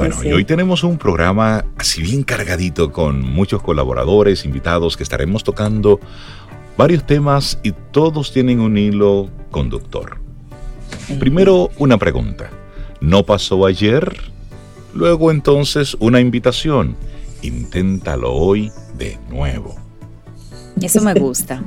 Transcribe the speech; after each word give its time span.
Bueno, 0.00 0.24
y 0.24 0.32
hoy 0.32 0.44
tenemos 0.46 0.82
un 0.82 0.96
programa 0.96 1.66
así 1.76 2.00
bien 2.00 2.22
cargadito 2.22 2.90
con 2.90 3.20
muchos 3.22 3.62
colaboradores, 3.62 4.46
invitados 4.46 4.96
que 4.96 5.02
estaremos 5.02 5.44
tocando 5.44 6.00
varios 6.78 7.06
temas 7.06 7.58
y 7.62 7.72
todos 7.90 8.32
tienen 8.32 8.60
un 8.60 8.78
hilo 8.78 9.28
conductor. 9.50 10.16
Primero, 11.18 11.70
una 11.76 11.98
pregunta. 11.98 12.50
¿No 13.02 13.24
pasó 13.24 13.66
ayer? 13.66 14.16
Luego 14.94 15.30
entonces 15.30 15.94
una 16.00 16.20
invitación. 16.20 16.96
Inténtalo 17.42 18.32
hoy 18.32 18.72
de 18.96 19.18
nuevo. 19.28 19.76
Eso 20.80 21.02
me 21.02 21.12
gusta. 21.20 21.62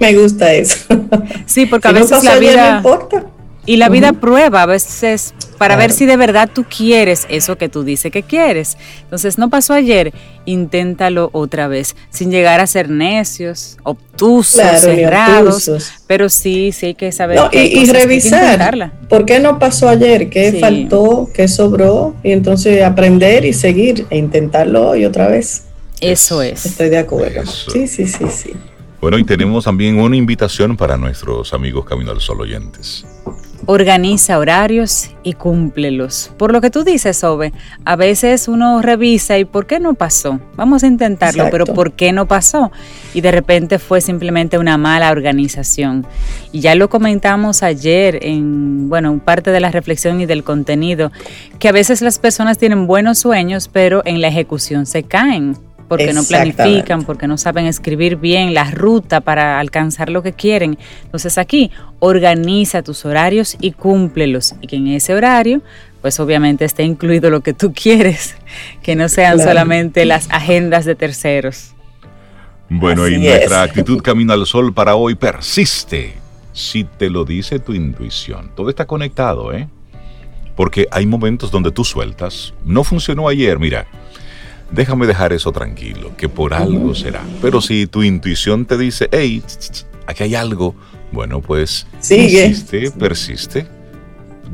me 0.00 0.14
gusta 0.14 0.52
eso. 0.52 0.84
Sí, 1.46 1.66
porque 1.66 1.86
a 1.86 1.92
veces 1.92 2.24
la 2.24 2.38
vida... 2.38 2.76
importa. 2.78 3.24
Y 3.64 3.76
la 3.76 3.88
vida 3.88 4.12
prueba 4.12 4.62
a 4.62 4.66
veces 4.66 5.34
para 5.56 5.76
ver 5.76 5.92
si 5.92 6.06
de 6.06 6.16
verdad 6.16 6.50
tú 6.52 6.64
quieres 6.64 7.26
eso 7.28 7.56
que 7.56 7.68
tú 7.68 7.84
dices 7.84 8.10
que 8.10 8.24
quieres. 8.24 8.76
Entonces, 9.04 9.38
no 9.38 9.48
pasó 9.48 9.74
ayer, 9.74 10.12
inténtalo 10.44 11.30
otra 11.32 11.68
vez, 11.68 11.94
sin 12.10 12.32
llegar 12.32 12.58
a 12.58 12.66
ser 12.66 12.90
necios, 12.90 13.76
obtusos, 13.84 14.80
cerrados, 14.80 15.92
pero 16.08 16.28
sí, 16.28 16.72
sí 16.72 16.86
hay 16.86 16.94
que 16.94 17.12
saber. 17.12 17.38
y, 17.52 17.84
revisar, 17.92 18.92
¿por 19.08 19.24
qué 19.24 19.38
no 19.38 19.60
pasó 19.60 19.88
ayer? 19.88 20.28
¿Qué 20.28 20.58
faltó? 20.58 21.30
¿Qué 21.32 21.46
sobró? 21.46 22.16
Y 22.24 22.32
entonces 22.32 22.82
aprender 22.82 23.44
y 23.44 23.52
seguir 23.52 24.06
e 24.10 24.18
intentarlo 24.18 24.90
hoy 24.90 25.04
otra 25.04 25.28
vez. 25.28 25.66
Eso 26.00 26.42
es. 26.42 26.66
Estoy 26.66 26.88
de 26.88 26.98
acuerdo. 26.98 27.46
Sí, 27.46 27.86
sí, 27.86 28.08
sí, 28.08 28.24
sí. 28.28 28.52
Bueno, 29.00 29.18
y 29.18 29.24
tenemos 29.24 29.64
también 29.64 30.00
una 30.00 30.16
invitación 30.16 30.76
para 30.76 30.96
nuestros 30.96 31.54
amigos 31.54 31.84
Camino 31.84 32.10
al 32.10 32.20
Sol 32.20 32.40
oyentes. 32.40 33.04
Organiza 33.66 34.38
horarios 34.38 35.10
y 35.22 35.34
cúmplelos. 35.34 36.32
Por 36.36 36.52
lo 36.52 36.60
que 36.60 36.70
tú 36.70 36.82
dices, 36.82 37.22
Ove, 37.22 37.52
a 37.84 37.96
veces 37.96 38.48
uno 38.48 38.82
revisa 38.82 39.38
y 39.38 39.44
¿por 39.44 39.66
qué 39.66 39.78
no 39.78 39.94
pasó? 39.94 40.40
Vamos 40.56 40.82
a 40.82 40.88
intentarlo, 40.88 41.48
pero 41.50 41.64
¿por 41.66 41.92
qué 41.92 42.12
no 42.12 42.26
pasó? 42.26 42.72
Y 43.14 43.20
de 43.20 43.30
repente 43.30 43.78
fue 43.78 44.00
simplemente 44.00 44.58
una 44.58 44.78
mala 44.78 45.10
organización. 45.10 46.06
Y 46.50 46.60
ya 46.60 46.74
lo 46.74 46.90
comentamos 46.90 47.62
ayer 47.62 48.18
en, 48.22 48.88
bueno, 48.88 49.20
parte 49.24 49.52
de 49.52 49.60
la 49.60 49.70
reflexión 49.70 50.20
y 50.20 50.26
del 50.26 50.42
contenido, 50.42 51.12
que 51.58 51.68
a 51.68 51.72
veces 51.72 52.02
las 52.02 52.18
personas 52.18 52.58
tienen 52.58 52.86
buenos 52.86 53.18
sueños, 53.18 53.68
pero 53.68 54.02
en 54.04 54.20
la 54.20 54.28
ejecución 54.28 54.86
se 54.86 55.04
caen 55.04 55.56
porque 55.92 56.14
no 56.14 56.24
planifican, 56.24 57.04
porque 57.04 57.26
no 57.26 57.36
saben 57.36 57.66
escribir 57.66 58.16
bien 58.16 58.54
la 58.54 58.70
ruta 58.70 59.20
para 59.20 59.60
alcanzar 59.60 60.08
lo 60.08 60.22
que 60.22 60.32
quieren. 60.32 60.78
Entonces 61.04 61.36
aquí 61.36 61.70
organiza 61.98 62.82
tus 62.82 63.04
horarios 63.04 63.58
y 63.60 63.72
cúmplelos 63.72 64.54
y 64.62 64.68
que 64.68 64.76
en 64.76 64.86
ese 64.86 65.12
horario 65.12 65.60
pues 66.00 66.18
obviamente 66.18 66.64
esté 66.64 66.84
incluido 66.84 67.28
lo 67.28 67.42
que 67.42 67.52
tú 67.52 67.74
quieres, 67.74 68.36
que 68.82 68.96
no 68.96 69.10
sean 69.10 69.38
solamente 69.38 70.06
las 70.06 70.30
agendas 70.30 70.86
de 70.86 70.94
terceros. 70.94 71.74
Bueno, 72.70 73.06
y 73.06 73.18
nuestra 73.18 73.62
actitud 73.62 74.00
Camino 74.00 74.32
al 74.32 74.46
Sol 74.46 74.72
para 74.72 74.94
hoy 74.94 75.14
persiste. 75.14 76.14
Si 76.54 76.84
te 76.84 77.10
lo 77.10 77.26
dice 77.26 77.58
tu 77.58 77.74
intuición, 77.74 78.50
todo 78.56 78.70
está 78.70 78.86
conectado, 78.86 79.52
¿eh? 79.52 79.68
Porque 80.56 80.86
hay 80.90 81.04
momentos 81.04 81.50
donde 81.50 81.70
tú 81.70 81.84
sueltas. 81.84 82.54
No 82.64 82.82
funcionó 82.82 83.28
ayer, 83.28 83.58
mira 83.58 83.86
déjame 84.72 85.06
dejar 85.06 85.32
eso 85.32 85.52
tranquilo, 85.52 86.12
que 86.16 86.28
por 86.28 86.54
algo 86.54 86.94
será. 86.94 87.20
Pero 87.40 87.60
si 87.60 87.86
tu 87.86 88.02
intuición 88.02 88.66
te 88.66 88.76
dice, 88.78 89.08
hey, 89.12 89.42
aquí 90.06 90.24
hay 90.24 90.34
algo, 90.34 90.74
bueno, 91.12 91.40
pues 91.40 91.86
Sigue. 92.00 92.42
persiste, 92.42 92.90
persiste. 92.90 93.66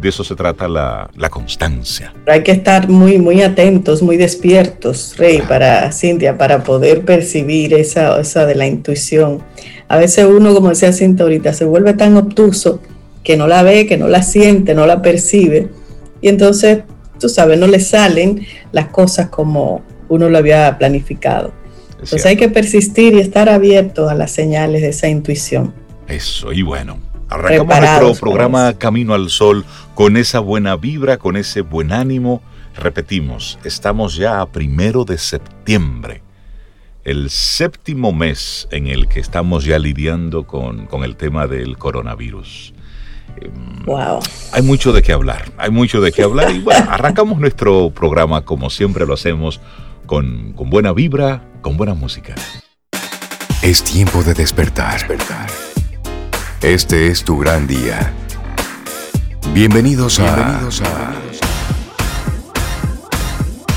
De 0.01 0.11
eso 0.11 0.23
se 0.23 0.37
trata 0.37 0.69
la, 0.69 1.29
constancia. 1.29 2.13
Hay 2.29 2.45
que 2.45 2.53
estar 2.53 2.89
muy, 2.89 3.19
muy 3.19 3.43
atentos, 3.43 4.01
muy 4.01 4.17
despiertos, 4.17 5.17
Rey, 5.17 5.43
para 5.49 5.91
Cintia, 5.91 6.39
para 6.39 6.63
poder 6.63 7.05
percibir 7.05 7.75
esa, 7.75 8.21
esa 8.21 8.47
de 8.47 8.55
la 8.55 8.67
intuición. 8.69 9.43
A 9.89 9.97
veces 9.97 10.25
uno, 10.25 10.55
como 10.55 10.69
decía 10.69 10.93
Cintia 10.93 11.25
ahorita, 11.25 11.53
se 11.53 11.65
vuelve 11.65 11.95
tan 11.95 12.17
obtuso 12.17 12.81
que 13.25 13.37
no 13.37 13.49
la 13.49 13.65
ve, 13.65 13.87
que 13.87 13.97
no 13.97 14.07
la 14.07 14.23
siente, 14.23 14.73
no 14.73 14.87
la 14.87 15.03
percibe. 15.03 15.69
Y 16.21 16.29
entonces, 16.29 16.85
tú 17.19 17.29
sabes, 17.29 17.59
no 17.59 17.67
le 17.67 17.81
salen 17.81 18.47
las 18.71 18.89
cosas 18.89 19.31
como, 19.31 19.83
uno 20.09 20.29
lo 20.29 20.39
había 20.39 20.79
planificado. 20.79 21.53
Entonces 21.93 22.27
hay 22.27 22.37
que 22.37 22.49
persistir 22.49 23.15
y 23.15 23.21
estar 23.21 23.49
abierto 23.49 24.09
a 24.09 24.15
las 24.15 24.31
señales 24.31 24.83
de 24.83 24.91
esa 24.91 25.09
intuición. 25.09 25.75
Eso, 26.07 26.53
y 26.53 26.63
bueno, 26.63 26.99
arrancamos 27.29 27.81
nuestro 27.81 28.15
programa 28.15 28.79
Camino 28.79 29.15
al 29.15 29.31
Sol 29.31 29.65
con 29.95 30.17
esa 30.17 30.39
buena 30.39 30.77
vibra, 30.77 31.19
con 31.19 31.37
ese 31.37 31.63
buen 31.63 31.93
ánimo. 31.93 32.41
Repetimos, 32.77 33.59
estamos 33.65 34.15
ya 34.15 34.41
a 34.41 34.47
primero 34.47 35.05
de 35.05 35.19
septiembre, 35.19 36.23
el 37.03 37.31
séptimo 37.31 38.13
mes 38.13 38.69
en 38.71 38.87
el 38.87 39.09
que 39.09 39.19
estamos 39.19 39.65
ya 39.65 39.79
lidiando 39.81 40.47
con, 40.47 40.87
con 40.87 41.03
el 41.03 41.17
tema 41.17 41.49
del 41.49 41.77
coronavirus. 41.77 42.75
Wow. 43.87 44.21
Hay 44.53 44.63
mucho 44.63 44.93
de 44.93 45.03
qué 45.03 45.13
hablar, 45.13 45.51
hay 45.59 45.71
mucho 45.71 46.01
de 46.01 46.13
qué 46.13 46.23
hablar 46.23 46.51
y 46.55 46.61
bueno, 46.61 46.87
arrancamos 46.91 47.39
nuestro 47.41 47.91
programa 47.91 48.45
como 48.45 48.71
siempre 48.71 49.07
lo 49.07 49.15
hacemos 49.15 49.61
con, 50.09 50.55
buena 50.57 50.93
vibra, 50.93 51.49
con 51.61 51.77
buena 51.77 51.95
música. 51.95 52.35
Es 53.63 53.85
tiempo 53.85 54.25
de 54.25 54.35
despertar. 54.35 54.95
despertar. 54.95 55.49
Este 56.61 57.07
es 57.07 57.23
tu 57.23 57.39
gran 57.39 57.69
día. 57.69 58.13
Bienvenidos, 59.55 60.19
Bienvenidos 60.19 60.83
a... 60.83 61.13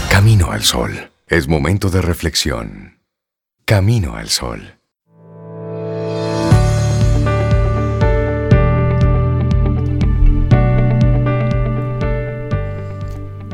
Camino 0.10 0.52
al 0.52 0.64
Sol. 0.64 1.12
Es 1.28 1.48
momento 1.48 1.90
de 1.90 2.02
reflexión. 2.02 3.00
Camino 3.66 4.16
al 4.16 4.30
Sol. 4.30 4.81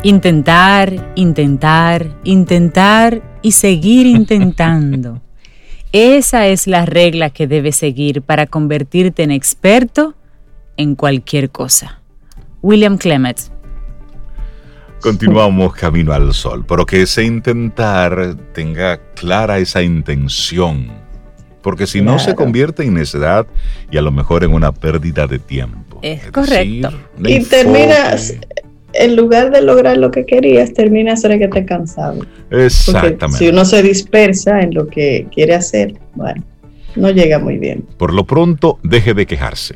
Intentar, 0.07 1.11
intentar, 1.15 2.17
intentar 2.23 3.39
y 3.41 3.51
seguir 3.51 4.07
intentando. 4.07 5.21
Esa 5.91 6.47
es 6.47 6.65
la 6.65 6.85
regla 6.85 7.29
que 7.29 7.45
debes 7.45 7.75
seguir 7.75 8.21
para 8.21 8.45
convertirte 8.45 9.23
en 9.23 9.31
experto 9.31 10.15
en 10.77 10.95
cualquier 10.95 11.49
cosa. 11.49 11.99
William 12.61 12.97
Clement. 12.97 13.37
Continuamos 15.01 15.73
camino 15.73 16.13
al 16.13 16.33
sol, 16.33 16.63
pero 16.65 16.85
que 16.85 17.01
ese 17.01 17.25
intentar 17.25 18.37
tenga 18.53 19.01
clara 19.13 19.59
esa 19.59 19.81
intención, 19.83 20.87
porque 21.61 21.85
si 21.85 21.99
no 21.99 22.17
se 22.17 22.33
convierte 22.33 22.83
en 22.83 22.93
necedad 22.93 23.45
y 23.91 23.97
a 23.97 24.01
lo 24.01 24.13
mejor 24.13 24.45
en 24.45 24.53
una 24.53 24.71
pérdida 24.71 25.27
de 25.27 25.37
tiempo. 25.37 25.99
Es, 26.01 26.31
correcto. 26.31 26.91
y 27.25 27.43
terminas, 27.43 28.33
en 28.97 29.15
lugar 29.15 29.51
de 29.51 29.61
lograr 29.61 29.97
lo 29.97 30.11
que 30.11 30.25
querías, 30.25 30.73
termina 30.73 31.15
ser 31.15 31.37
que 31.39 31.47
te 31.47 31.65
cansado. 31.65 32.25
Exactamente. 32.49 33.37
si 33.37 33.47
uno 33.49 33.65
se 33.65 33.81
dispersa 33.83 34.61
en 34.61 34.73
lo 34.73 34.87
que 34.87 35.27
quiere 35.33 35.55
hacer, 35.55 35.93
bueno, 36.15 36.43
no 36.95 37.09
llega 37.11 37.39
muy 37.39 37.57
bien. 37.57 37.85
Por 37.97 38.13
lo 38.13 38.25
pronto, 38.25 38.79
deje 38.83 39.13
de 39.13 39.25
quejarse 39.25 39.75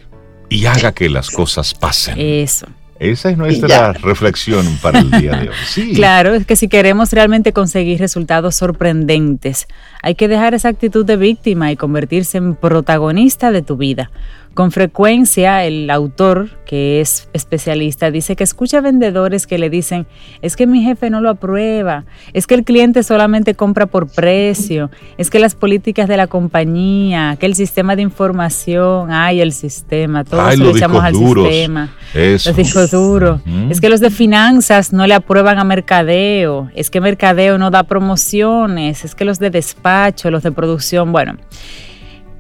y 0.49 0.65
haga 0.65 0.91
que 0.91 1.09
las 1.09 1.29
cosas 1.29 1.73
pasen. 1.73 2.15
Eso. 2.17 2.67
Esa 2.99 3.31
es 3.31 3.37
nuestra 3.37 3.93
reflexión 3.93 4.63
para 4.79 4.99
el 4.99 5.09
día 5.09 5.31
de 5.31 5.49
hoy. 5.49 5.55
Sí. 5.65 5.93
Claro, 5.93 6.35
es 6.35 6.45
que 6.45 6.55
si 6.55 6.67
queremos 6.67 7.11
realmente 7.11 7.51
conseguir 7.51 7.99
resultados 7.99 8.55
sorprendentes, 8.55 9.67
hay 10.03 10.13
que 10.13 10.27
dejar 10.27 10.53
esa 10.53 10.69
actitud 10.69 11.03
de 11.03 11.17
víctima 11.17 11.71
y 11.71 11.77
convertirse 11.77 12.37
en 12.37 12.53
protagonista 12.53 13.51
de 13.51 13.63
tu 13.63 13.75
vida. 13.75 14.11
Con 14.53 14.71
frecuencia 14.71 15.63
el 15.63 15.89
autor, 15.89 16.49
que 16.65 16.99
es 16.99 17.29
especialista, 17.31 18.11
dice 18.11 18.35
que 18.35 18.43
escucha 18.43 18.81
vendedores 18.81 19.47
que 19.47 19.57
le 19.57 19.69
dicen, 19.69 20.07
es 20.41 20.57
que 20.57 20.67
mi 20.67 20.83
jefe 20.83 21.09
no 21.09 21.21
lo 21.21 21.29
aprueba, 21.29 22.03
es 22.33 22.47
que 22.47 22.55
el 22.55 22.65
cliente 22.65 23.03
solamente 23.03 23.55
compra 23.55 23.85
por 23.85 24.11
precio, 24.11 24.91
es 25.17 25.29
que 25.29 25.39
las 25.39 25.55
políticas 25.55 26.09
de 26.09 26.17
la 26.17 26.27
compañía, 26.27 27.37
que 27.39 27.45
el 27.45 27.55
sistema 27.55 27.95
de 27.95 28.01
información, 28.01 29.09
ay, 29.11 29.39
el 29.39 29.53
sistema, 29.53 30.25
todos 30.25 30.57
le 30.57 30.69
echamos 30.71 31.01
al 31.01 31.15
sistema. 31.15 31.93
Los 32.13 32.55
discos 32.55 32.91
duros. 32.91 33.39
Es 33.69 33.79
que 33.79 33.87
los 33.87 34.01
de 34.01 34.09
finanzas 34.09 34.91
no 34.91 35.07
le 35.07 35.13
aprueban 35.13 35.59
a 35.59 35.63
mercadeo, 35.63 36.69
es 36.75 36.89
que 36.89 36.99
mercadeo 36.99 37.57
no 37.57 37.71
da 37.71 37.83
promociones, 37.83 39.05
es 39.05 39.15
que 39.15 39.23
los 39.23 39.39
de 39.39 39.49
despacho, 39.49 40.29
los 40.29 40.43
de 40.43 40.51
producción, 40.51 41.13
bueno. 41.13 41.37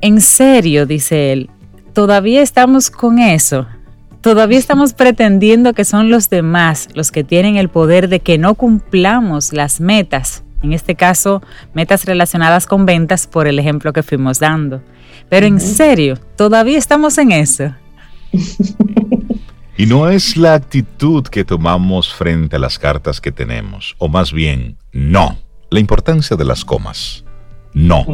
En 0.01 0.19
serio, 0.19 0.85
dice 0.85 1.31
él, 1.31 1.49
todavía 1.93 2.41
estamos 2.41 2.89
con 2.89 3.19
eso. 3.19 3.67
Todavía 4.21 4.59
estamos 4.59 4.93
pretendiendo 4.93 5.73
que 5.73 5.85
son 5.85 6.09
los 6.09 6.29
demás 6.29 6.89
los 6.93 7.11
que 7.11 7.23
tienen 7.23 7.57
el 7.57 7.69
poder 7.69 8.07
de 8.07 8.19
que 8.19 8.37
no 8.37 8.55
cumplamos 8.55 9.51
las 9.51 9.81
metas. 9.81 10.43
En 10.61 10.73
este 10.73 10.93
caso, 10.93 11.41
metas 11.73 12.05
relacionadas 12.05 12.67
con 12.67 12.85
ventas 12.85 13.25
por 13.25 13.47
el 13.47 13.57
ejemplo 13.57 13.93
que 13.93 14.03
fuimos 14.03 14.39
dando. 14.39 14.83
Pero 15.27 15.47
en 15.47 15.59
serio, 15.59 16.19
todavía 16.35 16.77
estamos 16.77 17.17
en 17.17 17.31
eso. 17.31 17.73
Y 19.77 19.87
no 19.87 20.09
es 20.09 20.37
la 20.37 20.53
actitud 20.53 21.23
que 21.23 21.43
tomamos 21.43 22.13
frente 22.13 22.57
a 22.57 22.59
las 22.59 22.77
cartas 22.77 23.19
que 23.19 23.31
tenemos, 23.31 23.95
o 23.97 24.09
más 24.09 24.31
bien, 24.31 24.77
no. 24.91 25.39
La 25.71 25.79
importancia 25.79 26.37
de 26.37 26.45
las 26.45 26.63
comas. 26.63 27.23
No 27.73 28.05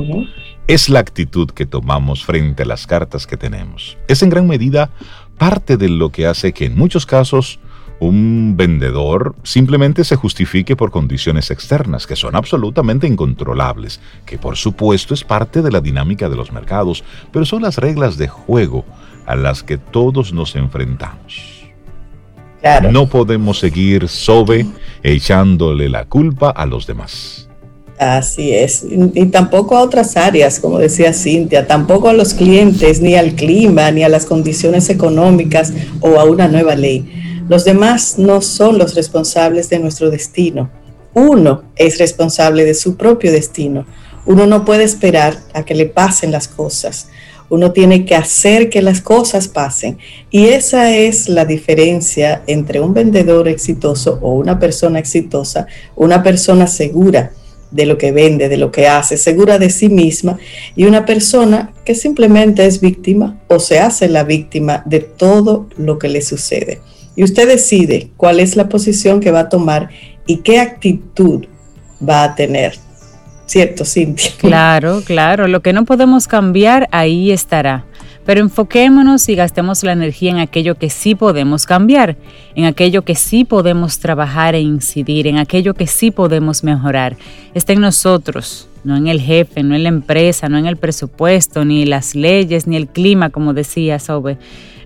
es 0.67 0.89
la 0.89 0.99
actitud 0.99 1.49
que 1.51 1.65
tomamos 1.65 2.25
frente 2.25 2.63
a 2.63 2.65
las 2.65 2.87
cartas 2.87 3.25
que 3.25 3.37
tenemos. 3.37 3.97
Es 4.07 4.21
en 4.21 4.29
gran 4.29 4.47
medida 4.47 4.89
parte 5.37 5.77
de 5.77 5.87
lo 5.87 6.11
que 6.11 6.27
hace 6.27 6.51
que 6.51 6.65
en 6.65 6.77
muchos 6.77 7.05
casos 7.05 7.59
un 7.99 8.55
vendedor 8.57 9.35
simplemente 9.43 10.03
se 10.03 10.17
justifique 10.17 10.75
por 10.75 10.91
condiciones 10.91 11.51
externas 11.51 12.05
que 12.05 12.15
son 12.15 12.35
absolutamente 12.35 13.07
incontrolables, 13.07 14.01
que 14.25 14.37
por 14.37 14.57
supuesto 14.57 15.13
es 15.13 15.23
parte 15.23 15.61
de 15.61 15.71
la 15.71 15.81
dinámica 15.81 16.29
de 16.29 16.35
los 16.35 16.51
mercados, 16.51 17.03
pero 17.31 17.45
son 17.45 17.63
las 17.63 17.77
reglas 17.77 18.17
de 18.17 18.27
juego 18.27 18.85
a 19.25 19.35
las 19.35 19.63
que 19.63 19.77
todos 19.77 20.33
nos 20.33 20.55
enfrentamos. 20.55 21.65
No 22.91 23.07
podemos 23.07 23.59
seguir 23.59 24.09
sobe 24.09 24.67
echándole 25.01 25.87
la 25.89 26.05
culpa 26.05 26.49
a 26.49 26.65
los 26.65 26.85
demás. 26.85 27.46
Así 27.97 28.53
es, 28.53 28.85
y, 28.87 29.25
tampoco 29.25 29.75
a 29.75 29.81
otras 29.81 30.17
áreas, 30.17 30.59
como 30.59 30.77
decía 30.77 31.13
Cintia, 31.13 31.65
tampoco 31.65 32.09
a 32.09 32.13
los 32.13 32.35
clientes, 32.35 33.01
ni 33.01 33.15
al 33.15 33.33
clima, 33.33 33.89
ni 33.89 34.03
a 34.03 34.09
las 34.09 34.27
condiciones 34.27 34.91
económicas 34.91 35.73
o 36.01 36.19
a 36.19 36.23
una 36.23 36.47
nueva 36.47 36.75
ley. 36.75 37.43
Los 37.49 37.65
demás 37.65 38.19
no 38.19 38.41
son 38.41 38.77
los 38.77 38.93
responsables 38.93 39.71
de 39.71 39.79
nuestro 39.79 40.11
destino. 40.11 40.69
Uno 41.15 41.63
es 41.75 41.97
responsable 41.97 42.65
de 42.65 42.75
su 42.75 42.97
propio 42.97 43.31
destino. 43.31 43.87
Uno 44.27 44.45
no 44.45 44.63
puede 44.63 44.83
esperar 44.83 45.39
a 45.53 45.63
que 45.63 45.73
le 45.73 45.87
pasen 45.87 46.31
las 46.31 46.47
cosas. 46.47 47.09
Uno 47.49 47.71
tiene 47.71 48.05
que 48.05 48.13
hacer 48.13 48.69
que 48.69 48.83
las 48.83 49.01
cosas 49.01 49.47
pasen. 49.47 49.97
Y 50.29 50.49
esa 50.49 50.95
es 50.95 51.29
la 51.29 51.45
diferencia 51.45 52.43
entre 52.45 52.79
un 52.79 52.93
vendedor 52.93 53.47
exitoso 53.47 54.19
o 54.21 54.35
una 54.35 54.59
persona 54.59 54.99
exitosa, 54.99 55.65
una 55.95 56.21
persona 56.21 56.67
segura 56.67 57.31
de 57.71 57.85
lo 57.85 57.97
que 57.97 58.11
vende, 58.11 58.49
de 58.49 58.57
lo 58.57 58.71
que 58.71 58.87
hace, 58.87 59.17
segura 59.17 59.59
de 59.59 59.69
sí 59.69 59.89
misma, 59.89 60.37
y 60.75 60.85
una 60.85 61.05
persona 61.05 61.73
que 61.85 61.95
simplemente 61.95 62.65
es 62.65 62.79
víctima 62.81 63.39
o 63.47 63.59
se 63.59 63.79
hace 63.79 64.07
la 64.07 64.23
víctima 64.23 64.83
de 64.85 64.99
todo 64.99 65.67
lo 65.77 65.99
que 65.99 66.09
le 66.09 66.21
sucede. 66.21 66.81
Y 67.15 67.23
usted 67.23 67.47
decide 67.47 68.11
cuál 68.15 68.39
es 68.39 68.55
la 68.55 68.69
posición 68.69 69.19
que 69.19 69.31
va 69.31 69.41
a 69.41 69.49
tomar 69.49 69.89
y 70.27 70.37
qué 70.37 70.59
actitud 70.59 71.45
va 72.07 72.23
a 72.23 72.35
tener. 72.35 72.75
¿Cierto, 73.47 73.85
Cintia? 73.85 74.31
Claro, 74.37 75.01
claro. 75.05 75.47
Lo 75.47 75.61
que 75.61 75.73
no 75.73 75.85
podemos 75.85 76.27
cambiar, 76.27 76.87
ahí 76.91 77.31
estará. 77.31 77.85
Pero 78.27 78.41
enfoquémonos 78.41 79.29
y 79.29 79.35
gastemos 79.35 79.83
la 79.83 79.93
energía 79.93 80.31
en 80.31 80.39
aquello 80.39 80.75
que 80.75 80.89
sí 80.89 81.15
podemos 81.15 81.65
cambiar, 81.65 82.17
en 82.55 82.65
aquello 82.65 83.03
que 83.03 83.15
sí 83.15 83.45
podemos 83.45 83.99
trabajar 83.99 84.53
e 84.53 84.59
incidir, 84.59 85.27
en 85.27 85.37
aquello 85.37 85.73
que 85.73 85.87
sí 85.87 86.11
podemos 86.11 86.61
mejorar. 86.61 87.15
Está 87.53 87.71
en 87.71 87.79
nosotros, 87.79 88.67
no 88.83 88.97
en 88.97 89.07
el 89.07 89.21
jefe, 89.21 89.63
no 89.63 89.75
en 89.75 89.83
la 89.83 89.89
empresa, 89.89 90.49
no 90.49 90.57
en 90.57 90.65
el 90.65 90.75
presupuesto, 90.75 91.63
ni 91.63 91.85
las 91.85 92.15
leyes, 92.15 92.67
ni 92.67 92.75
el 92.75 92.89
clima, 92.89 93.29
como 93.29 93.53
decía 93.53 93.97
Sobe. 93.97 94.37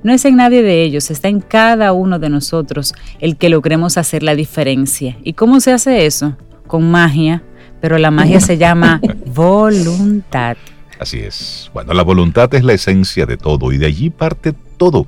No 0.03 0.13
es 0.13 0.23
en 0.25 0.35
nadie 0.35 0.61
de 0.61 0.83
ellos, 0.83 1.09
está 1.09 1.27
en 1.27 1.39
cada 1.39 1.93
uno 1.93 2.19
de 2.19 2.29
nosotros 2.29 2.93
el 3.19 3.37
que 3.37 3.49
logremos 3.49 3.97
hacer 3.97 4.21
la 4.21 4.35
diferencia. 4.35 5.17
¿Y 5.23 5.33
cómo 5.33 5.61
se 5.61 5.71
hace 5.71 6.05
eso? 6.05 6.37
Con 6.67 6.91
magia, 6.91 7.41
pero 7.79 7.97
la 7.97 8.11
magia 8.11 8.39
se 8.39 8.59
llama 8.59 9.01
voluntad. 9.33 10.57
Así 11.01 11.17
es. 11.17 11.71
Bueno, 11.73 11.95
la 11.95 12.03
voluntad 12.03 12.53
es 12.53 12.63
la 12.63 12.73
esencia 12.73 13.25
de 13.25 13.35
todo 13.35 13.71
y 13.71 13.79
de 13.79 13.87
allí 13.87 14.11
parte 14.11 14.53
todo. 14.77 15.07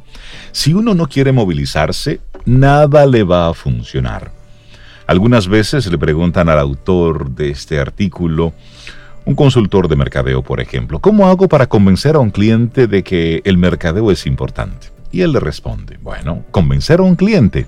Si 0.51 0.73
uno 0.73 0.95
no 0.95 1.07
quiere 1.07 1.31
movilizarse, 1.31 2.19
nada 2.45 3.05
le 3.05 3.21
va 3.21 3.47
a 3.47 3.53
funcionar. 3.53 4.31
Algunas 5.05 5.47
veces 5.47 5.85
le 5.85 5.99
preguntan 5.99 6.49
al 6.49 6.57
autor 6.57 7.29
de 7.29 7.51
este 7.51 7.79
artículo, 7.79 8.53
un 9.25 9.35
consultor 9.35 9.87
de 9.87 9.95
mercadeo, 9.95 10.41
por 10.41 10.61
ejemplo, 10.61 10.97
¿cómo 10.97 11.27
hago 11.27 11.47
para 11.47 11.67
convencer 11.67 12.15
a 12.15 12.19
un 12.21 12.31
cliente 12.31 12.87
de 12.87 13.03
que 13.03 13.43
el 13.45 13.59
mercadeo 13.59 14.09
es 14.09 14.25
importante? 14.25 14.87
Y 15.11 15.21
él 15.21 15.33
le 15.33 15.39
responde, 15.41 15.99
bueno, 16.01 16.43
convencer 16.49 17.01
a 17.01 17.03
un 17.03 17.15
cliente 17.15 17.67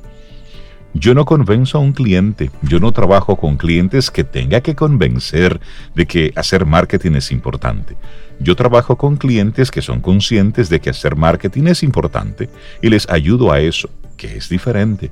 yo 0.97 1.13
no 1.13 1.25
convenzo 1.25 1.77
a 1.77 1.81
un 1.81 1.91
cliente, 1.91 2.49
yo 2.61 2.79
no 2.79 2.93
trabajo 2.93 3.35
con 3.35 3.57
clientes 3.57 4.09
que 4.09 4.23
tenga 4.23 4.61
que 4.61 4.75
convencer 4.75 5.59
de 5.93 6.05
que 6.05 6.31
hacer 6.37 6.65
marketing 6.65 7.11
es 7.15 7.33
importante. 7.33 7.97
Yo 8.39 8.55
trabajo 8.55 8.95
con 8.95 9.17
clientes 9.17 9.71
que 9.71 9.81
son 9.81 9.99
conscientes 9.99 10.69
de 10.69 10.79
que 10.79 10.89
hacer 10.89 11.17
marketing 11.17 11.67
es 11.67 11.83
importante 11.83 12.49
y 12.81 12.89
les 12.89 13.09
ayudo 13.09 13.51
a 13.51 13.59
eso, 13.59 13.89
que 14.15 14.37
es 14.37 14.47
diferente. 14.47 15.11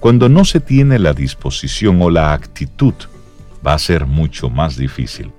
Cuando 0.00 0.28
no 0.28 0.44
se 0.44 0.58
tiene 0.58 0.98
la 0.98 1.12
disposición 1.12 2.02
o 2.02 2.10
la 2.10 2.32
actitud, 2.32 2.94
va 3.64 3.74
a 3.74 3.78
ser 3.78 4.06
mucho 4.06 4.50
más 4.50 4.76
difícil. 4.76 5.30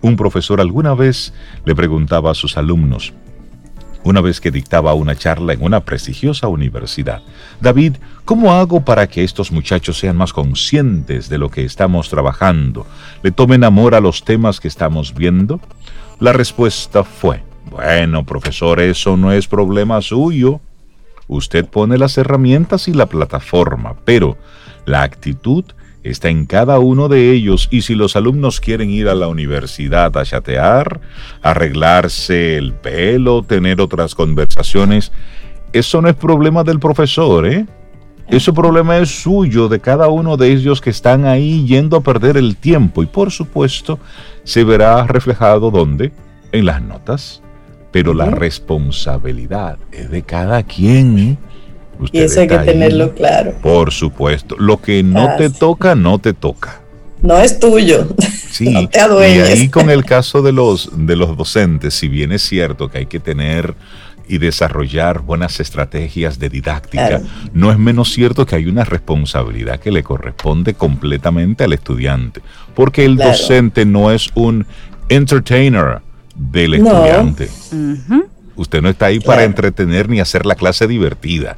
Un 0.00 0.16
profesor 0.16 0.60
alguna 0.60 0.94
vez 0.94 1.34
le 1.64 1.74
preguntaba 1.74 2.30
a 2.30 2.34
sus 2.34 2.56
alumnos, 2.56 3.12
una 4.04 4.20
vez 4.20 4.40
que 4.40 4.50
dictaba 4.50 4.94
una 4.94 5.16
charla 5.16 5.52
en 5.52 5.62
una 5.62 5.80
prestigiosa 5.80 6.48
universidad. 6.48 7.20
David, 7.60 7.96
¿cómo 8.28 8.52
hago 8.52 8.84
para 8.84 9.06
que 9.06 9.24
estos 9.24 9.50
muchachos 9.50 9.96
sean 9.96 10.14
más 10.14 10.34
conscientes 10.34 11.30
de 11.30 11.38
lo 11.38 11.48
que 11.48 11.64
estamos 11.64 12.10
trabajando, 12.10 12.86
le 13.22 13.32
tomen 13.32 13.64
amor 13.64 13.94
a 13.94 14.02
los 14.02 14.22
temas 14.22 14.60
que 14.60 14.68
estamos 14.68 15.14
viendo? 15.14 15.60
La 16.20 16.34
respuesta 16.34 17.04
fue, 17.04 17.42
bueno, 17.70 18.26
profesor, 18.26 18.80
eso 18.80 19.16
no 19.16 19.32
es 19.32 19.48
problema 19.48 20.02
suyo. 20.02 20.60
Usted 21.26 21.64
pone 21.64 21.96
las 21.96 22.18
herramientas 22.18 22.86
y 22.86 22.92
la 22.92 23.06
plataforma, 23.06 23.94
pero 24.04 24.36
la 24.84 25.04
actitud 25.04 25.64
está 26.02 26.28
en 26.28 26.44
cada 26.44 26.80
uno 26.80 27.08
de 27.08 27.32
ellos 27.32 27.68
y 27.70 27.80
si 27.80 27.94
los 27.94 28.14
alumnos 28.14 28.60
quieren 28.60 28.90
ir 28.90 29.08
a 29.08 29.14
la 29.14 29.28
universidad 29.28 30.14
a 30.18 30.24
chatear, 30.26 31.00
arreglarse 31.40 32.58
el 32.58 32.74
pelo, 32.74 33.42
tener 33.42 33.80
otras 33.80 34.14
conversaciones, 34.14 35.12
eso 35.72 36.02
no 36.02 36.10
es 36.10 36.14
problema 36.14 36.62
del 36.62 36.78
profesor, 36.78 37.46
¿eh? 37.46 37.64
Ese 38.30 38.52
problema 38.52 38.98
es 38.98 39.22
suyo, 39.22 39.68
de 39.68 39.80
cada 39.80 40.08
uno 40.08 40.36
de 40.36 40.52
ellos 40.52 40.80
que 40.80 40.90
están 40.90 41.24
ahí 41.24 41.66
yendo 41.66 41.96
a 41.96 42.02
perder 42.02 42.36
el 42.36 42.56
tiempo 42.56 43.02
y 43.02 43.06
por 43.06 43.30
supuesto 43.30 43.98
se 44.44 44.64
verá 44.64 45.06
reflejado 45.06 45.70
¿dónde? 45.70 46.12
En 46.52 46.66
las 46.66 46.82
notas. 46.82 47.42
Pero 47.90 48.12
la 48.12 48.26
responsabilidad 48.26 49.78
es 49.92 50.10
de 50.10 50.22
cada 50.22 50.62
quien 50.62 51.18
y 51.18 51.38
eso 52.12 52.40
hay 52.40 52.48
que 52.48 52.58
tenerlo 52.58 53.14
claro. 53.14 53.54
Por 53.62 53.90
supuesto. 53.92 54.56
Lo 54.58 54.80
que 54.80 55.02
no 55.02 55.36
te 55.36 55.50
toca, 55.50 55.94
no 55.94 56.18
te 56.18 56.32
toca. 56.32 56.80
No 57.22 57.38
es 57.38 57.58
tuyo. 57.58 58.08
Sí, 58.50 58.70
no 58.72 58.88
te 58.88 58.98
y 58.98 59.40
ahí 59.40 59.68
con 59.68 59.90
el 59.90 60.04
caso 60.04 60.42
de 60.42 60.52
los, 60.52 60.90
de 60.94 61.16
los 61.16 61.36
docentes, 61.36 61.94
si 61.94 62.08
bien 62.08 62.32
es 62.32 62.42
cierto 62.42 62.88
que 62.88 62.98
hay 62.98 63.06
que 63.06 63.20
tener 63.20 63.74
y 64.28 64.38
desarrollar 64.38 65.20
buenas 65.20 65.58
estrategias 65.58 66.38
de 66.38 66.50
didáctica, 66.50 67.22
no 67.54 67.72
es 67.72 67.78
menos 67.78 68.12
cierto 68.12 68.44
que 68.44 68.56
hay 68.56 68.66
una 68.66 68.84
responsabilidad 68.84 69.80
que 69.80 69.90
le 69.90 70.02
corresponde 70.02 70.74
completamente 70.74 71.64
al 71.64 71.72
estudiante, 71.72 72.42
porque 72.74 73.06
el 73.06 73.16
docente 73.16 73.86
no 73.86 74.12
es 74.12 74.28
un 74.34 74.66
entertainer 75.08 76.02
del 76.36 76.74
estudiante. 76.74 77.48
Usted 78.56 78.82
no 78.82 78.90
está 78.90 79.06
ahí 79.06 79.20
para 79.20 79.44
entretener 79.44 80.08
ni 80.08 80.20
hacer 80.20 80.44
la 80.44 80.56
clase 80.56 80.86
divertida. 80.86 81.56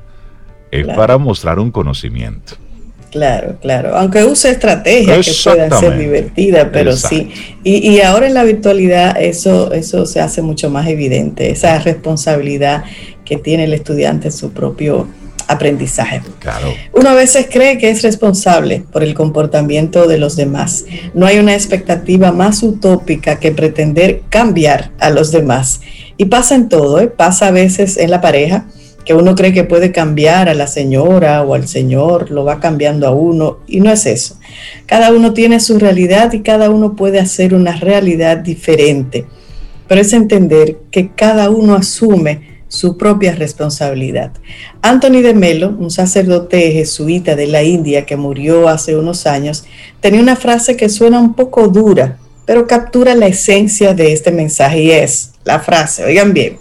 Es 0.71 0.87
para 0.87 1.19
mostrar 1.19 1.59
un 1.59 1.73
conocimiento. 1.73 2.55
Claro, 3.11 3.57
claro. 3.61 3.97
Aunque 3.97 4.25
use 4.25 4.50
estrategias 4.50 5.26
que 5.26 5.50
puedan 5.50 5.81
ser 5.81 5.99
divertidas, 5.99 6.69
pero 6.73 6.97
sí. 6.97 7.31
Y, 7.64 7.90
y, 7.90 8.00
ahora 8.00 8.29
en 8.29 8.35
la 8.35 8.45
virtualidad 8.45 9.21
eso, 9.21 9.73
eso 9.73 10.07
se 10.07 10.21
hace 10.21 10.43
mucho 10.43 10.71
más 10.71 10.87
evidente, 10.87 11.50
esa 11.50 11.79
responsabilidad 11.81 12.85
que 13.25 13.37
tiene 13.37 13.64
el 13.64 13.75
estudiante 13.75 14.29
en 14.29 14.33
su 14.33 14.52
propio 14.52 15.09
aprendizaje. 15.50 16.23
Claro. 16.38 16.73
Uno 16.93 17.11
a 17.11 17.14
veces 17.14 17.49
cree 17.50 17.76
que 17.76 17.90
es 17.90 18.02
responsable 18.02 18.85
por 18.93 19.02
el 19.02 19.14
comportamiento 19.14 20.07
de 20.07 20.19
los 20.19 20.37
demás. 20.37 20.85
No 21.12 21.26
hay 21.26 21.38
una 21.38 21.55
expectativa 21.55 22.31
más 22.31 22.62
utópica 22.62 23.40
que 23.40 23.50
pretender 23.50 24.23
cambiar 24.29 24.93
a 25.00 25.11
los 25.11 25.33
demás. 25.33 25.81
Y 26.17 26.26
pasa 26.26 26.55
en 26.55 26.69
todo, 26.69 27.00
¿eh? 27.00 27.09
pasa 27.09 27.49
a 27.49 27.50
veces 27.50 27.97
en 27.97 28.11
la 28.11 28.21
pareja, 28.21 28.67
que 29.11 29.14
uno 29.14 29.35
cree 29.35 29.52
que 29.52 29.64
puede 29.64 29.90
cambiar 29.90 30.49
a 30.49 30.55
la 30.55 30.69
señora 30.69 31.43
o 31.43 31.55
al 31.55 31.67
señor, 31.67 32.31
lo 32.31 32.45
va 32.45 32.61
cambiando 32.61 33.09
a 33.09 33.11
uno, 33.11 33.59
y 33.67 33.81
no 33.81 33.90
es 33.90 34.07
eso. 34.07 34.38
Cada 34.87 35.12
uno 35.12 35.35
tiene 35.35 35.59
su 35.59 35.81
realidad 35.81 36.33
y 36.33 36.43
cada 36.43 36.71
uno 36.71 36.95
puede 36.95 37.19
hacer 37.19 37.52
una 37.52 37.75
realidad 37.75 38.37
diferente, 38.37 39.26
pero 39.88 40.00
es 40.00 40.12
entender 40.12 40.76
que 40.93 41.09
cada 41.09 41.50
uno 41.50 41.75
asume 41.75 42.62
su 42.69 42.97
propia 42.97 43.35
responsabilidad. 43.35 44.31
Anthony 44.81 45.23
de 45.23 45.35
Melo, 45.35 45.71
un 45.76 45.90
sacerdote 45.90 46.71
jesuita 46.71 47.35
de 47.35 47.49
la 47.49 47.64
India 47.64 48.07
que 48.07 48.17
murió 48.17 48.69
hace 48.69 48.95
unos 48.95 49.26
años, 49.26 49.64
tenía 49.99 50.21
una 50.21 50.37
frase 50.37 50.76
que 50.76 50.88
suena 50.88 51.19
un 51.19 51.35
poco 51.35 51.67
dura, 51.67 52.21
pero 52.47 52.69
captura 52.69 53.17
la 53.17 53.26
esencia 53.26 53.93
de 53.93 54.12
este 54.12 54.31
mensaje 54.31 54.85
y 54.85 54.93
es 54.93 55.33
la 55.43 55.59
frase, 55.59 56.05
oigan 56.05 56.33
bien, 56.33 56.59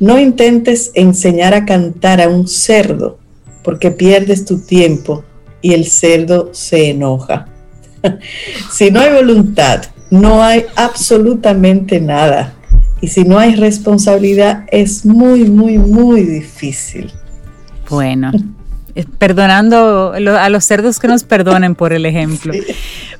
no 0.00 0.18
intentes 0.18 0.90
enseñar 0.94 1.54
a 1.54 1.64
cantar 1.64 2.20
a 2.20 2.28
un 2.28 2.46
cerdo 2.46 3.18
porque 3.62 3.90
pierdes 3.90 4.44
tu 4.44 4.60
tiempo 4.60 5.24
y 5.60 5.72
el 5.74 5.86
cerdo 5.86 6.50
se 6.52 6.90
enoja. 6.90 7.48
si 8.72 8.90
no 8.90 9.00
hay 9.00 9.12
voluntad, 9.12 9.82
no 10.10 10.42
hay 10.42 10.64
absolutamente 10.76 12.00
nada 12.00 12.54
y 13.00 13.08
si 13.08 13.24
no 13.24 13.38
hay 13.38 13.54
responsabilidad, 13.54 14.64
es 14.70 15.04
muy, 15.04 15.44
muy, 15.44 15.78
muy 15.78 16.22
difícil. 16.22 17.12
Bueno, 17.88 18.32
eh, 18.94 19.04
perdonando 19.18 20.12
a 20.12 20.48
los 20.48 20.64
cerdos 20.64 20.98
que 20.98 21.08
nos 21.08 21.24
perdonen 21.24 21.74
por 21.74 21.92
el 21.92 22.06
ejemplo. 22.06 22.52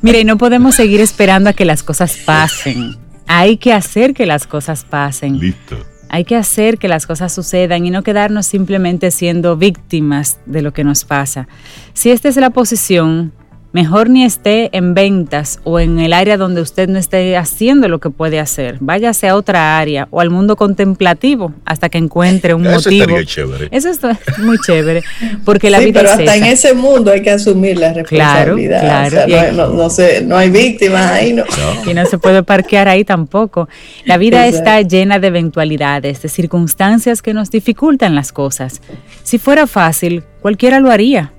Mire, 0.02 0.25
no 0.25 0.38
podemos 0.38 0.75
seguir 0.75 1.00
esperando 1.00 1.50
a 1.50 1.52
que 1.52 1.64
las 1.64 1.82
cosas 1.82 2.16
pasen. 2.25 2.97
Hay 3.26 3.56
que 3.58 3.73
hacer 3.73 4.14
que 4.14 4.26
las 4.26 4.47
cosas 4.47 4.85
pasen. 4.85 5.38
Listo. 5.38 5.76
Hay 6.08 6.24
que 6.24 6.36
hacer 6.36 6.78
que 6.78 6.88
las 6.88 7.06
cosas 7.06 7.32
sucedan 7.32 7.84
y 7.84 7.90
no 7.90 8.02
quedarnos 8.02 8.46
simplemente 8.46 9.10
siendo 9.10 9.56
víctimas 9.56 10.38
de 10.46 10.62
lo 10.62 10.72
que 10.72 10.84
nos 10.84 11.04
pasa. 11.04 11.48
Si 11.92 12.10
esta 12.10 12.28
es 12.28 12.36
la 12.36 12.50
posición, 12.50 13.32
mejor 13.72 14.08
ni 14.08 14.25
esté 14.25 14.70
en 14.76 14.94
ventas 14.94 15.60
o 15.64 15.78
en 15.78 15.98
el 15.98 16.12
área 16.12 16.37
donde 16.37 16.62
usted 16.62 16.88
no 16.88 16.98
esté 16.98 17.37
haciendo 17.37 17.88
lo 17.88 17.98
que 17.98 18.10
puede 18.10 18.40
hacer. 18.40 18.78
Váyase 18.80 19.28
a 19.28 19.37
otra 19.37 19.78
área 19.78 20.08
o 20.10 20.20
al 20.20 20.30
mundo 20.30 20.56
contemplativo 20.56 21.52
hasta 21.64 21.88
que 21.88 21.98
encuentre 21.98 22.54
un 22.54 22.66
Eso 22.66 22.90
motivo. 22.90 23.22
Chévere. 23.22 23.68
Eso 23.70 23.90
es 23.90 24.00
muy 24.38 24.58
chévere, 24.58 25.02
porque 25.44 25.70
la 25.70 25.78
sí, 25.78 25.87
vida 25.87 26.00
pero 26.00 26.12
hasta 26.12 26.37
en 26.37 26.44
ese 26.44 26.75
mundo 26.75 27.10
hay 27.10 27.22
que 27.22 27.30
asumir 27.30 27.78
la 27.78 27.92
responsabilidad. 27.92 28.80
Claro, 28.80 29.26
claro. 29.26 29.52
no, 29.52 29.88
no, 29.88 29.88
no, 30.25 30.37
hay 30.37 30.50
víctimas 30.50 31.10
ahí, 31.10 31.32
no. 31.32 31.44
Y 31.87 31.94
no 31.94 32.06
se 32.06 32.18
puede 32.18 32.42
parquear 32.42 32.88
ahí 32.88 33.04
tampoco. 33.04 33.68
La 34.04 34.16
vida 34.16 34.46
está 34.46 34.80
llena 34.80 35.18
de 35.18 35.28
eventualidades, 35.28 36.22
de 36.22 36.28
circunstancias 36.28 37.22
que 37.22 37.34
nos 37.34 37.50
dificultan 37.50 38.14
las 38.14 38.32
cosas. 38.32 38.80
Si 39.22 39.38
fuera 39.38 39.66
fácil, 39.66 40.22
cualquiera 40.40 40.80
lo 40.80 40.90
haría 40.90 41.32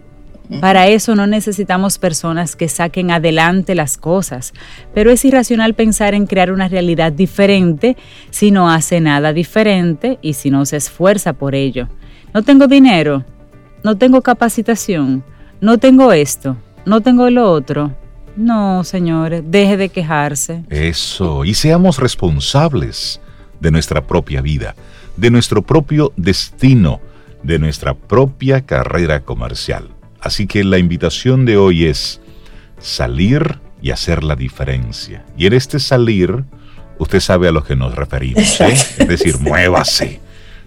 para 0.59 0.87
eso 0.87 1.15
no 1.15 1.27
necesitamos 1.27 1.99
personas 1.99 2.55
que 2.55 2.69
saquen 2.69 3.11
adelante 3.11 3.75
las 3.75 3.97
cosas, 3.97 4.53
pero 4.95 5.11
es 5.11 5.23
irracional 5.23 5.75
pensar 5.75 6.15
en 6.15 6.25
crear 6.25 6.51
una 6.51 6.67
realidad 6.67 7.11
diferente 7.11 7.95
si 8.31 8.49
no 8.49 8.71
hace 8.71 8.99
nada 8.99 9.31
diferente 9.31 10.17
y 10.23 10.33
si 10.33 10.49
no 10.49 10.65
se 10.65 10.77
esfuerza 10.77 11.33
por 11.33 11.53
ello. 11.53 11.87
No 12.33 12.41
tengo 12.41 12.67
dinero, 12.67 13.23
no 13.83 13.97
tengo 13.97 14.21
capacitación, 14.21 15.23
no 15.61 15.77
tengo 15.77 16.11
esto, 16.13 16.57
no 16.85 17.01
tengo 17.01 17.29
lo 17.29 17.51
otro. 17.51 17.95
No, 18.35 18.83
señores, 18.83 19.43
deje 19.45 19.77
de 19.77 19.89
quejarse. 19.89 20.63
Eso, 20.69 21.45
y 21.45 21.53
seamos 21.53 21.99
responsables 21.99 23.21
de 23.59 23.69
nuestra 23.69 24.01
propia 24.01 24.41
vida, 24.41 24.75
de 25.15 25.29
nuestro 25.29 25.61
propio 25.61 26.11
destino, 26.15 27.01
de 27.43 27.59
nuestra 27.59 27.93
propia 27.93 28.61
carrera 28.61 29.21
comercial. 29.21 29.89
Así 30.21 30.47
que 30.47 30.63
la 30.63 30.77
invitación 30.77 31.45
de 31.45 31.57
hoy 31.57 31.85
es 31.85 32.19
salir 32.79 33.59
y 33.81 33.91
hacer 33.91 34.23
la 34.23 34.35
diferencia. 34.35 35.23
Y 35.37 35.45
en 35.45 35.53
este 35.53 35.79
salir, 35.79 36.43
usted 36.97 37.19
sabe 37.19 37.47
a 37.47 37.51
lo 37.51 37.63
que 37.63 37.75
nos 37.75 37.95
referimos, 37.95 38.59
¿eh? 38.61 38.73
es 38.97 39.07
decir, 39.07 39.37
muévase. 39.39 40.19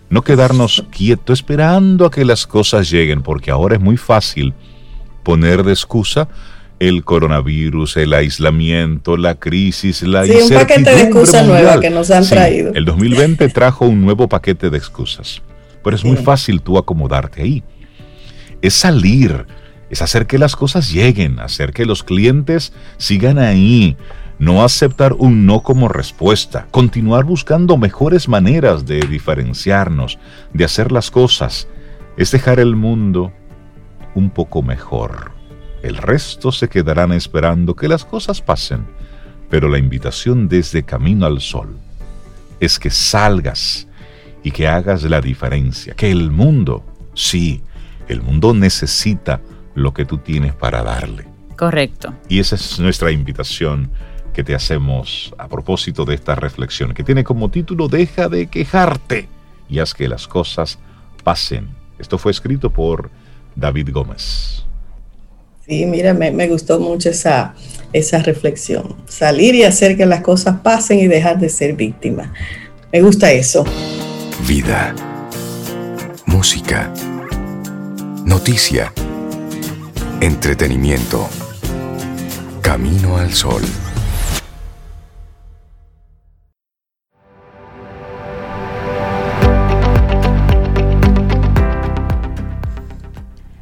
No 0.09 0.23
quedarnos 0.23 0.85
quietos 0.91 1.41
esperando 1.41 2.07
a 2.07 2.11
que 2.11 2.25
las 2.25 2.47
cosas 2.47 2.91
lleguen, 2.91 3.23
porque 3.23 3.51
ahora 3.51 3.77
es 3.77 3.81
muy 3.81 3.97
fácil 3.97 4.55
poner 5.23 5.63
de 5.63 5.73
excusa 5.73 6.29
el 6.79 7.05
coronavirus, 7.05 7.97
el 7.99 8.13
aislamiento, 8.13 9.17
la 9.17 9.37
crisis, 9.37 10.03
la 10.03 10.25
sí, 10.25 10.33
un 10.33 10.51
paquete 10.51 10.95
de 10.95 11.03
excusas 11.03 11.47
nuevas 11.47 11.79
que 11.79 11.91
nos 11.91 12.11
han 12.11 12.27
traído. 12.27 12.73
El 12.75 12.85
2020 12.85 13.49
trajo 13.51 13.87
un 13.87 14.03
nuevo 14.03 14.29
paquete 14.29 14.69
de 14.69 14.79
excusas, 14.79 15.41
pero 15.85 15.95
es 15.95 16.05
muy 16.05 16.17
fácil 16.17 16.61
tú 16.61 16.77
acomodarte 16.77 17.43
ahí 17.43 17.63
es 18.63 18.75
salir, 18.75 19.47
es 19.91 20.01
hacer 20.01 20.27
que 20.27 20.39
las 20.39 20.57
cosas 20.57 20.91
lleguen, 20.91 21.39
hacer 21.41 21.73
que 21.73 21.85
los 21.85 22.03
clientes 22.03 22.73
sigan 22.97 23.39
ahí, 23.39 23.97
no 24.39 24.65
aceptar 24.65 25.13
un 25.13 25.45
no 25.45 25.63
como 25.63 25.89
respuesta, 25.89 26.67
continuar 26.71 27.25
buscando 27.25 27.77
mejores 27.77 28.29
maneras 28.29 28.87
de 28.87 29.01
diferenciarnos, 29.01 30.19
de 30.55 30.65
hacer 30.65 30.91
las 30.91 31.11
cosas, 31.11 31.69
es 32.17 32.31
dejar 32.31 32.59
el 32.59 32.75
mundo 32.75 33.33
un 34.15 34.31
poco 34.31 34.63
mejor. 34.63 35.33
El 35.83 35.97
resto 35.97 36.53
se 36.53 36.69
quedarán 36.69 37.13
esperando 37.13 37.75
que 37.75 37.89
las 37.89 38.05
cosas 38.05 38.41
pasen, 38.41 38.87
pero 39.51 39.69
la 39.69 39.79
invitación 39.79 40.49
desde 40.49 40.85
Camino 40.85 41.27
al 41.27 41.41
Sol 41.41 41.77
es 42.61 42.79
que 42.79 42.91
salgas 42.91 43.89
y 44.43 44.53
que 44.53 44.69
hagas 44.69 45.03
la 45.03 45.21
diferencia, 45.21 45.95
que 45.95 46.11
el 46.11 46.31
mundo, 46.31 46.85
sí, 47.15 47.63
el 48.13 48.23
mundo 48.23 48.55
necesita 48.55 49.41
lo 49.75 49.93
que 49.93 50.05
tú 50.05 50.19
tienes 50.19 50.55
para 50.55 50.83
darle. 50.83 51.25
Correcto. 51.57 52.15
Y 52.29 52.41
esa 52.41 52.57
es 52.57 52.79
nuestra 52.79 53.11
invitación 53.11 53.91
que 54.33 54.43
te 54.43 54.55
hacemos 54.55 55.35
a 55.39 55.49
propósito 55.49 56.05
de 56.05 56.15
esta 56.15 56.35
reflexión, 56.35 56.95
que 56.95 57.05
tiene 57.05 57.25
como 57.25 57.51
título 57.51 57.89
Deja 57.89 58.29
de 58.29 58.47
quejarte 58.47 59.29
y 59.69 59.79
haz 59.79 59.95
que 59.95 60.09
las 60.09 60.27
cosas 60.27 60.79
pasen. 61.23 61.69
Esto 61.99 62.19
fue 62.19 62.33
escrito 62.33 62.71
por 62.71 63.11
David 63.55 63.91
Gómez. 63.93 64.65
Sí, 65.67 65.87
mira, 65.87 66.13
me, 66.15 66.33
me, 66.33 66.49
gustó 66.49 66.81
mucho 66.81 67.11
esa, 67.11 67.55
esa 67.93 68.19
reflexión. 68.19 68.97
Salir 69.07 69.55
y 69.55 69.63
hacer 69.63 69.97
que 69.97 70.07
las 70.07 70.23
cosas 70.23 70.61
pasen 70.61 70.99
y 70.99 71.07
dejar 71.07 71.39
de 71.39 71.49
ser 71.49 71.75
víctima. 71.75 72.33
Me 72.93 73.01
gusta 73.01 73.31
eso. 73.31 73.65
Vida. 74.47 74.95
Música 76.27 76.93
Noticia. 78.25 78.93
Entretenimiento. 80.21 81.29
Camino 82.63 83.17
al 83.17 83.33
sol. 83.33 83.63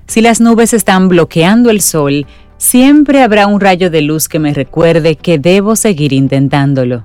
Si 0.07 0.21
las 0.21 0.41
nubes 0.41 0.75
están 0.75 1.09
bloqueando 1.09 1.71
el 1.71 1.81
sol, 1.81 2.27
siempre 2.59 3.23
habrá 3.23 3.47
un 3.47 3.61
rayo 3.61 3.91
de 3.91 4.03
luz 4.03 4.29
que 4.29 4.39
me 4.39 4.53
recuerde 4.53 5.17
que 5.17 5.39
debo 5.39 5.75
seguir 5.75 6.13
intentándolo. 6.13 7.03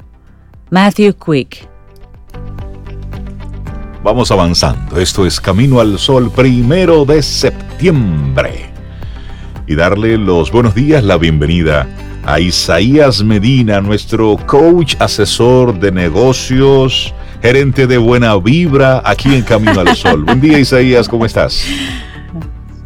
Matthew 0.71 1.13
Quick 1.13 1.69
Vamos 4.05 4.29
avanzando. 4.29 4.99
Esto 4.99 5.25
es 5.25 5.41
Camino 5.41 5.79
al 5.79 5.97
Sol, 5.97 6.29
primero 6.29 7.05
de 7.05 7.23
septiembre. 7.23 8.69
Y 9.65 9.73
darle 9.73 10.19
los 10.19 10.51
buenos 10.51 10.75
días, 10.75 11.03
la 11.03 11.17
bienvenida 11.17 11.87
a 12.23 12.39
Isaías 12.39 13.23
Medina, 13.23 13.81
nuestro 13.81 14.37
coach 14.45 14.93
asesor 14.99 15.79
de 15.79 15.91
negocios, 15.91 17.15
gerente 17.41 17.87
de 17.87 17.97
buena 17.97 18.37
vibra 18.37 19.01
aquí 19.03 19.33
en 19.33 19.41
Camino 19.41 19.79
al 19.79 19.95
Sol. 19.95 20.23
Buen 20.25 20.39
día, 20.39 20.59
Isaías, 20.59 21.09
¿cómo 21.09 21.25
estás? 21.25 21.65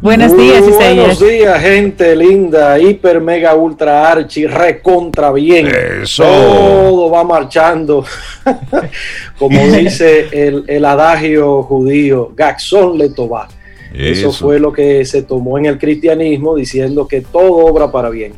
Buenos 0.00 0.34
días, 0.34 0.66
Isaías. 0.66 1.18
Buenos 1.18 1.20
días, 1.20 1.60
gente 1.60 2.16
linda, 2.16 2.78
hiper, 2.78 3.20
mega, 3.20 3.54
ultra, 3.54 4.10
archi, 4.10 4.46
recontra 4.46 5.30
bien. 5.30 5.66
Eso. 6.02 6.24
Todo 6.24 7.10
va 7.10 7.22
marchando. 7.22 8.06
Como 9.38 9.60
dice 9.66 10.28
el, 10.66 10.84
adagio 10.86 11.62
judío, 11.64 12.32
Gaxón 12.34 12.96
le 12.96 13.10
toba. 13.10 13.48
Eso. 13.92 14.32
fue 14.32 14.58
lo 14.58 14.72
que 14.72 15.04
se 15.04 15.22
tomó 15.22 15.58
en 15.58 15.66
el 15.66 15.76
cristianismo 15.78 16.54
diciendo 16.54 17.06
que 17.06 17.20
todo 17.20 17.56
obra 17.66 17.92
para 17.92 18.08
bien. 18.08 18.32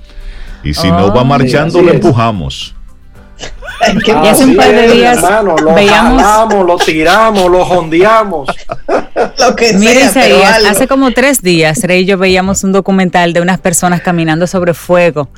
Y 0.64 0.75
si 0.75 0.88
no 0.88 1.14
va 1.14 1.21
ah, 1.21 1.25
marchando, 1.25 1.81
lo 1.81 1.92
empujamos. 1.92 2.75
Y 4.07 4.11
hace 4.11 4.45
un 4.45 4.57
par 4.57 4.73
de 4.73 4.93
días 4.93 5.21
lo 5.43 5.75
veíamos, 5.75 6.67
lo 6.67 6.77
tiramos, 6.77 7.51
lo 7.51 7.65
jondeamos. 7.65 8.49
lo 9.39 9.57
que 9.57 9.73
Mira, 9.75 10.09
sea, 10.09 10.57
hace 10.71 10.87
como 10.87 11.11
tres 11.12 11.43
días, 11.43 11.83
Rey 11.83 12.03
y 12.03 12.05
yo 12.05 12.19
veíamos 12.19 12.65
un 12.65 12.73
documental 12.73 13.33
de 13.33 13.41
unas 13.41 13.59
personas 13.59 14.01
caminando 14.01 14.47
sobre 14.47 14.75
fuego 14.75 15.29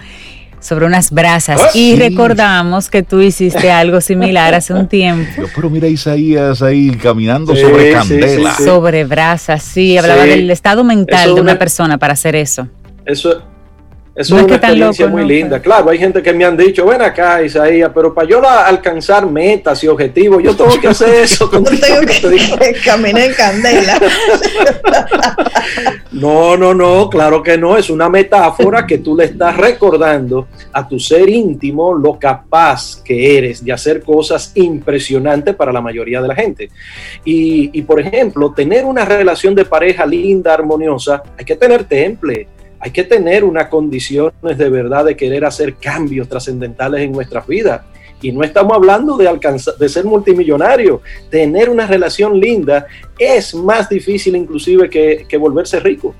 sobre 0.64 0.86
unas 0.86 1.10
brasas 1.10 1.60
ah, 1.60 1.70
y 1.74 1.94
recordamos 1.94 2.88
que 2.88 3.02
tú 3.02 3.20
hiciste 3.20 3.70
algo 3.70 4.00
similar 4.00 4.54
hace 4.54 4.72
un 4.72 4.88
tiempo. 4.88 5.42
pero 5.54 5.68
mira 5.68 5.86
Isaías 5.88 6.62
ahí 6.62 6.90
caminando 6.92 7.54
sobre 7.54 7.92
candela. 7.92 8.54
Sobre 8.54 9.04
brasas, 9.04 9.62
sí, 9.62 9.98
hablaba 9.98 10.22
del 10.22 10.50
estado 10.50 10.82
mental 10.82 11.34
de 11.34 11.40
una 11.42 11.58
persona 11.58 11.98
para 11.98 12.14
hacer 12.14 12.34
eso. 12.34 12.66
Eso, 13.04 13.42
eso 14.16 14.36
es 14.36 14.44
una 14.44 14.54
experiencia 14.54 15.08
muy 15.08 15.26
linda. 15.26 15.60
Claro, 15.60 15.90
hay 15.90 15.98
gente 15.98 16.22
que 16.22 16.32
me 16.32 16.44
han 16.44 16.56
dicho, 16.56 16.86
ven 16.86 17.02
acá, 17.02 17.42
Isaías, 17.42 17.90
pero 17.92 18.14
para 18.14 18.28
yo 18.28 18.48
alcanzar 18.48 19.28
metas 19.28 19.82
y 19.82 19.88
objetivos, 19.88 20.40
yo 20.40 20.54
tengo 20.54 20.80
que 20.80 20.86
hacer 20.86 21.14
eso. 21.24 21.50
no 21.52 21.62
tengo 21.62 22.00
que, 22.06 22.76
caminar 22.84 23.22
en 23.22 23.34
candela. 23.34 24.00
no, 26.12 26.56
no, 26.56 26.72
no, 26.72 27.10
claro 27.10 27.42
que 27.42 27.58
no. 27.58 27.76
Es 27.76 27.90
una 27.90 28.08
metáfora 28.08 28.86
que 28.86 28.98
tú 28.98 29.16
le 29.16 29.24
estás 29.24 29.56
recordando 29.56 30.46
a 30.72 30.86
tu 30.86 31.00
ser 31.00 31.28
íntimo 31.28 31.92
lo 31.92 32.16
capaz 32.16 33.02
que 33.02 33.36
eres 33.36 33.64
de 33.64 33.72
hacer 33.72 34.04
cosas 34.04 34.52
impresionantes 34.54 35.56
para 35.56 35.72
la 35.72 35.80
mayoría 35.80 36.22
de 36.22 36.28
la 36.28 36.36
gente. 36.36 36.70
Y, 37.24 37.76
y 37.76 37.82
por 37.82 37.98
ejemplo, 37.98 38.52
tener 38.52 38.84
una 38.84 39.04
relación 39.04 39.56
de 39.56 39.64
pareja 39.64 40.06
linda, 40.06 40.54
armoniosa, 40.54 41.20
hay 41.36 41.44
que 41.44 41.56
tener 41.56 41.82
temple 41.82 42.46
hay 42.84 42.90
que 42.90 43.04
tener 43.04 43.44
unas 43.44 43.68
condiciones 43.68 44.58
de 44.58 44.68
verdad 44.68 45.06
de 45.06 45.16
querer 45.16 45.46
hacer 45.46 45.76
cambios 45.76 46.28
trascendentales 46.28 47.00
en 47.00 47.12
nuestras 47.12 47.46
vidas. 47.46 47.80
Y 48.20 48.30
no 48.30 48.44
estamos 48.44 48.76
hablando 48.76 49.16
de, 49.16 49.26
alcanzar, 49.26 49.76
de 49.76 49.88
ser 49.88 50.04
multimillonario. 50.04 51.00
Tener 51.30 51.70
una 51.70 51.86
relación 51.86 52.38
linda 52.38 52.86
es 53.18 53.54
más 53.54 53.88
difícil 53.88 54.36
inclusive 54.36 54.90
que, 54.90 55.24
que 55.26 55.36
volverse 55.38 55.80
rico. 55.80 56.14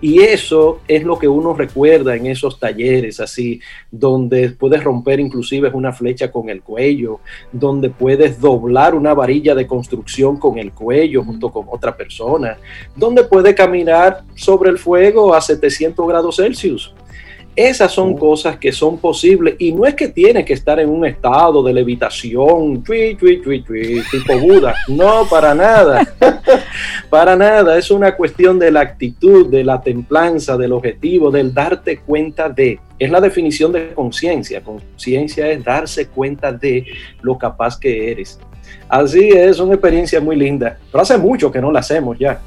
Y 0.00 0.20
eso 0.20 0.80
es 0.86 1.04
lo 1.04 1.18
que 1.18 1.28
uno 1.28 1.54
recuerda 1.54 2.14
en 2.14 2.26
esos 2.26 2.58
talleres 2.58 3.20
así, 3.20 3.60
donde 3.90 4.50
puedes 4.50 4.82
romper 4.82 5.20
inclusive 5.20 5.70
una 5.72 5.92
flecha 5.92 6.30
con 6.30 6.48
el 6.48 6.62
cuello, 6.62 7.20
donde 7.52 7.90
puedes 7.90 8.40
doblar 8.40 8.94
una 8.94 9.14
varilla 9.14 9.54
de 9.54 9.66
construcción 9.66 10.38
con 10.38 10.58
el 10.58 10.72
cuello 10.72 11.24
junto 11.24 11.50
con 11.50 11.66
otra 11.70 11.96
persona, 11.96 12.58
donde 12.94 13.24
puedes 13.24 13.54
caminar 13.54 14.22
sobre 14.34 14.70
el 14.70 14.78
fuego 14.78 15.34
a 15.34 15.40
700 15.40 16.06
grados 16.06 16.36
Celsius. 16.36 16.94
Esas 17.56 17.92
son 17.92 18.16
cosas 18.16 18.58
que 18.58 18.72
son 18.72 18.98
posibles 18.98 19.54
y 19.60 19.72
no 19.72 19.86
es 19.86 19.94
que 19.94 20.08
tiene 20.08 20.44
que 20.44 20.54
estar 20.54 20.80
en 20.80 20.88
un 20.88 21.06
estado 21.06 21.62
de 21.62 21.72
levitación, 21.72 22.82
tipo 22.82 24.38
Buda, 24.40 24.74
no, 24.88 25.24
para 25.30 25.54
nada, 25.54 26.04
para 27.10 27.36
nada, 27.36 27.78
es 27.78 27.92
una 27.92 28.16
cuestión 28.16 28.58
de 28.58 28.72
la 28.72 28.80
actitud, 28.80 29.46
de 29.46 29.62
la 29.62 29.80
templanza, 29.80 30.56
del 30.56 30.72
objetivo, 30.72 31.30
del 31.30 31.54
darte 31.54 31.98
cuenta 31.98 32.48
de, 32.48 32.80
es 32.98 33.10
la 33.10 33.20
definición 33.20 33.70
de 33.70 33.92
conciencia, 33.94 34.60
conciencia 34.60 35.48
es 35.48 35.62
darse 35.62 36.08
cuenta 36.08 36.50
de 36.50 36.84
lo 37.22 37.38
capaz 37.38 37.78
que 37.78 38.10
eres. 38.10 38.40
Así 38.88 39.28
es, 39.28 39.60
una 39.60 39.74
experiencia 39.74 40.20
muy 40.20 40.34
linda, 40.34 40.76
pero 40.90 41.02
hace 41.02 41.16
mucho 41.18 41.52
que 41.52 41.60
no 41.60 41.70
la 41.70 41.80
hacemos 41.80 42.18
ya. 42.18 42.40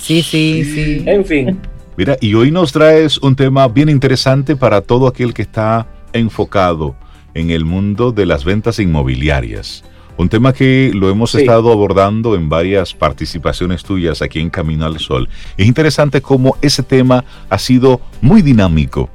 Sí, 0.00 0.22
sí, 0.22 0.64
sí. 0.64 1.04
En 1.06 1.24
fin. 1.24 1.60
Mira, 1.96 2.16
y 2.20 2.34
hoy 2.34 2.50
nos 2.50 2.72
traes 2.72 3.18
un 3.18 3.36
tema 3.36 3.68
bien 3.68 3.88
interesante 3.88 4.56
para 4.56 4.80
todo 4.80 5.06
aquel 5.06 5.32
que 5.32 5.42
está 5.42 5.86
enfocado 6.12 6.96
en 7.34 7.50
el 7.50 7.64
mundo 7.64 8.10
de 8.10 8.26
las 8.26 8.44
ventas 8.44 8.80
inmobiliarias. 8.80 9.84
Un 10.16 10.28
tema 10.28 10.52
que 10.52 10.90
lo 10.92 11.08
hemos 11.08 11.36
estado 11.36 11.70
abordando 11.70 12.34
en 12.34 12.48
varias 12.48 12.94
participaciones 12.94 13.84
tuyas 13.84 14.22
aquí 14.22 14.40
en 14.40 14.50
Camino 14.50 14.86
al 14.86 14.98
Sol. 14.98 15.28
Es 15.56 15.66
interesante 15.68 16.20
cómo 16.20 16.56
ese 16.62 16.82
tema 16.82 17.24
ha 17.48 17.58
sido 17.58 18.00
muy 18.20 18.42
dinámico 18.42 19.08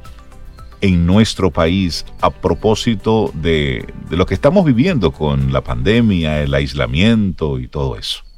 en 0.79 1.05
nuestro 1.05 1.51
país 1.51 2.05
a 2.21 2.29
propósito 2.29 3.29
de, 3.33 3.85
de 4.09 4.15
lo 4.15 4.25
que 4.25 4.33
estamos 4.35 4.63
viviendo 4.63 5.11
con 5.11 5.51
la 5.51 5.61
pandemia, 5.61 6.41
el 6.41 6.53
aislamiento 6.53 7.59
y 7.59 7.67
todo 7.67 7.97
eso. 7.97 8.28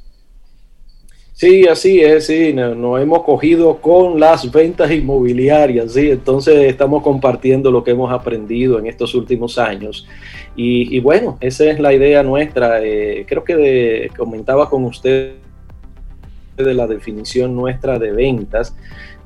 Sí, 1.42 1.66
así 1.66 2.00
es, 2.00 2.26
sí, 2.26 2.52
nos, 2.52 3.02
hemos 3.02 3.24
cogido 3.24 3.78
con 3.78 4.20
las 4.20 4.48
ventas 4.52 4.92
inmobiliarias, 4.92 5.94
sí, 5.94 6.10
entonces 6.10 6.70
estamos 6.70 7.02
compartiendo 7.02 7.68
lo 7.68 7.82
que 7.82 7.90
hemos 7.90 8.12
aprendido 8.12 8.78
en 8.78 8.86
estos 8.86 9.12
últimos 9.16 9.58
años. 9.58 10.06
Y, 10.54 11.00
bueno, 11.00 11.38
esa 11.40 11.64
es 11.68 11.80
la 11.80 11.92
idea 11.92 12.22
nuestra. 12.22 12.80
Eh, 12.84 13.26
creo 13.26 13.42
que 13.42 14.08
comentaba 14.16 14.70
con 14.70 14.84
usted 14.84 15.32
de 16.58 16.74
la 16.74 16.86
definición 16.86 17.56
nuestra 17.56 17.98
de 17.98 18.12
ventas. 18.12 18.76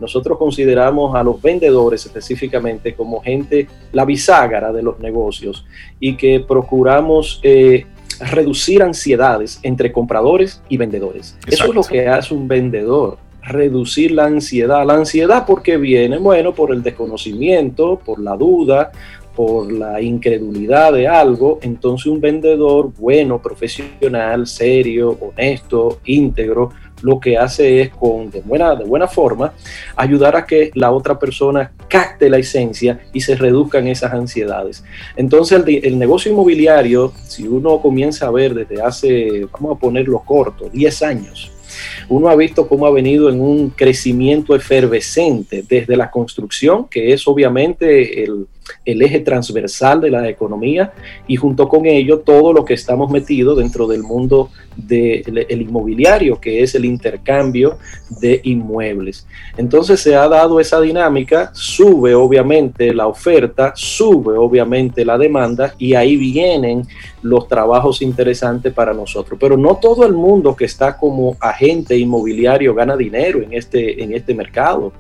Nosotros 0.01 0.39
consideramos 0.39 1.15
a 1.15 1.23
los 1.23 1.43
vendedores 1.43 2.07
específicamente 2.07 2.95
como 2.95 3.21
gente, 3.21 3.69
la 3.93 4.07
bisagra 4.07 4.73
de 4.73 4.83
los 4.83 4.99
negocios 5.01 5.67
y 6.01 6.17
que 6.17 6.41
procuramos 6.41 7.41
eh, 7.43 7.85
reducir 8.21 8.83
ansiedades 8.83 9.61
entre 9.63 9.93
compradores 9.93 10.63
y 10.69 10.77
vendedores. 10.77 11.37
Eso 11.47 11.67
es 11.67 11.75
lo 11.75 11.83
que 11.83 12.09
hace 12.09 12.35
un 12.35 12.49
vendedor, 12.49 13.19
reducir 13.43 14.13
la 14.13 14.25
ansiedad. 14.25 14.87
La 14.87 14.95
ansiedad 14.95 15.45
porque 15.47 15.77
viene, 15.77 16.19
bueno, 16.19 16.55
por 16.55 16.73
el 16.73 16.83
desconocimiento, 16.83 18.01
por 18.05 18.21
la 18.21 18.37
duda, 18.37 18.91
por 19.37 19.71
la 19.71 20.01
incredulidad 20.01 20.95
de 20.95 21.07
algo, 21.07 21.59
entonces 21.61 22.07
un 22.07 22.21
vendedor 22.21 22.91
bueno, 22.99 23.41
profesional, 23.41 24.47
serio, 24.47 25.17
honesto, 25.21 26.01
íntegro, 26.07 26.71
lo 27.07 27.21
que 27.21 27.39
hace 27.39 27.83
es 27.83 27.91
con 27.91 28.31
de 28.31 28.41
buena, 28.41 28.75
de 28.75 28.85
buena 28.85 29.07
forma 29.07 29.53
ayudar 29.95 30.35
a 30.35 30.45
que 30.45 30.73
la 30.75 30.91
otra 30.91 31.17
persona 31.19 31.71
capte 31.89 32.29
la 32.29 32.39
esencia 32.39 32.99
y 33.13 33.21
se 33.21 33.37
reduzcan 33.37 33.87
esas 33.87 34.13
ansiedades. 34.13 34.83
Entonces 35.17 35.63
el, 35.65 35.85
el 35.85 35.99
negocio 36.01 36.33
inmobiliario, 36.33 37.13
si 37.23 37.47
uno 37.47 37.81
comienza 37.81 38.27
a 38.27 38.33
ver 38.33 38.55
desde 38.55 38.83
hace, 38.83 39.47
vamos 39.53 39.77
a 39.77 39.81
ponerlo 39.81 40.19
corto, 40.19 40.69
10 40.69 41.03
años, 41.03 41.53
uno 42.09 42.29
ha 42.29 42.35
visto 42.35 42.69
cómo 42.69 42.87
ha 42.87 42.91
venido 42.91 43.29
en 43.29 43.41
un 43.41 43.71
crecimiento 43.71 44.57
efervescente 44.57 45.65
desde 45.69 45.97
la 45.97 46.11
construcción, 46.11 46.89
que 46.89 47.13
es 47.13 47.29
obviamente 47.29 48.25
el, 48.25 48.49
el 48.85 49.03
eje 49.03 49.21
transversal 49.21 50.01
de 50.01 50.11
la 50.11 50.29
economía 50.29 50.93
y 51.27 51.37
junto 51.37 51.69
con 51.69 51.87
ello 51.87 52.21
todo 52.21 52.53
lo 52.53 52.65
que 52.65 52.75
estamos 52.75 53.11
metidos 53.11 53.59
dentro 53.59 53.87
del 53.87 54.03
mundo 54.03 54.51
del 54.77 55.63
inmobiliario, 55.63 56.39
que 56.39 56.63
es 56.63 56.75
el 56.75 56.85
intercambio 56.85 57.79
de 58.21 58.41
inmuebles. 58.45 59.27
Entonces 59.57 60.01
se 60.01 60.15
ha 60.15 60.29
dado 60.29 60.61
esa 60.61 60.81
dinámica, 60.81 61.51
sube 61.55 62.15
obviamente 62.15 62.93
la 62.93 63.07
oferta, 63.07 63.73
sube 63.75 64.37
obviamente 64.37 65.05
la 65.05 65.17
demanda 65.17 65.75
y 65.79 65.95
ahí 65.95 66.17
vienen 66.17 66.87
los 67.23 67.49
trabajos 67.49 68.03
interesantes 68.03 68.73
para 68.73 68.93
nosotros. 68.93 69.39
Pero 69.41 69.57
no 69.57 69.77
todo 69.77 70.07
el 70.07 70.13
mundo 70.13 70.55
que 70.55 70.67
está 70.67 70.97
como 70.97 71.37
agente 71.41 71.97
inmobiliario 71.97 72.75
gana 72.75 72.97
dinero 72.97 73.43
en 73.43 73.53
este, 73.53 74.03
en 74.03 74.13
este 74.13 74.35
mercado. 74.35 74.93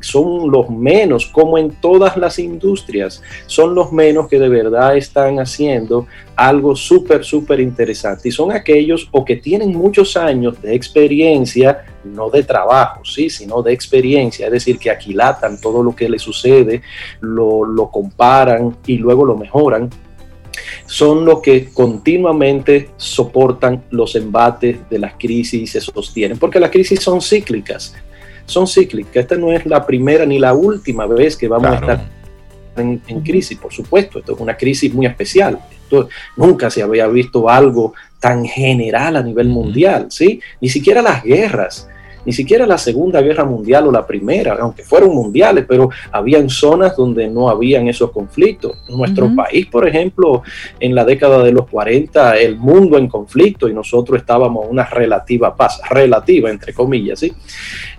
Son 0.00 0.50
los 0.50 0.70
menos, 0.70 1.26
como 1.26 1.58
en 1.58 1.70
todas 1.70 2.16
las 2.16 2.38
industrias 2.38 3.03
son 3.46 3.74
los 3.74 3.92
menos 3.92 4.28
que 4.28 4.38
de 4.38 4.48
verdad 4.48 4.96
están 4.96 5.38
haciendo 5.38 6.06
algo 6.36 6.74
súper, 6.76 7.24
súper 7.24 7.60
interesante. 7.60 8.28
Y 8.28 8.32
son 8.32 8.52
aquellos 8.52 9.08
o 9.12 9.24
que 9.24 9.36
tienen 9.36 9.70
muchos 9.70 10.16
años 10.16 10.60
de 10.60 10.74
experiencia, 10.74 11.84
no 12.04 12.30
de 12.30 12.42
trabajo, 12.42 13.04
sí, 13.04 13.30
sino 13.30 13.62
de 13.62 13.72
experiencia, 13.72 14.46
es 14.46 14.52
decir, 14.52 14.78
que 14.78 14.90
aquilatan 14.90 15.60
todo 15.60 15.82
lo 15.82 15.94
que 15.94 16.08
les 16.08 16.22
sucede, 16.22 16.82
lo, 17.20 17.64
lo 17.64 17.90
comparan 17.90 18.76
y 18.86 18.98
luego 18.98 19.24
lo 19.24 19.36
mejoran 19.36 19.90
son 20.86 21.24
los 21.24 21.40
que 21.40 21.70
continuamente 21.72 22.90
soportan 22.96 23.84
los 23.90 24.14
embates 24.16 24.78
de 24.88 24.98
las 24.98 25.14
crisis 25.14 25.62
y 25.62 25.66
se 25.66 25.80
sostienen, 25.80 26.38
porque 26.38 26.60
las 26.60 26.70
crisis 26.70 27.00
son 27.00 27.20
cíclicas, 27.20 27.94
son 28.46 28.66
cíclicas. 28.66 29.16
Esta 29.16 29.36
no 29.36 29.52
es 29.52 29.66
la 29.66 29.84
primera 29.86 30.26
ni 30.26 30.38
la 30.38 30.54
última 30.54 31.06
vez 31.06 31.36
que 31.36 31.48
vamos 31.48 31.70
a 31.70 31.74
estar 31.74 32.04
en, 32.80 33.20
crisis, 33.20 33.58
por 33.58 33.72
supuesto. 33.72 34.18
Esto 34.18 34.34
es 34.34 34.40
una 34.40 34.56
crisis 34.56 34.92
muy 34.92 35.06
especial. 35.06 35.58
nunca 36.36 36.70
se 36.70 36.82
había 36.82 37.06
visto 37.06 37.48
algo 37.48 37.94
tan 38.18 38.44
general 38.44 39.16
a 39.16 39.22
nivel 39.22 39.48
mundial, 39.48 40.06
¿sí? 40.08 40.40
Ni 40.60 40.68
siquiera 40.68 41.02
las 41.02 41.22
guerras. 41.22 41.88
ni 42.26 42.32
siquiera 42.32 42.66
la 42.66 42.78
Segunda 42.78 43.20
Guerra 43.20 43.44
Mundial 43.44 43.86
o 43.86 43.92
la 43.92 44.06
Primera, 44.06 44.56
aunque 44.58 44.82
fueron 44.82 45.14
mundiales, 45.14 45.66
pero 45.68 45.90
habían 46.10 46.48
zonas 46.48 46.96
donde 46.96 47.28
no 47.28 47.50
habían 47.50 47.86
esos 47.86 48.10
conflictos. 48.12 48.78
En 48.88 48.96
nuestro 48.96 49.30
país, 49.36 49.66
por 49.66 49.86
ejemplo, 49.86 50.42
en 50.80 50.94
la 50.94 51.04
década 51.04 51.42
de 51.42 51.52
los 51.52 51.68
40, 51.68 52.38
el 52.38 52.56
mundo 52.56 52.96
en 52.96 53.08
conflicto 53.08 53.68
y 53.68 53.74
nosotros 53.74 54.18
estábamos 54.18 54.64
en 54.64 54.70
una 54.70 54.84
relativa 54.84 55.54
paz, 55.54 55.82
relativa 55.90 56.48
entre 56.50 56.72
comillas, 56.72 57.20
¿sí? 57.20 57.30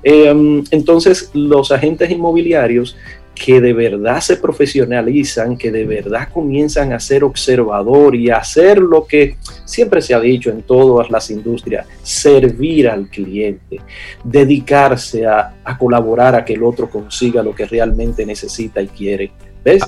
Em, 0.02 0.64
entonces, 0.72 1.30
los 1.34 1.72
agentes 1.72 2.10
inmobiliarios 2.10 2.98
que 3.36 3.60
de 3.60 3.74
verdad 3.74 4.21
se 4.21 4.38
profesionalizan, 4.38 5.58
que 5.58 5.69
de 5.69 5.86
verdad 5.86 6.30
comienzan 6.34 6.93
a 6.93 7.00
ser 7.00 7.24
observador 7.24 8.15
y 8.15 8.30
a 8.30 8.38
hacer 8.38 8.80
lo 8.80 9.06
que 9.06 9.38
siempre 9.65 10.02
se 10.02 10.13
ha 10.13 10.19
dicho 10.19 10.50
en 10.50 10.62
todas 10.62 11.12
las 11.12 11.30
industrias, 11.30 11.86
servir 12.02 12.88
al 12.88 13.10
cliente, 13.10 13.82
dedicarse 14.24 15.28
a, 15.28 15.54
colaborar 15.78 16.36
a 16.36 16.45
que 16.45 16.54
el 16.54 16.63
otro 16.63 16.89
consiga 16.89 17.43
lo 17.43 17.54
que 17.54 17.65
realmente 17.65 18.26
necesita 18.26 18.82
y 18.82 18.88
quiere. 18.88 19.32
¿Ves? 19.63 19.84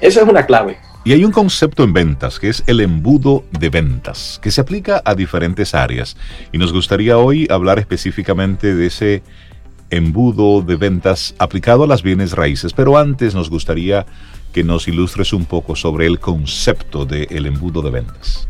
Esa 0.00 0.22
es 0.22 0.28
una 0.28 0.46
clave. 0.46 0.76
Y 1.04 1.12
hay 1.12 1.24
un 1.24 1.32
concepto 1.32 1.82
en 1.82 1.92
ventas 1.92 2.38
que 2.38 2.48
es 2.48 2.62
el 2.68 2.80
embudo 2.80 3.44
de 3.58 3.70
ventas, 3.70 4.38
que 4.40 4.52
se 4.52 4.60
aplica 4.60 5.02
a 5.04 5.16
diferentes 5.16 5.74
áreas. 5.74 6.16
Y 6.52 6.58
nos 6.58 6.72
gustaría 6.72 7.18
hoy 7.18 7.48
hablar 7.50 7.80
específicamente 7.80 8.76
de 8.76 8.86
ese 8.86 9.22
embudo 9.92 10.62
de 10.62 10.76
ventas 10.76 11.34
aplicado 11.38 11.84
a 11.84 11.86
las 11.86 12.02
bienes 12.02 12.32
raíces, 12.32 12.72
pero 12.72 12.96
antes 12.96 13.34
nos 13.34 13.50
gustaría 13.50 14.06
que 14.52 14.64
nos 14.64 14.88
ilustres 14.88 15.32
un 15.32 15.44
poco 15.44 15.76
sobre 15.76 16.06
el 16.06 16.18
concepto 16.18 17.04
del 17.04 17.46
embudo 17.46 17.82
de 17.82 17.90
ventas. 17.90 18.48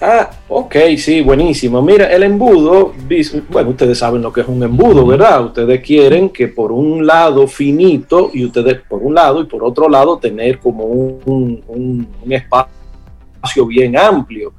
Ah, 0.00 0.30
ok, 0.48 0.76
sí, 0.96 1.22
buenísimo. 1.22 1.82
Mira, 1.82 2.06
el 2.12 2.22
embudo, 2.22 2.92
bueno, 3.48 3.70
ustedes 3.70 3.98
saben 3.98 4.22
lo 4.22 4.32
que 4.32 4.42
es 4.42 4.48
un 4.48 4.62
embudo, 4.62 5.06
¿verdad? 5.06 5.46
Ustedes 5.46 5.80
quieren 5.80 6.28
que 6.28 6.48
por 6.48 6.70
un 6.70 7.06
lado 7.06 7.46
finito 7.46 8.30
y 8.32 8.44
ustedes 8.44 8.80
por 8.88 9.02
un 9.02 9.14
lado 9.14 9.40
y 9.40 9.46
por 9.46 9.64
otro 9.64 9.88
lado 9.88 10.18
tener 10.18 10.58
como 10.58 10.84
un, 10.84 11.64
un 11.66 12.32
espacio 12.32 13.66
bien 13.66 13.96
amplio. 13.96 14.52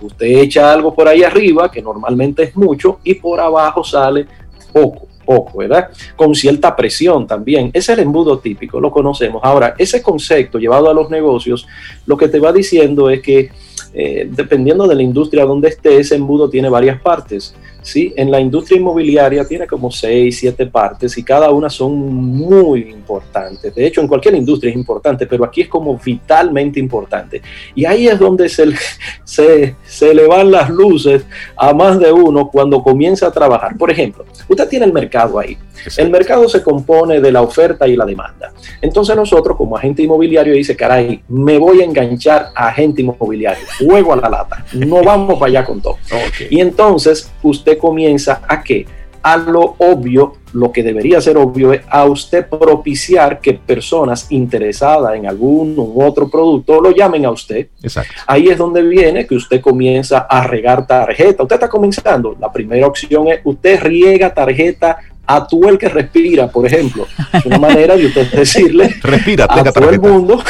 Usted 0.00 0.26
echa 0.26 0.72
algo 0.72 0.94
por 0.94 1.08
ahí 1.08 1.22
arriba, 1.22 1.70
que 1.70 1.82
normalmente 1.82 2.44
es 2.44 2.56
mucho, 2.56 3.00
y 3.02 3.14
por 3.14 3.40
abajo 3.40 3.82
sale 3.82 4.26
poco 4.72 5.03
poco, 5.24 5.58
¿verdad? 5.58 5.88
Con 6.16 6.34
cierta 6.34 6.74
presión 6.76 7.26
también. 7.26 7.70
Ese 7.72 7.92
es 7.92 7.98
el 7.98 8.04
embudo 8.04 8.38
típico, 8.38 8.80
lo 8.80 8.90
conocemos. 8.90 9.40
Ahora, 9.44 9.74
ese 9.78 10.02
concepto 10.02 10.58
llevado 10.58 10.90
a 10.90 10.94
los 10.94 11.10
negocios, 11.10 11.66
lo 12.06 12.16
que 12.16 12.28
te 12.28 12.38
va 12.38 12.52
diciendo 12.52 13.10
es 13.10 13.20
que 13.20 13.50
eh, 13.92 14.28
dependiendo 14.28 14.88
de 14.88 14.96
la 14.96 15.02
industria 15.02 15.44
donde 15.44 15.68
esté, 15.68 15.98
ese 15.98 16.16
embudo 16.16 16.50
tiene 16.50 16.68
varias 16.68 17.00
partes. 17.00 17.54
¿Sí? 17.84 18.12
En 18.16 18.30
la 18.30 18.40
industria 18.40 18.78
inmobiliaria 18.78 19.44
tiene 19.44 19.66
como 19.66 19.90
seis, 19.90 20.38
siete 20.38 20.66
partes 20.66 21.16
y 21.18 21.22
cada 21.22 21.50
una 21.50 21.68
son 21.68 21.92
muy 21.94 22.90
importantes. 22.90 23.74
De 23.74 23.86
hecho, 23.86 24.00
en 24.00 24.08
cualquier 24.08 24.34
industria 24.34 24.70
es 24.70 24.76
importante, 24.76 25.26
pero 25.26 25.44
aquí 25.44 25.60
es 25.60 25.68
como 25.68 25.96
vitalmente 25.96 26.80
importante. 26.80 27.42
Y 27.74 27.84
ahí 27.84 28.08
es 28.08 28.18
donde 28.18 28.48
se, 28.48 28.64
se, 29.24 29.76
se 29.84 30.14
le 30.14 30.26
van 30.26 30.50
las 30.50 30.70
luces 30.70 31.24
a 31.56 31.72
más 31.74 32.00
de 32.00 32.10
uno 32.10 32.48
cuando 32.50 32.82
comienza 32.82 33.26
a 33.26 33.30
trabajar. 33.30 33.76
Por 33.76 33.90
ejemplo, 33.90 34.24
usted 34.48 34.68
tiene 34.68 34.86
el 34.86 34.92
mercado 34.92 35.38
ahí. 35.38 35.56
El 35.96 36.10
mercado 36.10 36.48
se 36.48 36.62
compone 36.62 37.20
de 37.20 37.32
la 37.32 37.42
oferta 37.42 37.86
y 37.86 37.96
la 37.96 38.06
demanda. 38.06 38.52
Entonces 38.80 39.14
nosotros 39.14 39.56
como 39.56 39.76
agente 39.76 40.02
inmobiliario 40.02 40.54
dice, 40.54 40.76
caray, 40.76 41.22
me 41.28 41.58
voy 41.58 41.82
a 41.82 41.84
enganchar 41.84 42.50
a 42.54 42.68
agente 42.68 43.02
inmobiliario, 43.02 43.64
juego 43.78 44.12
a 44.14 44.16
la 44.16 44.28
lata, 44.28 44.64
no 44.72 45.02
vamos 45.02 45.38
para 45.38 45.50
allá 45.50 45.64
con 45.64 45.80
todo. 45.80 45.96
Y 46.50 46.60
entonces 46.60 47.30
usted 47.42 47.73
comienza 47.78 48.42
a 48.48 48.62
qué? 48.62 48.86
A 49.22 49.38
lo 49.38 49.76
obvio, 49.78 50.34
lo 50.52 50.70
que 50.70 50.82
debería 50.82 51.18
ser 51.20 51.38
obvio 51.38 51.72
es 51.72 51.80
a 51.88 52.04
usted 52.04 52.46
propiciar 52.46 53.40
que 53.40 53.54
personas 53.54 54.30
interesadas 54.30 55.16
en 55.16 55.26
algún 55.26 55.78
u 55.78 56.02
otro 56.02 56.28
producto 56.28 56.78
lo 56.80 56.90
llamen 56.90 57.24
a 57.24 57.30
usted. 57.30 57.68
Exacto. 57.82 58.12
Ahí 58.26 58.48
es 58.48 58.58
donde 58.58 58.82
viene 58.82 59.26
que 59.26 59.34
usted 59.34 59.62
comienza 59.62 60.26
a 60.28 60.46
regar 60.46 60.86
tarjeta. 60.86 61.42
Usted 61.42 61.56
está 61.56 61.68
comenzando. 61.70 62.36
La 62.38 62.52
primera 62.52 62.86
opción 62.86 63.28
es 63.28 63.40
usted 63.44 63.80
riega 63.80 64.34
tarjeta 64.34 64.98
a 65.26 65.46
tú 65.46 65.68
el 65.68 65.78
que 65.78 65.88
respira, 65.88 66.48
por 66.48 66.66
ejemplo. 66.66 67.06
Es 67.32 67.44
una 67.46 67.58
manera 67.58 67.96
de 67.96 68.06
usted 68.06 68.30
decirle 68.30 68.94
respira, 69.02 69.46
a 69.48 69.64
todo 69.72 69.90
el 69.90 70.00
mundo. 70.00 70.42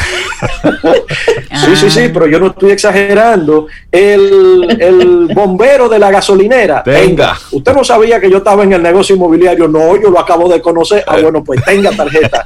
sí, 1.65 1.77
sí, 1.77 1.91
sí, 1.91 2.01
ah. 2.05 2.11
pero 2.13 2.27
yo 2.27 2.41
no 2.41 2.49
estoy 2.49 2.73
exagerando. 2.73 3.67
El, 3.91 5.29
bombero 5.35 5.89
de 5.89 5.99
la 5.99 6.11
gasolinera. 6.11 6.83
Tenga. 6.83 7.37
Usted 7.53 7.75
no 7.75 7.85
sabía 7.85 8.21
que 8.21 8.31
yo 8.31 8.39
estaba 8.39 8.65
en 8.65 8.73
el 8.73 8.83
negocio 8.83 9.17
inmobiliario. 9.17 9.69
No, 9.69 10.01
yo 10.01 10.11
lo 10.11 10.19
acabo 10.19 10.49
de 10.49 10.61
conocer. 10.61 11.05
Ah, 11.07 11.19
bueno, 11.21 11.43
pues 11.43 11.65
tenga 11.65 11.91
tarjeta. 11.93 12.45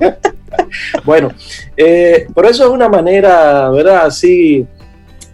bueno, 1.04 1.32
eh, 1.76 2.26
por 2.32 2.46
eso 2.46 2.64
es 2.64 2.70
una 2.70 2.88
manera, 2.88 3.68
¿verdad? 3.70 4.06
Así 4.06 4.66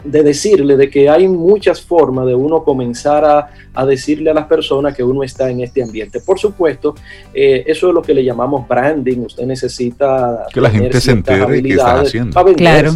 de 0.07 0.23
decirle 0.23 0.77
de 0.77 0.89
que 0.89 1.09
hay 1.09 1.29
muchas 1.29 1.81
formas 1.81 2.27
de 2.27 2.35
uno 2.35 2.63
comenzar 2.63 3.25
a, 3.25 3.87
decirle 3.87 4.31
a 4.31 4.35
las 4.35 4.47
personas 4.47 4.95
que 4.97 5.03
uno 5.03 5.23
está 5.23 5.51
en 5.51 5.61
este 5.61 5.83
ambiente. 5.83 6.21
Por 6.21 6.39
supuesto, 6.39 6.95
eh, 7.35 7.65
eso 7.67 7.89
es 7.89 7.95
lo 7.95 8.03
que 8.03 8.15
le 8.15 8.25
llamamos 8.25 8.67
branding. 8.67 9.19
Usted 9.19 9.45
necesita 9.45 10.47
que 10.53 10.61
la 10.61 10.71
gente 10.71 11.01
se 11.01 11.13
entere 11.13 11.63
qué 11.63 11.75
está 11.75 12.01
haciendo. 12.01 12.55
Claro. 12.55 12.95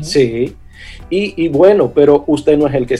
Sí. 0.00 0.54
Y, 1.10 1.44
y, 1.44 1.48
bueno, 1.48 1.92
pero 1.94 2.24
usted 2.26 2.58
no 2.58 2.66
es 2.66 2.74
el 2.74 2.86
que 2.86 2.98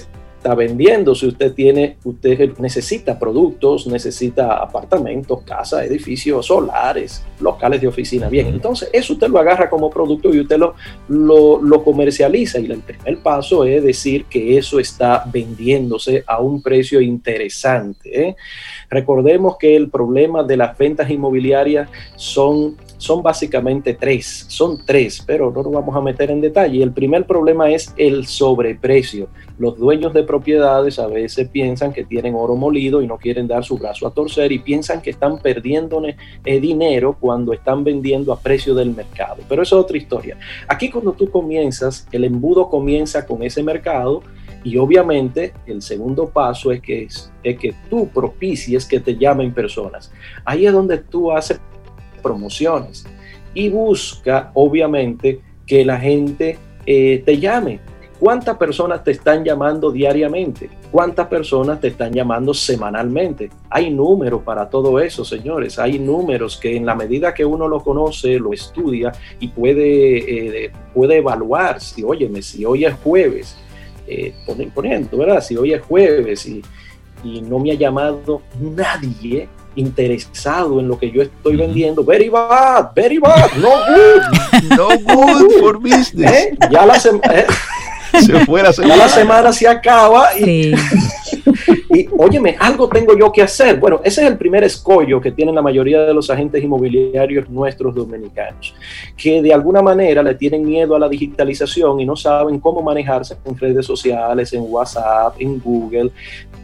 vendiendo. 0.54 1.14
Si 1.14 1.26
usted 1.26 1.52
tiene, 1.52 1.96
usted 2.04 2.56
necesita 2.58 3.18
productos, 3.18 3.86
necesita 3.86 4.58
apartamentos, 4.58 5.42
casas, 5.42 5.84
edificios, 5.84 6.46
solares, 6.46 7.24
locales 7.40 7.80
de 7.80 7.88
oficina. 7.88 8.28
Bien, 8.28 8.46
entonces 8.46 8.88
eso 8.92 9.14
usted 9.14 9.28
lo 9.28 9.38
agarra 9.38 9.68
como 9.68 9.90
producto 9.90 10.32
y 10.32 10.40
usted 10.40 10.58
lo, 10.58 10.74
lo, 11.08 11.84
comercializa. 11.84 12.58
Y 12.58 12.66
el 12.66 12.80
primer 12.80 13.18
paso 13.18 13.64
es 13.64 13.82
decir 13.82 14.26
que 14.26 14.56
eso 14.56 14.78
está 14.78 15.24
vendiéndose 15.32 16.22
a 16.26 16.40
un 16.40 16.62
precio 16.62 17.00
interesante. 17.00 18.28
¿eh? 18.28 18.36
Recordemos 18.88 19.56
que 19.58 19.76
el 19.76 19.90
problema 19.90 20.42
de 20.42 20.56
las 20.56 20.76
ventas 20.76 21.10
inmobiliarias 21.10 21.88
son 22.16 22.76
son 22.98 23.22
básicamente 23.22 23.94
tres, 23.94 24.46
son 24.48 24.78
tres, 24.84 25.22
pero 25.26 25.50
no 25.50 25.62
nos 25.62 25.72
vamos 25.72 25.96
a 25.96 26.00
meter 26.00 26.30
en 26.30 26.40
detalle. 26.40 26.82
El 26.82 26.92
primer 26.92 27.26
problema 27.26 27.70
es 27.70 27.92
el 27.96 28.26
sobreprecio. 28.26 29.28
Los 29.58 29.78
dueños 29.78 30.12
de 30.12 30.22
propiedades 30.22 30.98
a 30.98 31.06
veces 31.06 31.48
piensan 31.48 31.92
que 31.92 32.04
tienen 32.04 32.34
oro 32.34 32.56
molido 32.56 33.02
y 33.02 33.06
no 33.06 33.16
quieren 33.18 33.48
dar 33.48 33.64
su 33.64 33.78
brazo 33.78 34.06
a 34.06 34.10
torcer 34.10 34.52
y 34.52 34.58
piensan 34.58 35.00
que 35.00 35.10
están 35.10 35.38
perdiendo 35.38 36.02
eh, 36.44 36.60
dinero 36.60 37.16
cuando 37.18 37.52
están 37.52 37.84
vendiendo 37.84 38.32
a 38.32 38.40
precio 38.40 38.74
del 38.74 38.94
mercado. 38.94 39.42
Pero 39.48 39.62
eso 39.62 39.78
es 39.78 39.84
otra 39.84 39.96
historia. 39.96 40.38
Aquí 40.68 40.90
cuando 40.90 41.12
tú 41.12 41.30
comienzas, 41.30 42.06
el 42.12 42.24
embudo 42.24 42.68
comienza 42.68 43.26
con 43.26 43.42
ese 43.42 43.62
mercado 43.62 44.22
y 44.62 44.78
obviamente 44.78 45.54
el 45.66 45.80
segundo 45.80 46.28
paso 46.28 46.72
es 46.72 46.80
que, 46.80 47.04
es, 47.04 47.32
es 47.42 47.58
que 47.58 47.74
tú 47.88 48.08
propicies 48.08 48.84
que 48.84 49.00
te 49.00 49.16
llamen 49.16 49.54
personas. 49.54 50.12
Ahí 50.44 50.66
es 50.66 50.72
donde 50.72 50.98
tú 50.98 51.30
haces 51.30 51.60
promociones 52.26 53.06
y 53.54 53.68
busca 53.68 54.50
obviamente 54.54 55.40
que 55.66 55.84
la 55.84 55.98
gente 55.98 56.58
eh, 56.84 57.22
te 57.24 57.38
llame. 57.38 57.80
¿Cuántas 58.18 58.56
personas 58.56 59.04
te 59.04 59.10
están 59.10 59.44
llamando 59.44 59.90
diariamente? 59.90 60.70
¿Cuántas 60.90 61.26
personas 61.26 61.80
te 61.80 61.88
están 61.88 62.12
llamando 62.12 62.54
semanalmente? 62.54 63.50
Hay 63.68 63.90
números 63.90 64.42
para 64.42 64.70
todo 64.70 64.98
eso, 64.98 65.22
señores. 65.22 65.78
Hay 65.78 65.98
números 65.98 66.56
que 66.56 66.76
en 66.76 66.86
la 66.86 66.94
medida 66.94 67.34
que 67.34 67.44
uno 67.44 67.68
lo 67.68 67.80
conoce, 67.80 68.38
lo 68.38 68.54
estudia 68.54 69.12
y 69.38 69.48
puede, 69.48 70.64
eh, 70.64 70.72
puede 70.94 71.18
evaluar 71.18 71.80
si, 71.80 72.02
óyeme, 72.02 72.40
si 72.40 72.64
hoy 72.64 72.86
es 72.86 72.94
jueves, 72.94 73.56
eh, 74.06 74.32
poniendo, 74.74 75.18
¿verdad? 75.18 75.42
Si 75.42 75.56
hoy 75.56 75.74
es 75.74 75.82
jueves 75.82 76.46
y, 76.46 76.62
y 77.22 77.42
no 77.42 77.58
me 77.58 77.72
ha 77.72 77.74
llamado 77.74 78.40
nadie, 78.58 79.48
interesado 79.76 80.80
en 80.80 80.88
lo 80.88 80.98
que 80.98 81.10
yo 81.10 81.22
estoy 81.22 81.56
vendiendo. 81.56 82.04
Very 82.04 82.28
bad, 82.28 82.90
very 82.94 83.18
bad, 83.18 83.52
no 83.56 83.70
good. 83.70 84.76
No 84.76 84.88
good 84.98 85.60
for 85.60 85.78
business. 85.78 86.32
¿Eh? 86.32 86.58
Ya 86.70 86.84
la, 86.84 86.96
eh, 86.96 87.46
se 88.72 88.86
ya 88.86 88.96
la 88.96 89.08
semana 89.08 89.52
se 89.52 89.68
acaba 89.68 90.38
y, 90.38 90.72
y, 91.90 92.08
óyeme, 92.16 92.56
algo 92.58 92.88
tengo 92.88 93.16
yo 93.16 93.30
que 93.30 93.42
hacer. 93.42 93.78
Bueno, 93.78 94.00
ese 94.04 94.22
es 94.22 94.28
el 94.28 94.38
primer 94.38 94.64
escollo 94.64 95.20
que 95.20 95.32
tienen 95.32 95.54
la 95.54 95.62
mayoría 95.62 96.02
de 96.02 96.14
los 96.14 96.30
agentes 96.30 96.62
inmobiliarios 96.62 97.48
nuestros 97.48 97.94
dominicanos, 97.94 98.74
que 99.16 99.42
de 99.42 99.52
alguna 99.52 99.82
manera 99.82 100.22
le 100.22 100.34
tienen 100.34 100.64
miedo 100.64 100.96
a 100.96 100.98
la 100.98 101.08
digitalización 101.08 102.00
y 102.00 102.06
no 102.06 102.16
saben 102.16 102.58
cómo 102.60 102.82
manejarse 102.82 103.36
en 103.44 103.58
redes 103.58 103.86
sociales, 103.86 104.52
en 104.52 104.64
WhatsApp, 104.66 105.36
en 105.38 105.58
Google. 105.60 106.10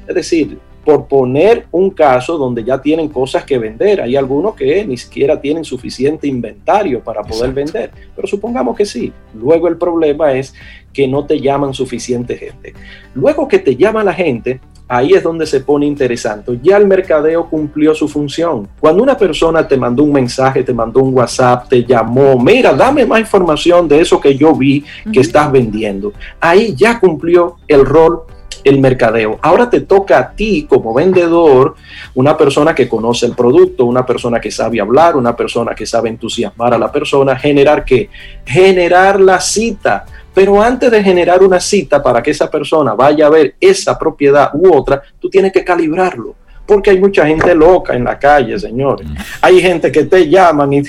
Es 0.07 0.15
decir, 0.15 0.59
por 0.85 1.07
poner 1.07 1.67
un 1.71 1.91
caso 1.91 2.37
donde 2.37 2.65
ya 2.65 2.81
tienen 2.81 3.09
cosas 3.09 3.45
que 3.45 3.59
vender. 3.59 4.01
Hay 4.01 4.17
algunos 4.17 4.55
que 4.55 4.85
ni 4.85 4.97
siquiera 4.97 5.41
tienen 5.41 5.65
suficiente 5.65 6.27
inventario 6.27 7.01
para 7.01 7.23
poder 7.23 7.53
vender, 7.53 7.91
pero 8.15 8.27
supongamos 8.27 8.77
que 8.77 8.85
sí. 8.85 9.13
Luego 9.35 9.69
el 9.69 9.77
problema 9.77 10.33
es 10.33 10.55
que 10.93 11.07
no 11.09 11.25
te 11.25 11.41
llaman 11.41 11.73
suficiente 11.73 12.37
gente. 12.37 12.75
Luego 13.15 13.49
que 13.49 13.59
te 13.59 13.77
llama 13.77 14.05
la 14.05 14.13
gente, 14.13 14.61
ahí 14.89 15.13
es 15.15 15.23
donde 15.23 15.47
se 15.47 15.61
pone 15.61 15.87
interesante. 15.87 16.59
Ya 16.63 16.77
el 16.77 16.87
mercadeo 16.87 17.49
cumplió 17.49 17.95
su 17.95 18.09
función. 18.09 18.69
Cuando 18.79 19.03
una 19.03 19.17
persona 19.17 19.67
te 19.67 19.77
mandó 19.77 20.03
un 20.03 20.13
mensaje, 20.13 20.63
te 20.63 20.75
mandó 20.75 21.01
un 21.01 21.15
WhatsApp, 21.15 21.69
te 21.69 21.85
llamó, 21.85 22.39
mira, 22.39 22.75
dame 22.75 23.07
más 23.07 23.21
información 23.21 23.89
de 23.89 24.01
eso 24.01 24.21
que 24.21 24.37
yo 24.37 24.55
vi 24.55 24.85
que 25.13 25.21
estás 25.21 25.51
vendiendo. 25.51 26.13
Ahí 26.41 26.75
ya 26.77 27.01
cumplió 27.01 27.57
el 27.69 27.87
rol 27.87 28.23
el 28.65 28.81
mercadeo. 28.81 29.39
Ahora 29.43 29.71
te 29.71 29.81
toca 29.81 30.19
a 30.19 30.31
ti 30.33 30.67
como 30.69 30.93
vendedor, 30.93 31.75
una 32.15 32.37
persona 32.37 32.75
que 32.75 32.89
conoce 32.89 33.27
el 33.27 33.35
producto, 33.35 33.85
una 33.85 34.05
persona 34.05 34.41
que 34.41 34.51
sabe 34.51 34.81
hablar, 34.81 35.17
una 35.17 35.37
persona 35.37 35.75
que 35.75 35.87
sabe 35.87 36.09
entusiasmar 36.09 36.75
a 36.75 36.79
la 36.79 36.91
persona, 36.91 37.37
generar 37.37 37.85
qué? 37.85 38.11
Generar 38.45 39.21
la 39.21 39.41
cita. 39.41 40.05
Pero 40.35 40.63
antes 40.63 40.91
de 40.91 41.03
generar 41.03 41.43
una 41.43 41.61
cita 41.61 42.03
para 42.03 42.23
que 42.23 42.31
esa 42.31 42.51
persona 42.51 42.95
vaya 42.95 43.27
a 43.27 43.31
ver 43.31 43.55
esa 43.61 43.99
propiedad 43.99 44.51
u 44.55 44.75
otra, 44.75 45.03
tú 45.21 45.29
tienes 45.29 45.53
que 45.53 45.65
calibrarlo 45.65 46.42
porque 46.67 46.91
hay 46.91 47.01
mucha 47.01 47.27
gente 47.27 47.55
loca 47.55 47.95
en 47.95 48.05
la 48.05 48.19
calle, 48.19 48.59
señores. 48.59 49.09
Mm. 49.09 49.15
Hay 49.41 49.61
gente 49.61 49.93
que 49.93 50.05
te 50.05 50.29
llaman 50.29 50.73
y, 50.73 50.83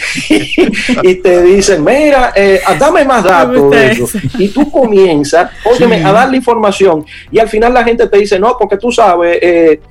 y 1.03 1.15
te 1.15 1.41
dicen, 1.41 1.83
mira, 1.83 2.31
eh, 2.35 2.61
dame 2.79 3.03
más 3.05 3.23
datos 3.23 3.71
de 3.71 3.91
eso. 3.91 4.07
Y 4.37 4.49
tú 4.49 4.69
comienzas, 4.69 5.51
óyeme, 5.65 6.03
a 6.03 6.11
darle 6.11 6.37
información 6.37 7.05
y 7.31 7.39
al 7.39 7.49
final 7.49 7.73
la 7.73 7.83
gente 7.83 8.07
te 8.07 8.17
dice, 8.17 8.39
no, 8.39 8.55
porque 8.57 8.77
tú 8.77 8.91
sabes, 8.91 9.39
eh, 9.41 9.81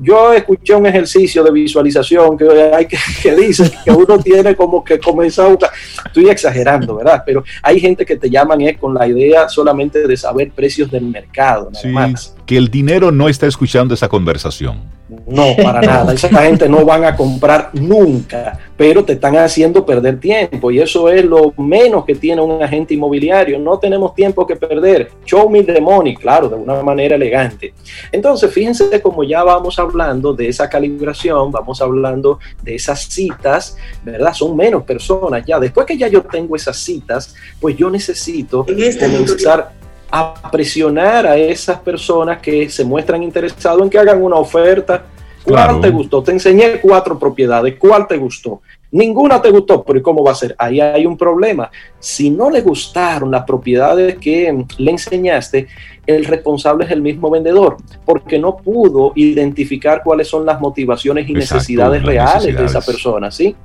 yo 0.00 0.32
escuché 0.32 0.74
un 0.74 0.86
ejercicio 0.86 1.44
de 1.44 1.50
visualización 1.50 2.36
que, 2.36 2.48
hay 2.74 2.86
que, 2.86 2.96
que, 3.22 3.34
dice 3.36 3.70
que 3.84 3.90
uno 3.90 4.18
tiene 4.18 4.56
como 4.56 4.82
que 4.82 4.98
comenzar 4.98 5.46
a 5.46 5.48
buscar. 5.50 5.70
Estoy 6.06 6.28
exagerando, 6.30 6.96
¿verdad? 6.96 7.22
Pero 7.24 7.44
hay 7.62 7.78
gente 7.78 8.06
que 8.06 8.16
te 8.16 8.30
llaman 8.30 8.60
es 8.62 8.78
con 8.78 8.94
la 8.94 9.06
idea 9.06 9.48
solamente 9.48 10.06
de 10.06 10.16
saber 10.16 10.50
precios 10.52 10.90
del 10.90 11.04
mercado, 11.04 11.70
nada 11.70 11.88
más. 11.88 12.34
Que 12.46 12.56
el 12.56 12.68
dinero 12.68 13.12
no 13.12 13.28
está 13.28 13.46
escuchando 13.46 13.94
esa 13.94 14.08
conversación. 14.08 14.80
No, 15.26 15.54
para 15.62 15.80
nada. 15.82 16.12
Esa 16.12 16.28
gente 16.42 16.68
no 16.68 16.84
van 16.84 17.04
a 17.04 17.16
comprar 17.16 17.70
nunca, 17.72 18.58
pero 18.76 19.04
te 19.04 19.14
están 19.14 19.36
haciendo 19.36 19.84
perder 19.84 20.18
tiempo 20.20 20.70
y 20.70 20.80
eso 20.80 21.08
es 21.08 21.24
lo 21.24 21.52
menos 21.56 22.04
que 22.04 22.14
tiene 22.14 22.40
un 22.40 22.62
agente 22.62 22.94
inmobiliario. 22.94 23.58
No 23.58 23.78
tenemos 23.78 24.14
tiempo 24.14 24.46
que 24.46 24.56
perder. 24.56 25.10
Show 25.24 25.48
me 25.48 25.62
the 25.62 25.80
money, 25.80 26.14
claro, 26.14 26.48
de 26.48 26.56
una 26.56 26.82
manera 26.82 27.16
elegante. 27.16 27.74
Entonces, 28.10 28.52
fíjense 28.52 29.00
como 29.00 29.24
ya 29.24 29.42
vamos 29.42 29.78
hablando 29.78 30.32
de 30.32 30.48
esa 30.48 30.68
calibración, 30.68 31.50
vamos 31.50 31.80
hablando 31.80 32.38
de 32.62 32.74
esas 32.74 33.04
citas, 33.04 33.76
¿verdad? 34.02 34.32
Son 34.32 34.56
menos 34.56 34.82
personas 34.82 35.44
ya. 35.46 35.58
Después 35.58 35.86
que 35.86 35.96
ya 35.96 36.08
yo 36.08 36.22
tengo 36.22 36.56
esas 36.56 36.76
citas, 36.76 37.34
pues 37.60 37.76
yo 37.76 37.90
necesito 37.90 38.64
comenzar 38.64 39.81
a 40.14 40.34
presionar 40.50 41.26
a 41.26 41.38
esas 41.38 41.80
personas 41.80 42.38
que 42.38 42.68
se 42.68 42.84
muestran 42.84 43.22
interesados 43.22 43.80
en 43.82 43.88
que 43.88 43.98
hagan 43.98 44.22
una 44.22 44.36
oferta. 44.36 45.06
¿Cuál 45.42 45.80
te 45.80 45.90
gustó? 45.90 46.22
Te 46.22 46.32
enseñé 46.32 46.80
cuatro 46.80 47.18
propiedades. 47.18 47.76
¿Cuál 47.78 48.06
te 48.06 48.18
gustó? 48.18 48.60
Ninguna 48.92 49.40
te 49.40 49.50
gustó, 49.50 49.82
pero 49.82 49.98
¿y 49.98 50.02
cómo 50.02 50.22
va 50.22 50.32
a 50.32 50.34
ser? 50.34 50.54
Ahí 50.58 50.80
hay 50.80 51.06
un 51.06 51.16
problema. 51.16 51.70
Si 51.98 52.28
no 52.28 52.50
le 52.50 52.60
gustaron 52.60 53.30
las 53.30 53.44
propiedades 53.44 54.18
que 54.18 54.66
le 54.76 54.90
enseñaste, 54.90 55.66
el 56.06 56.26
responsable 56.26 56.84
es 56.84 56.90
el 56.90 57.00
mismo 57.00 57.30
vendedor, 57.30 57.78
porque 58.04 58.38
no 58.38 58.58
pudo 58.58 59.12
identificar 59.14 60.02
cuáles 60.04 60.28
son 60.28 60.44
las 60.44 60.60
motivaciones 60.60 61.26
y 61.26 61.32
necesidades 61.32 62.02
reales 62.02 62.54
de 62.54 62.64
esa 62.66 62.82
persona, 62.82 63.30
¿sí? 63.30 63.56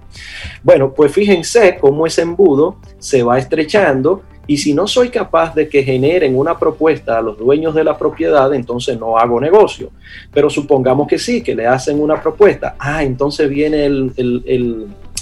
Bueno, 0.64 0.94
pues 0.94 1.12
fíjense 1.12 1.78
cómo 1.78 2.08
ese 2.08 2.22
embudo 2.22 2.78
se 2.98 3.22
va 3.22 3.38
estrechando 3.38 4.24
y 4.48 4.58
si 4.58 4.74
no 4.74 4.88
soy 4.88 5.10
capaz 5.10 5.54
de 5.54 5.68
que 5.68 5.84
generen 5.84 6.36
una 6.36 6.58
propuesta 6.58 7.18
a 7.18 7.22
los 7.22 7.38
dueños 7.38 7.76
de 7.76 7.84
la 7.84 7.98
propiedad, 7.98 8.54
entonces 8.54 8.98
no 8.98 9.18
hago 9.18 9.42
negocio. 9.42 9.92
Pero 10.34 10.50
supongamos 10.50 11.08
que 11.08 11.20
sí, 11.20 11.44
que 11.44 11.54
le 11.54 11.68
hacen 11.68 12.02
una 12.02 12.22
propuesta. 12.22 12.76
Ah, 12.80 13.04
entonces 13.04 13.50
viene 13.50 13.90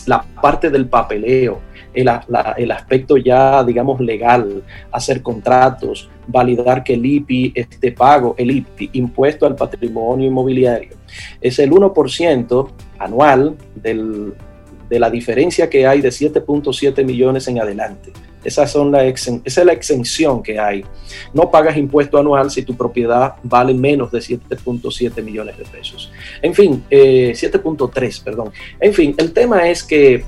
la 0.06 0.24
parte 0.40 0.70
del 0.70 0.88
papeleo, 0.88 1.60
el, 1.96 2.10
el, 2.58 2.72
aspecto 2.72 3.18
ya, 3.18 3.64
digamos, 3.64 4.00
legal, 4.00 4.62
hacer 4.92 5.24
contratos, 5.24 6.08
validar 6.28 6.84
que 6.84 6.94
el 6.94 7.06
IPI 7.06 7.54
esté 7.56 7.92
pago, 7.92 8.36
el 8.38 8.52
IPI, 8.52 8.92
impuesto 8.94 9.48
al 9.48 9.56
patrimonio 9.56 10.28
inmobiliario, 10.28 10.96
es 11.42 11.58
el 11.58 11.72
1% 11.72 12.70
anual 13.00 13.56
del, 13.76 14.34
de 14.90 15.00
la 15.00 15.10
diferencia 15.10 15.70
que 15.70 15.88
hay 15.88 16.02
de 16.02 16.10
7.7 16.10 17.04
millones 17.04 17.48
en 17.48 17.60
adelante. 17.60 18.12
Esa, 18.46 18.68
son 18.68 18.92
la 18.92 19.04
esa 19.04 19.42
es 19.44 19.58
la 19.58 19.74
exención 19.74 20.42
que 20.42 20.60
hay. 20.60 20.86
No 21.34 21.50
pagas 21.50 21.76
impuesto 21.76 22.18
anual 22.18 22.52
si 22.52 22.62
tu 22.62 22.76
propiedad 22.76 23.36
vale 23.44 23.74
menos 23.74 24.12
de 24.12 24.20
7.7 24.20 25.24
millones 25.24 25.58
de 25.58 25.66
pesos. 25.66 26.12
En 26.42 26.54
fin, 26.54 26.84
7.3, 26.90 28.20
eh, 28.20 28.22
perdón. 28.24 28.52
En 28.80 28.94
fin, 28.94 29.16
el 29.18 29.34
tema 29.34 29.68
es 29.68 29.84
que 29.84 30.24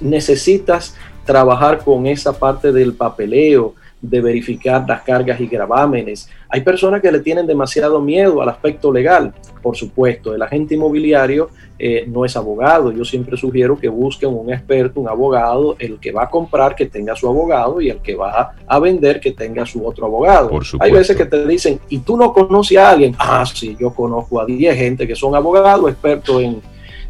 necesitas 0.00 0.94
trabajar 1.24 1.78
con 1.84 2.06
esa 2.06 2.32
parte 2.32 2.72
del 2.72 2.94
papeleo, 2.94 3.74
de 4.00 4.20
verificar 4.20 4.84
las 4.88 5.02
cargas 5.02 5.40
y 5.40 5.46
gravámenes. 5.46 6.28
Hay 6.52 6.62
personas 6.62 7.00
que 7.00 7.12
le 7.12 7.20
tienen 7.20 7.46
demasiado 7.46 8.00
miedo 8.00 8.42
al 8.42 8.48
aspecto 8.48 8.92
legal. 8.92 9.32
Por 9.62 9.76
supuesto, 9.76 10.34
el 10.34 10.42
agente 10.42 10.74
inmobiliario 10.74 11.50
eh, 11.78 12.04
no 12.08 12.24
es 12.24 12.36
abogado. 12.36 12.90
Yo 12.90 13.04
siempre 13.04 13.36
sugiero 13.36 13.78
que 13.78 13.88
busquen 13.88 14.30
un 14.30 14.52
experto, 14.52 15.00
un 15.00 15.08
abogado, 15.08 15.76
el 15.78 16.00
que 16.00 16.10
va 16.10 16.24
a 16.24 16.30
comprar 16.30 16.74
que 16.74 16.86
tenga 16.86 17.14
su 17.14 17.28
abogado 17.28 17.80
y 17.80 17.90
el 17.90 17.98
que 17.98 18.16
va 18.16 18.54
a 18.66 18.78
vender 18.80 19.20
que 19.20 19.32
tenga 19.32 19.64
su 19.64 19.86
otro 19.86 20.06
abogado. 20.06 20.50
Hay 20.80 20.90
veces 20.90 21.16
que 21.16 21.24
te 21.24 21.46
dicen, 21.46 21.78
¿y 21.88 21.98
tú 21.98 22.16
no 22.16 22.32
conoces 22.32 22.78
a 22.78 22.90
alguien? 22.90 23.14
Ah, 23.18 23.44
sí, 23.46 23.76
yo 23.78 23.94
conozco 23.94 24.40
a 24.40 24.46
10 24.46 24.76
gente 24.76 25.06
que 25.06 25.14
son 25.14 25.36
abogados, 25.36 25.88
expertos 25.90 26.42
en 26.42 26.60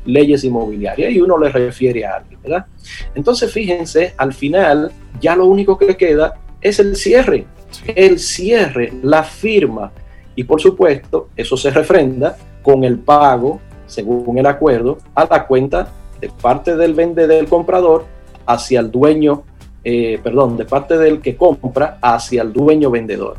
leyes 0.05 0.45
inmobiliarias 0.45 1.13
y 1.13 1.21
uno 1.21 1.39
le 1.39 1.49
refiere 1.49 2.05
a 2.05 2.17
alguien, 2.17 2.41
¿verdad? 2.43 2.67
Entonces, 3.15 3.51
fíjense, 3.53 4.15
al 4.17 4.33
final 4.33 4.93
ya 5.21 5.37
lo 5.37 5.47
único 5.47 5.79
que 5.79 5.97
queda 5.97 6.35
es 6.61 6.79
el 6.79 6.97
cierre. 6.97 7.47
El 7.95 8.19
cierre, 8.19 8.93
la 9.03 9.23
firma. 9.23 9.93
Y 10.35 10.45
por 10.45 10.61
supuesto, 10.61 11.29
eso 11.37 11.57
se 11.57 11.71
refrenda 11.71 12.37
con 12.63 12.85
el 12.85 12.99
pago, 12.99 13.61
según 13.87 14.39
el 14.39 14.47
acuerdo, 14.47 14.99
a 15.15 15.25
la 15.25 15.47
cuenta 15.47 15.93
de 16.21 16.29
parte 16.29 16.77
del 16.77 16.95
vende 16.95 17.27
del 17.27 17.47
comprador 17.47 18.05
hacia 18.47 18.81
el 18.81 18.91
dueño, 18.91 19.45
eh, 19.83 20.19
perdón, 20.23 20.57
de 20.57 20.65
parte 20.65 20.99
del 20.99 21.21
que 21.21 21.37
compra 21.37 21.99
hacia 22.01 22.43
el 22.43 22.53
dueño 22.53 22.91
vendedor. 22.91 23.39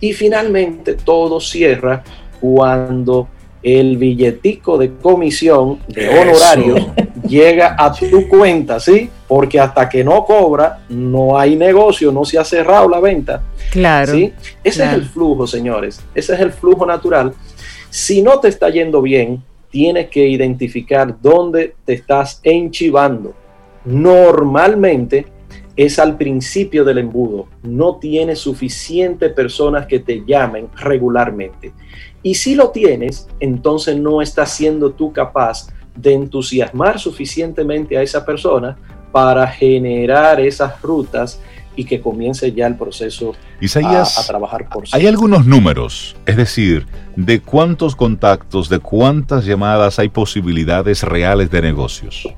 Y 0.00 0.12
finalmente 0.12 0.94
todo 0.94 1.40
cierra 1.40 2.02
cuando 2.40 3.28
el 3.62 3.96
billetico 3.96 4.76
de 4.76 4.94
comisión 4.94 5.78
de 5.88 6.08
honorarios 6.08 6.86
llega 7.26 7.76
a 7.78 7.92
tu 7.92 8.28
cuenta, 8.28 8.80
¿sí? 8.80 9.08
Porque 9.28 9.58
hasta 9.60 9.88
que 9.88 10.04
no 10.04 10.24
cobra, 10.24 10.80
no 10.88 11.38
hay 11.38 11.56
negocio, 11.56 12.12
no 12.12 12.24
se 12.24 12.38
ha 12.38 12.44
cerrado 12.44 12.88
la 12.88 13.00
venta. 13.00 13.42
Claro. 13.70 14.12
¿sí? 14.12 14.32
Ese 14.62 14.84
es 14.84 14.92
el 14.92 15.04
flujo, 15.04 15.46
señores. 15.46 16.00
Ese 16.14 16.34
es 16.34 16.40
el 16.40 16.52
flujo 16.52 16.84
natural. 16.86 17.32
Si 17.90 18.22
no 18.22 18.40
te 18.40 18.48
está 18.48 18.70
yendo 18.70 19.02
bien, 19.02 19.42
tienes 19.70 20.08
que 20.08 20.26
identificar 20.26 21.16
dónde 21.20 21.74
te 21.84 21.94
estás 21.94 22.40
enchivando. 22.42 23.34
Normalmente 23.84 25.26
es 25.76 25.98
al 25.98 26.16
principio 26.16 26.84
del 26.84 26.98
embudo. 26.98 27.48
No 27.62 27.96
tienes 27.96 28.38
suficiente 28.38 29.30
personas 29.30 29.86
que 29.86 29.98
te 29.98 30.22
llamen 30.26 30.68
regularmente. 30.76 31.72
Y 32.22 32.34
si 32.34 32.54
lo 32.54 32.70
tienes, 32.70 33.28
entonces 33.40 33.96
no 33.96 34.22
estás 34.22 34.52
siendo 34.52 34.92
tú 34.92 35.12
capaz 35.12 35.68
de 35.94 36.14
entusiasmar 36.14 36.98
suficientemente 36.98 37.96
a 37.96 38.02
esa 38.02 38.24
persona 38.24 38.76
para 39.12 39.46
generar 39.46 40.40
esas 40.40 40.80
rutas 40.80 41.38
y 41.76 41.84
que 41.84 42.00
comience 42.00 42.52
ya 42.52 42.66
el 42.66 42.76
proceso 42.76 43.32
a, 43.32 44.26
trabajar 44.26 44.68
por 44.68 44.86
sí. 44.86 44.96
Hay 44.96 45.06
algunos 45.06 45.46
números, 45.46 46.16
es 46.26 46.36
decir, 46.36 46.86
de 47.16 47.40
cuántos 47.40 47.96
contactos, 47.96 48.68
de 48.68 48.78
cuántas 48.78 49.44
llamadas 49.44 49.98
hay 49.98 50.08
posibilidades 50.08 51.02
reales 51.02 51.50
de 51.50 51.62
negocios. 51.62 52.28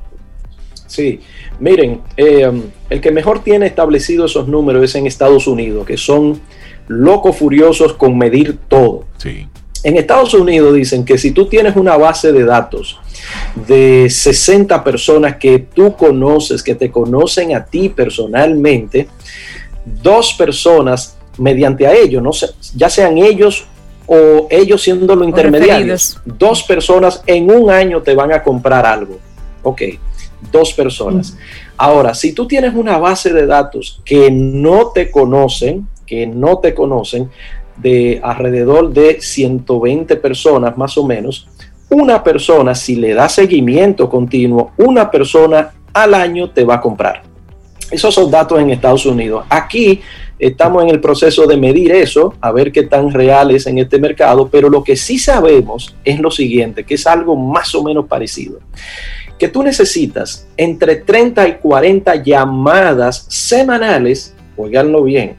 Sí, 0.87 1.21
miren, 1.59 2.03
eh, 2.17 2.51
el 2.91 3.01
que 3.01 3.11
mejor 3.11 3.43
tiene 3.43 3.67
establecido 3.67 4.27
esos 4.27 4.47
números 4.47 4.85
es 4.85 4.95
en 4.95 5.07
Estados 5.07 5.47
Unidos, 5.49 5.85
que 5.87 5.97
son 5.97 6.41
locos 6.87 7.37
furiosos 7.37 7.95
con 7.95 8.17
medir 8.17 8.59
todo. 8.69 9.05
Sí. 9.17 9.49
En 9.83 9.97
Estados 9.97 10.35
Unidos 10.35 10.75
dicen 10.75 11.05
que 11.05 11.19
si 11.19 11.33
tú 11.33 11.47
tienes 11.47 11.77
una 11.77 11.97
base 11.97 12.33
de 12.33 12.45
datos 12.45 13.01
de 13.67 14.09
60 14.11 14.83
personas 14.83 15.37
que 15.37 15.59
tú 15.59 15.97
conoces, 15.97 16.63
que 16.63 16.75
te 16.75 16.91
conocen 16.91 17.55
a 17.55 17.65
ti 17.65 17.89
personalmente, 17.89 19.09
dos 20.03 20.35
personas 20.35 21.17
mediante 21.39 21.87
a 21.87 21.95
ellos, 21.95 22.23
no 22.23 22.31
ya 22.75 22.89
sean 22.89 23.19
ellos 23.19 23.67
o 24.07 24.47
ellos 24.51 24.83
siendo 24.83 25.15
los 25.17 25.27
intermediarios, 25.27 26.21
dos 26.25 26.63
personas 26.63 27.23
en 27.27 27.51
un 27.51 27.71
año 27.71 28.03
te 28.03 28.15
van 28.15 28.33
a 28.33 28.43
comprar 28.43 28.85
algo. 28.85 29.19
Ok, 29.63 29.83
dos 30.53 30.73
personas. 30.73 31.37
Ahora, 31.77 32.15
si 32.15 32.33
tú 32.33 32.47
tienes 32.47 32.75
una 32.75 32.99
base 32.99 33.33
de 33.33 33.47
datos 33.47 34.01
que 34.05 34.31
no 34.31 34.89
te 34.89 35.11
conocen, 35.11 35.89
que 36.07 36.27
no 36.27 36.59
te 36.59 36.75
conocen, 36.75 37.31
de 37.77 38.21
alrededor 38.23 38.93
de 38.93 39.21
120 39.21 40.17
personas 40.17 40.77
más 40.77 40.97
o 40.97 41.05
menos, 41.05 41.49
una 41.95 42.25
persona, 42.25 42.75
si 42.75 42.97
le 42.97 43.15
da 43.15 43.29
seguimiento 43.29 44.09
continuo, 44.09 44.73
una 44.79 45.09
persona 45.11 45.73
al 45.93 46.15
año 46.15 46.51
te 46.51 46.65
va 46.65 46.75
a 46.75 46.81
comprar. 46.81 47.23
Esos 47.89 48.13
son 48.13 48.31
datos 48.31 48.59
en 48.59 48.71
Estados 48.71 49.07
Unidos. 49.07 49.45
Aquí 49.49 50.01
estamos 50.37 50.83
en 50.83 50.91
el 50.91 51.01
proceso 51.01 51.47
de 51.47 51.57
medir 51.57 51.93
eso, 51.93 52.35
a 52.41 52.51
ver 52.51 52.73
qué 52.73 52.83
tan 52.83 53.13
real 53.13 53.53
es 53.53 53.69
en 53.69 53.79
este 53.79 54.01
mercado, 54.01 54.49
pero 54.49 54.69
lo 54.69 54.83
que 54.83 54.97
sí 54.97 55.19
sabemos 55.19 55.95
es 56.05 56.19
lo 56.19 56.33
siguiente, 56.33 56.83
que 56.85 56.95
es 56.95 57.07
algo 57.07 57.37
más 57.37 57.73
o 57.77 57.85
menos 57.85 58.07
parecido. 58.07 58.59
Que 59.39 59.47
tú 59.47 59.63
necesitas 59.63 60.49
entre 60.57 60.97
30 60.97 61.47
y 61.47 61.53
40 61.59 62.17
llamadas 62.25 63.27
semanales, 63.29 64.35
oiganlo 64.57 65.05
bien, 65.05 65.37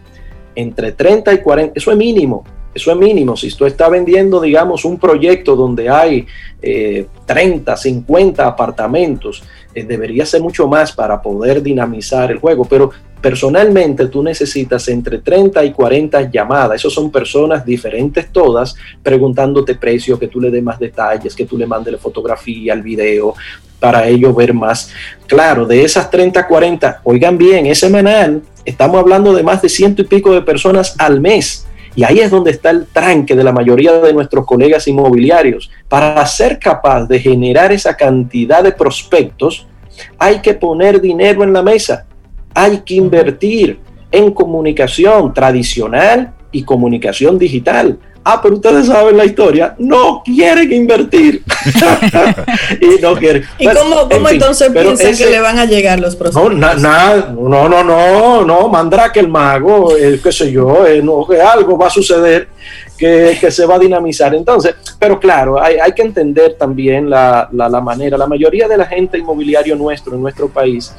entre 0.56 0.94
30 0.94 1.34
y 1.34 1.38
40, 1.40 1.74
eso 1.76 1.92
es 1.92 1.98
mínimo, 1.98 2.46
eso 2.76 2.92
es 2.92 2.98
mínimo. 2.98 3.38
Si 3.38 3.50
tú 3.56 3.66
estás 3.66 3.90
vendiendo, 3.90 4.42
digamos, 4.42 4.84
un 4.84 5.00
proyecto 5.00 5.56
donde 5.56 5.90
hay 5.90 6.28
30, 7.26 7.74
eh, 7.74 7.78
50 7.78 8.46
apartamentos, 8.46 9.44
eh, 9.74 9.86
debería 9.86 10.26
ser 10.26 10.42
mucho 10.42 10.68
más 10.68 10.92
para 10.92 11.22
poder 11.22 11.64
dinamizar 11.64 12.32
el 12.32 12.40
juego. 12.40 12.66
Pero 12.66 12.92
personalmente 13.22 14.08
tú 14.08 14.22
necesitas 14.22 14.90
entre 14.90 15.20
30 15.20 15.64
y 15.64 15.72
40 15.72 16.30
llamadas. 16.30 16.76
Esos 16.76 16.94
son 16.94 17.10
personas 17.10 17.66
diferentes 17.66 18.30
todas, 18.30 18.76
preguntándote 19.02 19.76
precio, 19.76 20.20
que 20.20 20.28
tú 20.28 20.42
le 20.42 20.52
des 20.52 20.62
más 20.62 20.78
detalles, 20.78 21.34
que 21.34 21.46
tú 21.46 21.58
le 21.58 21.66
mandes 21.66 21.94
la 21.94 22.00
fotografía, 22.00 22.74
el 22.74 22.82
video, 22.82 23.36
para 23.80 24.06
ellos 24.06 24.36
ver 24.36 24.54
más. 24.54 24.92
Claro, 25.28 25.66
de 25.66 25.82
esas 25.82 26.12
30, 26.12 26.46
40, 26.46 27.02
oigan 27.06 27.38
bien, 27.38 27.68
es 27.68 27.80
semanal, 27.80 28.42
estamos 28.66 29.00
hablando 29.00 29.34
de 29.34 29.44
más 29.44 29.62
de 29.62 29.70
ciento 29.70 30.02
y 30.02 30.06
pico 30.06 30.34
de 30.34 30.42
personas 30.42 30.96
al 31.00 31.22
mes 31.22 31.65
y 31.96 32.04
ahí 32.04 32.20
es 32.20 32.30
donde 32.30 32.52
está 32.52 32.70
el 32.72 32.88
tranque 32.88 33.36
de 33.36 33.44
la 33.44 33.54
mayoría 33.54 33.94
de 33.94 34.14
nuestros 34.14 34.46
colegas 34.46 34.88
inmobiliarios. 34.88 35.72
Para 35.88 36.26
ser 36.26 36.60
capaz 36.60 37.06
de 37.06 37.20
generar 37.20 37.72
esa 37.72 37.96
cantidad 37.96 38.62
de 38.62 38.74
prospectos, 38.74 39.66
hay 40.20 40.40
que 40.40 40.54
poner 40.54 41.00
dinero 41.00 41.44
en 41.44 41.54
la 41.54 41.64
mesa, 41.64 42.06
hay 42.54 42.80
que 42.80 42.96
invertir 42.96 43.80
en 44.12 44.32
comunicación 44.32 45.34
tradicional 45.34 46.35
y 46.56 46.64
comunicación 46.64 47.38
digital 47.38 47.98
ah, 48.26 48.42
pero 48.42 48.56
ustedes 48.56 48.88
saben 48.88 49.16
la 49.16 49.24
historia, 49.24 49.76
no 49.78 50.22
quieren 50.26 50.72
invertir. 50.74 51.44
y 52.82 53.02
no 53.02 53.16
quieren. 53.16 53.44
¿Y 53.60 53.68
cómo, 53.68 54.30
entonces 54.30 54.70
piensan 54.72 55.16
que 55.16 55.28
le 55.28 55.40
van 55.40 55.60
a 55.60 55.66
llegar 55.66 56.00
los 56.00 56.16
procesos? 56.16 56.54
No, 56.54 56.76
no, 56.76 57.70
no, 57.70 57.84
no, 57.84 58.44
no, 58.44 58.68
mandrá 58.68 59.12
que 59.12 59.20
el 59.20 59.28
mago, 59.30 59.96
el, 59.96 60.22
qué 60.22 60.32
sé 60.32 60.52
yo, 60.52 60.86
eh, 60.86 61.02
no, 61.02 61.26
que 61.26 61.40
algo 61.40 61.78
va 61.78 61.88
a 61.88 61.92
suceder. 61.92 62.50
Que, 62.98 63.38
que, 63.42 63.52
se 63.52 63.66
va 63.66 63.76
a 63.76 63.80
dinamizar. 63.80 64.34
Entonces, 64.34 64.74
pero 64.98 65.20
claro, 65.20 65.62
hay, 65.62 65.76
hay 65.76 65.92
que 65.92 66.02
entender 66.02 66.54
también 66.54 67.10
la, 67.10 67.50
la, 67.52 67.68
la, 67.68 67.82
manera. 67.82 68.18
La 68.18 68.26
mayoría 68.26 68.70
de 68.70 68.78
la 68.78 68.86
gente 68.86 69.18
inmobiliario 69.18 69.76
nuestro, 69.76 70.16
en 70.16 70.22
nuestro 70.22 70.48
país, 70.48 70.96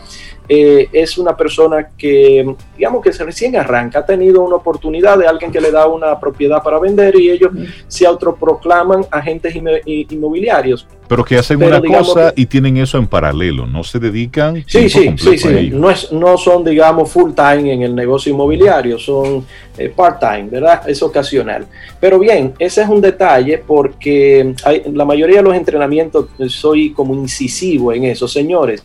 eh, 0.49 0.89
es 0.93 1.19
una 1.19 1.37
persona 1.37 1.89
que, 1.97 2.55
digamos 2.77 3.03
que 3.03 3.13
se 3.13 3.25
recién 3.25 3.57
arranca, 3.57 4.01
ha 4.01 4.07
tenido 4.07 4.43
una 4.43 4.57
oportunidad 4.57 5.19
de 5.19 5.27
alguien 5.27 5.51
que 5.51 5.61
le 5.61 5.71
da 5.71 5.87
una 5.87 6.19
propiedad 6.21 6.63
para 6.63 6.79
vender 6.79 7.19
y 7.19 7.31
ellos 7.31 7.51
se 7.89 8.07
autoproclaman 8.07 9.07
agentes 9.11 9.55
inmobiliarios. 9.87 10.87
Pero 11.09 11.25
que 11.25 11.39
hacen 11.39 11.63
una 11.63 11.81
cosa 11.81 12.33
y 12.35 12.47
tienen 12.47 12.77
eso 12.79 12.99
en 12.99 13.07
paralelo, 13.07 13.67
no 13.67 13.85
se 13.85 13.99
dedican. 13.99 14.65
Sí, 14.67 14.89
sí, 14.89 15.15
sí, 15.17 15.39
sí. 15.39 15.71
No, 15.73 15.89
es, 15.89 16.11
no 16.13 16.37
son, 16.37 16.65
digamos, 16.65 17.11
full 17.11 17.33
time 17.33 17.73
en 17.73 17.83
el 17.83 17.95
negocio 17.95 18.33
inmobiliario, 18.33 18.99
son 18.99 19.45
eh, 19.79 19.89
part 19.89 20.19
time, 20.19 20.49
¿verdad? 20.51 20.89
Es 20.89 21.03
ocasional. 21.03 21.67
Pero 22.01 22.19
bien, 22.19 22.55
ese 22.59 22.83
es 22.83 22.89
un 22.89 23.01
detalle 23.01 23.59
porque 23.59 24.55
hay, 24.65 24.83
la 24.93 25.05
mayoría 25.05 25.37
de 25.37 25.43
los 25.43 25.55
entrenamientos 25.55 26.27
soy 26.49 26.93
como 26.93 27.15
incisivo 27.15 27.93
en 27.93 28.05
eso, 28.05 28.27
señores 28.27 28.83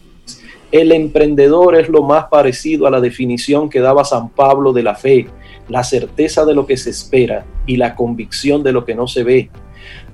el 0.72 0.92
emprendedor 0.94 1.76
es 1.76 1.90
lo 1.90 2.04
más 2.04 2.26
parecido 2.26 2.88
a 2.88 2.92
la 2.92 3.02
definición 3.02 3.70
que 3.70 3.82
daba 3.82 4.06
San 4.06 4.30
Pablo 4.30 4.72
de 4.72 4.84
la 4.84 4.96
fe, 4.96 5.28
la 5.68 5.84
certeza 5.84 6.46
de 6.46 6.56
lo 6.56 6.66
que 6.66 6.78
se 6.78 6.90
espera 6.90 7.46
y 7.66 7.76
la 7.76 7.96
convicción 7.96 8.64
de 8.64 8.72
lo 8.72 8.86
que 8.86 8.96
no 8.96 9.08
se 9.08 9.24
ve. 9.24 9.50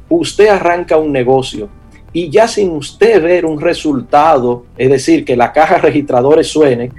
Usted 0.10 0.48
arranca 0.48 0.98
un 0.98 1.12
negocio 1.12 1.70
y 2.12 2.30
ya 2.30 2.48
sin 2.48 2.72
usted 2.72 3.22
ver 3.22 3.46
un 3.46 3.62
resultado, 3.62 4.66
es 4.78 4.90
decir, 4.90 5.24
que 5.24 5.36
la 5.36 5.52
caja 5.52 5.78
registradora 5.78 6.44
suene, 6.44 6.92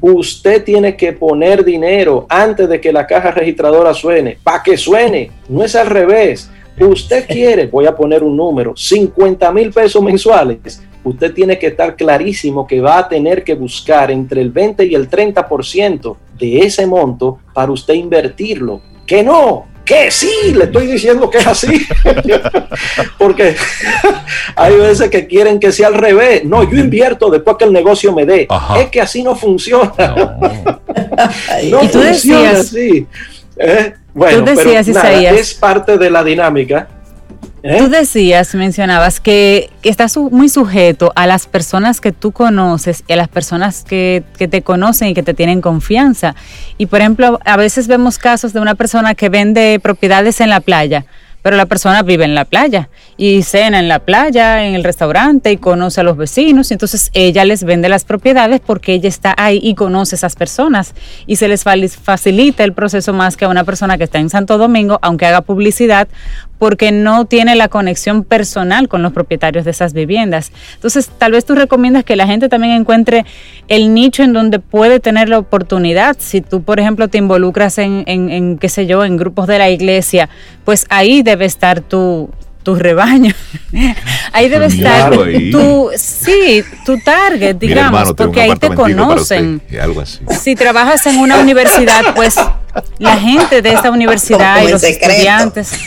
usted 0.00 0.64
tiene 0.64 0.96
que 0.96 1.12
poner 1.12 1.64
dinero 1.64 2.26
antes 2.28 2.68
de 2.68 2.80
que 2.80 2.92
la 2.92 3.06
caja 3.06 3.30
registradora 3.30 3.94
suene, 3.94 4.38
para 4.42 4.62
que 4.62 4.76
suene, 4.76 5.30
no 5.48 5.62
es 5.62 5.76
al 5.76 5.86
revés. 5.86 6.50
Usted 6.78 7.26
quiere, 7.26 7.66
voy 7.68 7.86
a 7.86 7.94
poner 7.94 8.22
un 8.22 8.36
número, 8.36 8.76
50 8.76 9.50
mil 9.52 9.72
pesos 9.72 10.02
mensuales 10.02 10.82
usted 11.06 11.32
tiene 11.32 11.58
que 11.58 11.68
estar 11.68 11.94
clarísimo 11.94 12.66
que 12.66 12.80
va 12.80 12.98
a 12.98 13.08
tener 13.08 13.44
que 13.44 13.54
buscar 13.54 14.10
entre 14.10 14.40
el 14.40 14.50
20 14.50 14.84
y 14.84 14.94
el 14.94 15.08
30% 15.08 16.16
de 16.36 16.58
ese 16.58 16.84
monto 16.84 17.38
para 17.54 17.70
usted 17.70 17.94
invertirlo. 17.94 18.80
Que 19.06 19.22
no, 19.22 19.66
que 19.84 20.10
sí, 20.10 20.52
le 20.52 20.64
estoy 20.64 20.88
diciendo 20.88 21.30
que 21.30 21.38
es 21.38 21.46
así. 21.46 21.86
Porque 23.18 23.54
hay 24.56 24.74
veces 24.74 25.08
que 25.08 25.28
quieren 25.28 25.60
que 25.60 25.70
sea 25.70 25.86
al 25.86 25.94
revés. 25.94 26.44
No, 26.44 26.68
yo 26.68 26.76
invierto 26.76 27.30
después 27.30 27.56
que 27.56 27.66
el 27.66 27.72
negocio 27.72 28.12
me 28.12 28.26
dé. 28.26 28.48
Es 28.78 28.90
que 28.90 29.00
así 29.00 29.22
no 29.22 29.36
funciona. 29.36 29.92
No, 31.70 31.80
funciona 31.88 32.50
así. 32.50 33.06
Eh, 33.58 33.94
bueno, 34.12 34.44
es 34.50 35.54
parte 35.54 35.96
de 35.96 36.10
la 36.10 36.24
dinámica 36.24 36.88
¿Eh? 37.62 37.78
Tú 37.78 37.88
decías, 37.88 38.54
mencionabas 38.54 39.20
que, 39.20 39.70
estás 39.82 40.16
muy 40.16 40.48
sujeto 40.48 41.12
a 41.16 41.26
las 41.26 41.46
personas 41.46 42.00
que 42.00 42.12
tú 42.12 42.32
conoces 42.32 43.02
y 43.08 43.12
a 43.12 43.16
las 43.16 43.28
personas 43.28 43.84
que, 43.84 44.22
te 44.36 44.62
conocen 44.62 45.08
y 45.08 45.14
que 45.14 45.22
te 45.22 45.34
tienen 45.34 45.60
confianza. 45.60 46.34
Y 46.78 46.86
por 46.86 47.00
ejemplo, 47.00 47.40
a 47.44 47.56
veces 47.56 47.88
vemos 47.88 48.18
casos 48.18 48.52
de 48.52 48.60
una 48.60 48.74
persona 48.74 49.14
que 49.14 49.28
vende 49.28 49.80
propiedades 49.82 50.40
en 50.40 50.50
la 50.50 50.60
playa 50.60 51.06
pero 51.46 51.56
la 51.56 51.66
persona 51.66 52.02
vive 52.02 52.24
en 52.24 52.34
la 52.34 52.44
playa 52.44 52.88
y 53.16 53.44
cena 53.44 53.78
en 53.78 53.86
la 53.86 54.00
playa, 54.00 54.66
en 54.66 54.74
el 54.74 54.82
restaurante 54.82 55.52
y 55.52 55.58
conoce 55.58 56.00
a 56.00 56.02
los 56.02 56.16
vecinos, 56.16 56.72
y 56.72 56.74
entonces 56.74 57.12
ella 57.14 57.44
les 57.44 57.62
vende 57.62 57.88
las 57.88 58.04
propiedades 58.04 58.60
porque 58.60 58.94
ella 58.94 59.08
está 59.08 59.32
ahí 59.38 59.60
y 59.62 59.76
conoce 59.76 60.16
a 60.16 60.18
esas 60.18 60.34
personas 60.34 60.92
y 61.24 61.36
se 61.36 61.46
les 61.46 61.62
facilita 61.62 62.64
el 62.64 62.72
proceso 62.72 63.12
más 63.12 63.36
que 63.36 63.44
a 63.44 63.48
una 63.48 63.62
persona 63.62 63.96
que 63.96 64.02
está 64.02 64.18
en 64.18 64.28
Santo 64.28 64.58
Domingo, 64.58 64.98
aunque 65.02 65.26
haga 65.26 65.40
publicidad, 65.40 66.08
porque 66.58 66.92
no 66.92 67.24
tiene 67.24 67.54
la 67.54 67.68
conexión 67.68 68.24
personal 68.24 68.88
con 68.88 69.02
los 69.02 69.12
propietarios 69.12 69.64
de 69.64 69.70
esas 69.70 69.92
viviendas. 69.92 70.52
Entonces, 70.74 71.10
tal 71.18 71.32
vez 71.32 71.44
tú 71.44 71.54
recomiendas 71.54 72.04
que 72.04 72.16
la 72.16 72.26
gente 72.26 72.48
también 72.48 72.72
encuentre 72.72 73.24
el 73.68 73.92
nicho 73.92 74.22
en 74.22 74.32
donde 74.32 74.58
puede 74.58 75.00
tener 75.00 75.28
la 75.28 75.38
oportunidad. 75.38 76.16
Si 76.18 76.40
tú, 76.40 76.62
por 76.62 76.80
ejemplo, 76.80 77.08
te 77.08 77.18
involucras 77.18 77.78
en, 77.78 78.04
en, 78.06 78.58
qué 78.58 78.68
sé 78.68 78.86
yo, 78.86 79.04
en 79.04 79.16
grupos 79.16 79.46
de 79.46 79.58
la 79.58 79.70
iglesia, 79.70 80.28
pues 80.64 80.86
ahí 80.88 81.22
debe 81.22 81.44
estar 81.44 81.80
tu, 81.80 82.30
tu 82.66 82.74
rebaño. 82.74 83.32
ahí 84.32 84.48
debe 84.48 84.66
estar 84.66 85.12
tu, 85.52 85.88
sí, 85.96 86.64
tu 86.84 86.98
target, 86.98 87.54
digamos, 87.54 88.12
porque 88.14 88.40
ahí 88.42 88.56
te 88.56 88.74
conocen. 88.74 89.62
Si 90.42 90.56
trabajas 90.56 91.06
en 91.06 91.18
una 91.18 91.38
universidad, 91.38 92.12
pues 92.16 92.34
la 92.98 93.16
gente 93.18 93.62
de 93.62 93.68
esa 93.72 93.92
universidad 93.92 94.64
y 94.64 94.72
los 94.72 94.82
estudiantes. 94.82 95.70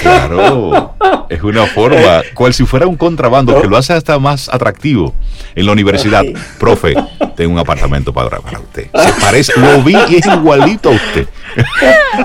Claro, 0.00 0.94
es 1.28 1.42
una 1.42 1.66
forma, 1.66 2.22
cual 2.34 2.54
si 2.54 2.64
fuera 2.64 2.86
un 2.86 2.96
contrabando 2.96 3.60
que 3.60 3.68
lo 3.68 3.76
hace 3.76 3.92
hasta 3.92 4.18
más 4.18 4.48
atractivo 4.48 5.14
en 5.54 5.66
la 5.66 5.72
universidad. 5.72 6.24
Profe, 6.58 6.94
tengo 7.36 7.52
un 7.52 7.58
apartamento 7.58 8.12
para, 8.12 8.40
para 8.40 8.60
usted. 8.60 8.88
Se 8.92 9.20
parece, 9.20 9.52
lo 9.60 9.82
vi 9.82 9.96
y 10.08 10.16
es 10.16 10.26
igualito 10.26 10.90
a 10.90 10.92
usted. 10.92 11.28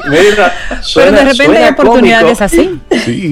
Mira, 0.09 0.53
pero 0.95 1.11
de 1.11 1.25
repente 1.25 1.57
hay 1.57 1.71
oportunidades 1.71 2.41
así. 2.41 2.79
Sí. 3.05 3.29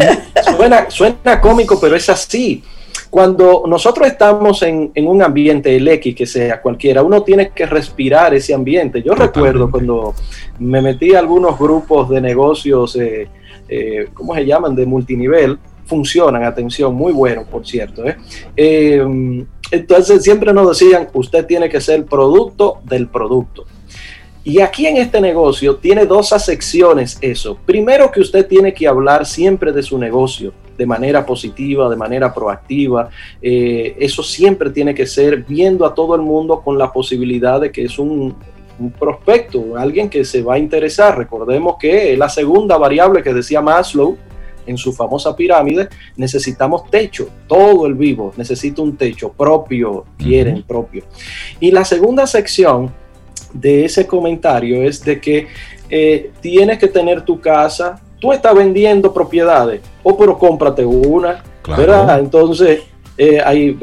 Suena, 0.55 0.89
suena 0.89 1.41
cómico, 1.41 1.79
pero 1.79 1.95
es 1.95 2.09
así 2.09 2.63
cuando 3.09 3.63
nosotros 3.67 4.07
estamos 4.07 4.61
en, 4.63 4.91
un 4.95 5.23
ambiente, 5.23 5.75
el 5.75 5.87
X 5.87 6.15
que 6.15 6.25
sea 6.25 6.61
cualquiera, 6.61 7.03
uno 7.03 7.23
tiene 7.23 7.49
que 7.49 7.65
respirar 7.65 8.33
ese 8.33 8.53
ambiente. 8.53 9.01
Yo 9.01 9.15
recuerdo 9.15 9.71
cuando 9.71 10.13
me 10.59 10.81
metí 10.81 11.15
a 11.15 11.19
algunos 11.19 11.57
grupos 11.57 12.09
de 12.09 12.21
negocios, 12.21 12.95
eh, 12.97 13.27
eh, 13.67 14.08
¿cómo 14.13 14.36
se 14.36 14.45
llaman? 14.45 14.75
De 14.75 14.86
multinivel, 14.86 15.58
funcionan, 15.86 16.43
atención, 16.43 16.93
muy 16.93 17.13
bueno, 17.13 17.45
por 17.49 17.65
cierto. 17.65 18.03
¿eh? 18.06 18.17
entonces 19.71 20.23
siempre 20.23 20.53
nos 20.53 20.69
decían, 20.69 21.08
usted 21.13 21.45
tiene 21.45 21.69
que 21.69 21.82
ser 21.82 22.06
producto 22.06 22.80
del 22.84 23.08
producto. 23.08 23.65
Y 24.47 24.62
aquí 24.62 24.88
en 24.88 24.95
este 24.95 25.19
negocio 25.19 25.75
tiene 25.75 26.06
dos 26.06 26.30
secciones 26.30 27.17
eso. 27.19 27.58
Primero 27.65 28.10
que 28.10 28.21
usted 28.21 28.47
tiene 28.47 28.73
que 28.73 28.88
hablar 28.88 29.25
siempre 29.25 29.73
de 29.73 29.84
su 29.84 29.97
negocio 29.97 30.53
de 30.77 30.86
manera 30.86 31.25
positiva, 31.25 31.89
de 31.89 31.97
manera 31.97 32.34
proactiva. 32.34 33.10
Eh, 33.41 33.97
eso 33.99 34.23
siempre 34.23 34.69
tiene 34.69 34.95
que 34.95 35.06
ser 35.06 35.43
viendo 35.43 35.86
a 35.86 35.93
todo 35.93 36.15
el 36.15 36.21
mundo 36.21 36.62
con 36.62 36.77
la 36.77 36.93
posibilidad 36.93 37.60
de 37.60 37.73
que 37.73 37.83
es 37.83 38.00
un 38.00 38.35
un 38.80 38.92
prospecto, 38.92 39.75
alguien 39.78 40.10
que 40.10 40.23
se 40.23 40.42
va 40.42 40.56
a 40.56 40.60
interesar. 40.60 41.17
Recordemos 41.17 41.78
que 41.80 42.15
la 42.17 42.30
segunda 42.30 42.78
variable 42.78 43.23
que 43.23 43.34
decía 43.34 43.62
Maslow 43.62 44.17
en 44.67 44.78
su 44.78 44.94
famosa 44.94 45.36
pirámide, 45.36 45.88
necesitamos 46.15 46.90
techo, 46.92 47.30
todo 47.48 47.88
el 47.88 47.96
vivo 47.96 48.34
necesita 48.36 48.82
un 48.82 48.98
techo 48.98 49.32
propio, 49.32 50.06
quieren 50.17 50.62
propio. 50.63 51.04
Y 51.60 51.71
la 51.71 51.86
segunda 51.86 52.28
sección 52.28 52.92
de 53.54 53.86
ese 53.86 54.06
comentario 54.06 54.84
es 54.84 55.04
de 55.04 55.19
que 55.19 55.48
eh, 55.90 56.32
tienes 56.42 56.78
que 56.78 56.88
tener 56.88 57.21
tu 57.21 57.40
casa, 57.40 58.02
tú 58.19 58.34
estás 58.34 58.54
vendiendo 58.54 59.13
propiedades, 59.13 59.82
o 60.04 60.12
oh, 60.12 60.17
pero 60.17 60.38
cómprate 60.38 60.86
una, 60.86 61.44
¿verdad? 61.65 62.19
Entonces, 62.19 62.82
eh, 63.17 63.41
ahí 63.43 63.77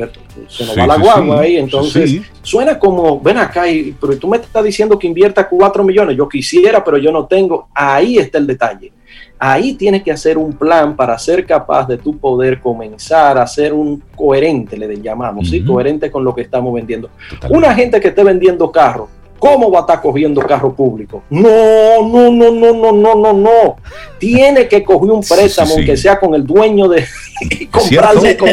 se 0.49 0.65
nos 0.65 0.79
va 0.79 0.87
la 0.87 0.97
guagua 0.97 1.41
ahí, 1.41 1.57
entonces 1.57 2.21
suena 2.43 2.79
como, 2.79 3.21
ven 3.21 3.39
acá, 3.39 3.69
y, 3.69 3.95
pero 4.01 4.17
tú 4.17 4.29
me 4.29 4.37
estás 4.37 4.63
diciendo 4.63 4.99
que 4.99 5.09
invierta 5.09 5.49
4 5.49 5.83
millones, 5.83 6.17
yo 6.17 6.29
quisiera, 6.29 6.85
pero 6.85 6.99
yo 6.99 7.11
no 7.11 7.27
tengo, 7.27 7.69
ahí 7.75 8.19
está 8.19 8.39
el 8.39 8.47
detalle. 8.47 8.93
Ahí 9.37 9.75
tienes 9.75 10.03
que 10.03 10.13
hacer 10.13 10.39
un 10.39 10.53
plan 10.53 10.95
para 10.95 11.19
ser 11.19 11.45
capaz 11.45 11.89
de 11.89 11.99
tu 11.99 12.17
poder 12.17 12.61
comenzar 12.61 13.37
a 13.37 13.47
ser 13.47 13.73
un 13.73 14.03
coherente, 14.15 14.77
le 14.77 14.97
llamamos, 15.03 15.51
¿sí? 15.51 15.63
Coherente 15.63 16.11
con 16.11 16.25
lo 16.25 16.35
que 16.35 16.43
estamos 16.43 16.73
vendiendo. 16.73 17.11
Una 17.51 17.75
gente 17.75 18.01
que 18.01 18.09
esté 18.09 18.23
vendiendo 18.23 18.71
carros, 18.71 19.09
¿Cómo 19.45 19.71
va 19.71 19.81
a 19.81 19.83
estar 19.83 20.01
cogiendo 20.01 20.41
carro 20.41 20.75
público? 20.75 21.23
No, 21.29 22.09
no, 22.09 22.31
no, 22.31 22.51
no, 22.51 22.73
no, 22.73 22.93
no, 22.93 23.15
no, 23.15 23.33
no. 23.35 23.77
Tiene 24.19 24.67
que 24.67 24.83
coger 24.83 25.11
un 25.11 25.21
préstamo, 25.23 25.77
que 25.85 25.99
sea 25.99 26.19
con 26.19 26.35
el 26.35 26.47
dueño 26.47 26.89
de 26.89 27.05
y 27.51 27.67
comprarse 27.67 28.39
con, 28.39 28.49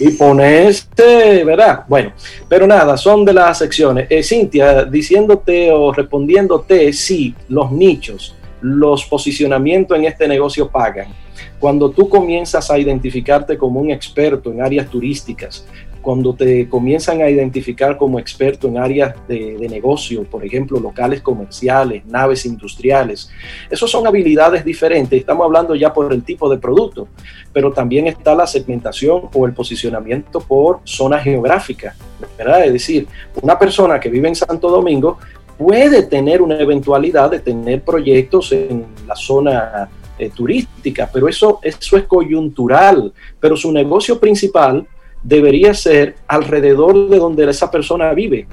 y 0.00 0.10
ponerse, 0.10 1.44
¿verdad? 1.44 1.84
Bueno, 1.86 2.12
pero 2.48 2.66
nada, 2.66 2.96
son 2.96 3.24
de 3.24 3.34
las 3.34 3.58
secciones. 3.58 4.08
Eh, 4.10 4.24
Cintia, 4.24 4.82
diciéndote 4.82 5.70
o 5.70 5.92
respondiéndote, 5.92 6.92
sí, 6.92 7.32
los 7.48 7.70
nichos, 7.70 8.34
los 8.62 9.04
posicionamientos 9.04 9.96
en 9.96 10.06
este 10.06 10.26
negocio 10.26 10.68
pagan. 10.70 11.06
Cuando 11.60 11.88
tú 11.88 12.08
comienzas 12.08 12.68
a 12.68 12.80
identificarte 12.80 13.56
como 13.56 13.78
un 13.78 13.92
experto 13.92 14.50
en 14.50 14.60
áreas 14.60 14.88
turísticas, 14.88 15.64
cuando 16.02 16.34
te 16.34 16.68
comienzan 16.68 17.22
a 17.22 17.30
identificar 17.30 17.96
como 17.96 18.18
experto 18.18 18.66
en 18.68 18.76
áreas 18.76 19.14
de, 19.28 19.56
negocio, 19.70 20.24
por 20.24 20.44
ejemplo, 20.44 20.78
locales 20.80 21.22
comerciales, 21.22 22.04
naves 22.04 22.44
industriales, 22.44 23.30
esas 23.70 23.88
son 23.88 24.06
habilidades 24.06 24.64
diferentes. 24.64 25.18
Estamos 25.18 25.44
hablando 25.44 25.74
ya 25.74 25.92
por 25.92 26.12
el 26.12 26.22
tipo 26.24 26.50
de 26.50 26.58
producto, 26.58 27.08
pero 27.52 27.72
también 27.72 28.08
está 28.08 28.34
la 28.34 28.46
segmentación 28.46 29.30
o 29.32 29.46
el 29.46 29.54
posicionamiento 29.54 30.40
por 30.40 30.80
zona 30.84 31.18
geográfica, 31.18 31.94
¿verdad? 32.36 32.66
Es 32.66 32.72
decir, 32.72 33.06
una 33.40 33.58
persona 33.58 34.00
que 34.00 34.10
vive 34.10 34.28
en 34.28 34.34
Santo 34.34 34.68
Domingo 34.68 35.18
puede 35.56 36.02
tener 36.02 36.42
una 36.42 36.58
eventualidad 36.58 37.30
de 37.30 37.38
tener 37.38 37.82
proyectos 37.82 38.52
en 38.52 38.86
la 39.06 39.14
zona 39.14 39.88
eh, 40.18 40.30
turística, 40.34 41.08
pero 41.12 41.28
eso, 41.28 41.60
eso 41.62 41.96
es 41.96 42.04
coyuntural, 42.04 43.12
pero 43.40 43.56
su 43.56 43.70
negocio 43.70 44.18
principal 44.18 44.86
debería 45.22 45.74
ser 45.74 46.16
alrededor 46.26 47.08
de 47.08 47.18
donde 47.18 47.48
esa 47.48 47.70
persona 47.70 48.12
vive. 48.12 48.46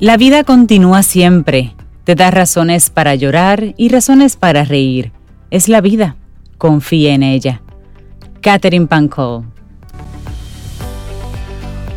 La 0.00 0.16
vida 0.16 0.44
continúa 0.44 1.02
siempre. 1.02 1.74
Te 2.04 2.14
da 2.14 2.30
razones 2.30 2.88
para 2.88 3.16
llorar 3.16 3.74
y 3.76 3.88
razones 3.88 4.36
para 4.36 4.62
reír. 4.62 5.10
Es 5.50 5.68
la 5.68 5.80
vida. 5.80 6.14
Confía 6.56 7.14
en 7.14 7.24
ella. 7.24 7.62
Catherine 8.40 8.86
Pancol. 8.86 9.42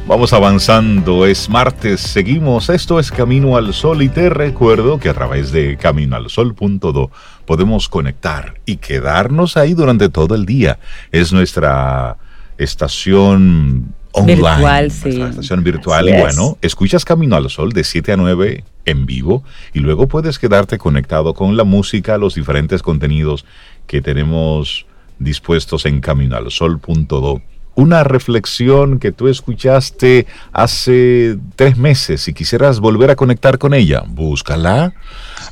Vamos 0.07 0.33
avanzando, 0.33 1.27
es 1.27 1.47
martes, 1.47 2.01
seguimos, 2.01 2.69
esto 2.69 2.99
es 2.99 3.11
Camino 3.11 3.55
al 3.55 3.71
Sol 3.71 4.01
y 4.01 4.09
te 4.09 4.31
recuerdo 4.31 4.99
que 4.99 5.07
a 5.07 5.13
través 5.13 5.51
de 5.51 5.77
caminoalsol.do 5.77 7.11
podemos 7.45 7.87
conectar 7.87 8.55
y 8.65 8.77
quedarnos 8.77 9.57
ahí 9.57 9.75
durante 9.75 10.09
todo 10.09 10.33
el 10.33 10.47
día. 10.47 10.79
Es 11.11 11.31
nuestra 11.31 12.17
estación 12.57 13.93
online, 14.13 14.35
virtual, 14.35 14.91
sí. 14.91 15.21
estación 15.21 15.63
virtual. 15.63 16.09
y 16.09 16.13
bueno, 16.13 16.57
escuchas 16.61 17.05
Camino 17.05 17.35
al 17.35 17.49
Sol 17.49 17.71
de 17.73 17.83
7 17.83 18.13
a 18.13 18.17
9 18.17 18.63
en 18.85 19.05
vivo 19.05 19.43
y 19.73 19.79
luego 19.79 20.07
puedes 20.07 20.39
quedarte 20.39 20.77
conectado 20.77 21.33
con 21.33 21.55
la 21.57 21.63
música, 21.63 22.17
los 22.17 22.35
diferentes 22.35 22.81
contenidos 22.81 23.45
que 23.87 24.01
tenemos 24.01 24.85
dispuestos 25.19 25.85
en 25.85 26.01
caminoalsol.do. 26.01 27.41
Una 27.73 28.03
reflexión 28.03 28.99
que 28.99 29.13
tú 29.13 29.29
escuchaste 29.29 30.27
hace 30.51 31.37
tres 31.55 31.77
meses 31.77 32.27
y 32.27 32.33
quisieras 32.33 32.81
volver 32.81 33.11
a 33.11 33.15
conectar 33.15 33.57
con 33.57 33.73
ella, 33.73 34.03
búscala. 34.05 34.93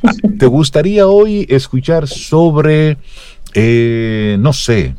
¿Te 0.39 0.45
gustaría 0.45 1.07
hoy 1.07 1.45
escuchar 1.49 2.07
sobre, 2.07 2.97
eh, 3.53 4.36
no 4.39 4.51
sé, 4.51 4.95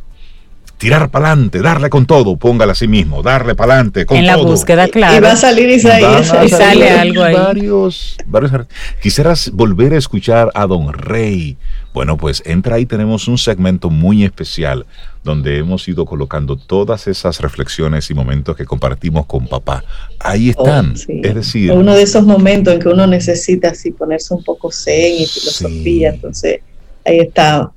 tirar 0.80 1.10
para 1.10 1.32
adelante, 1.32 1.60
darle 1.60 1.90
con 1.90 2.06
todo, 2.06 2.36
póngala 2.38 2.72
a 2.72 2.74
sí 2.74 2.88
mismo, 2.88 3.22
darle 3.22 3.54
para 3.54 3.74
adelante 3.74 4.06
con 4.06 4.16
todo. 4.16 4.18
En 4.18 4.26
la 4.26 4.36
búsqueda, 4.36 4.88
claro. 4.88 5.18
Y 5.18 5.20
va 5.20 5.32
a 5.32 5.36
salir 5.36 5.68
y, 5.68 5.78
sale 5.78 6.90
algo 6.90 7.22
ahí. 7.22 7.34
Varios, 7.34 8.16
varios. 8.26 8.66
Quisieras 9.02 9.50
volver 9.52 9.92
a 9.92 9.98
escuchar 9.98 10.50
a 10.54 10.66
Don 10.66 10.90
Rey. 10.94 11.58
Bueno, 11.92 12.16
pues 12.16 12.42
entra 12.46 12.76
ahí, 12.76 12.86
tenemos 12.86 13.28
un 13.28 13.36
segmento 13.36 13.90
muy 13.90 14.24
especial 14.24 14.86
donde 15.22 15.58
hemos 15.58 15.86
ido 15.86 16.06
colocando 16.06 16.56
todas 16.56 17.06
esas 17.08 17.40
reflexiones 17.40 18.10
y 18.10 18.14
momentos 18.14 18.56
que 18.56 18.64
compartimos 18.64 19.26
con 19.26 19.48
papá. 19.48 19.84
Ahí 20.18 20.54
oh, 20.56 20.62
están. 20.62 20.94
Es 20.94 21.34
decir, 21.34 21.72
uno 21.72 21.94
de 21.94 22.04
esos 22.04 22.24
momentos 22.24 22.72
en 22.72 22.80
que 22.80 22.88
uno 22.88 23.06
necesita 23.06 23.68
así 23.68 23.90
ponerse 23.90 24.32
un 24.32 24.42
poco 24.42 24.72
zen 24.72 25.20
y 25.20 25.26
filosofía. 25.26 26.08
Entonces, 26.08 26.60
ahí 27.04 27.18
está 27.18 27.70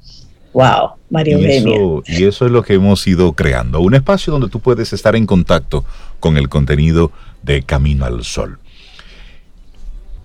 Wow, 0.54 0.92
Mario 1.10 1.40
y 1.40 1.46
eso, 1.46 2.04
y 2.06 2.24
eso 2.26 2.46
es 2.46 2.52
lo 2.52 2.64
que 2.64 2.76
hemos 2.76 3.06
ido 3.08 3.34
creando, 3.34 3.80
un 3.82 3.96
espacio 3.96 4.32
donde 4.32 4.50
tú 4.50 4.60
puedes 4.60 4.94
estar 4.94 5.16
en 5.16 5.26
contacto 5.26 5.84
con 6.20 6.38
el 6.38 6.48
contenido 6.48 7.12
de 7.42 7.64
Camino 7.64 8.06
al 8.06 8.24
Sol. 8.24 8.60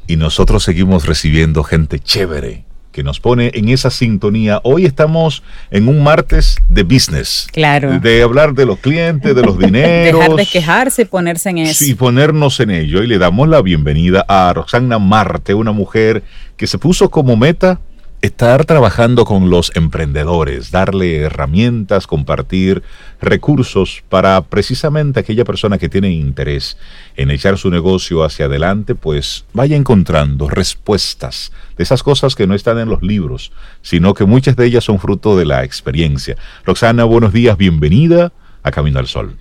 Y 0.07 0.17
nosotros 0.17 0.63
seguimos 0.63 1.07
recibiendo 1.07 1.63
gente 1.65 1.99
chévere 1.99 2.65
que 2.93 3.05
nos 3.05 3.21
pone 3.21 3.53
en 3.55 3.69
esa 3.69 3.91
sintonía. 3.91 4.61
Hoy 4.65 4.85
estamos 4.85 5.43
en 5.71 5.87
un 5.87 6.03
martes 6.03 6.57
de 6.69 6.83
business. 6.83 7.47
Claro. 7.53 8.01
De 8.01 8.23
hablar 8.23 8.55
de 8.55 8.67
los 8.67 8.79
clientes, 8.79 9.37
de 9.37 9.43
los 9.43 9.59
dineros. 9.61 10.21
Dejar 10.21 10.37
de 10.37 10.47
quejarse 10.47 11.03
y 11.03 11.05
ponerse 11.05 11.51
en 11.51 11.59
eso. 11.59 11.85
Sí, 11.85 11.95
ponernos 11.95 12.59
en 12.59 12.71
ello. 12.71 13.03
Y 13.03 13.07
le 13.07 13.19
damos 13.19 13.49
la 13.49 13.63
bienvenida 13.63 14.25
a 14.27 14.53
Roxana 14.53 14.99
Marte, 14.99 15.55
una 15.55 15.73
mujer 15.73 16.25
que 16.57 16.67
se 16.67 16.79
puso 16.79 17.11
como 17.11 17.37
meta 17.37 17.81
estar 18.21 18.65
trabajando 18.65 19.25
con 19.25 19.49
los 19.49 19.71
emprendedores, 19.77 20.73
darle 20.73 21.21
herramientas, 21.21 22.09
compartir 22.09 22.83
recursos 23.21 24.03
para 24.09 24.41
precisamente 24.43 25.21
aquella 25.21 25.45
persona 25.45 25.79
que 25.79 25.89
tiene 25.89 26.11
interés 26.11 26.77
en 27.17 27.31
echar 27.31 27.59
su 27.59 27.71
negocio 27.71 28.25
hacia 28.25 28.47
adelante, 28.47 28.97
pues 28.97 29.45
vaya 29.53 29.77
encontrando 29.77 30.49
respuestas 30.49 31.53
de 31.77 31.85
esas 31.85 32.03
cosas 32.03 32.35
que 32.35 32.49
no 32.49 32.55
están 32.55 32.79
en 32.79 32.89
los 32.89 33.03
libros, 33.03 33.53
sino 33.83 34.15
que 34.15 34.25
muchas 34.25 34.57
de 34.57 34.67
ellas 34.67 34.85
son 34.85 34.99
fruto 34.99 35.37
de 35.37 35.45
la 35.45 35.63
experiencia. 35.63 36.37
Roxana, 36.65 37.05
buenos 37.05 37.33
días, 37.33 37.57
bienvenida 37.57 38.33
a 38.65 38.71
Camino 38.73 38.99
al 38.99 39.07
Sol. 39.07 39.37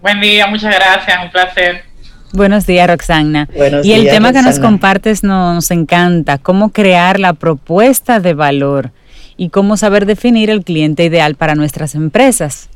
Buen 0.00 0.20
día, 0.20 0.46
muchas 0.46 0.72
gracias, 0.72 1.24
un 1.24 1.30
placer. 1.32 1.95
Buenos 2.32 2.66
días, 2.66 2.88
Roxana. 2.88 3.48
y 3.82 3.92
el 3.92 4.08
tema 4.08 4.32
que 4.32 4.42
nos 4.42 4.58
compartes 4.58 5.22
nos 5.22 5.70
encanta, 5.70 6.38
cómo 6.38 6.70
crear 6.70 7.20
la 7.20 7.32
propuesta 7.32 8.20
de 8.20 8.34
valor 8.34 8.90
y 9.36 9.50
cómo 9.50 9.76
saber 9.76 10.06
definir 10.06 10.50
el 10.50 10.64
cliente 10.64 11.04
ideal 11.04 11.36
para 11.36 11.54
nuestras 11.54 11.94
empresas. 11.94 12.68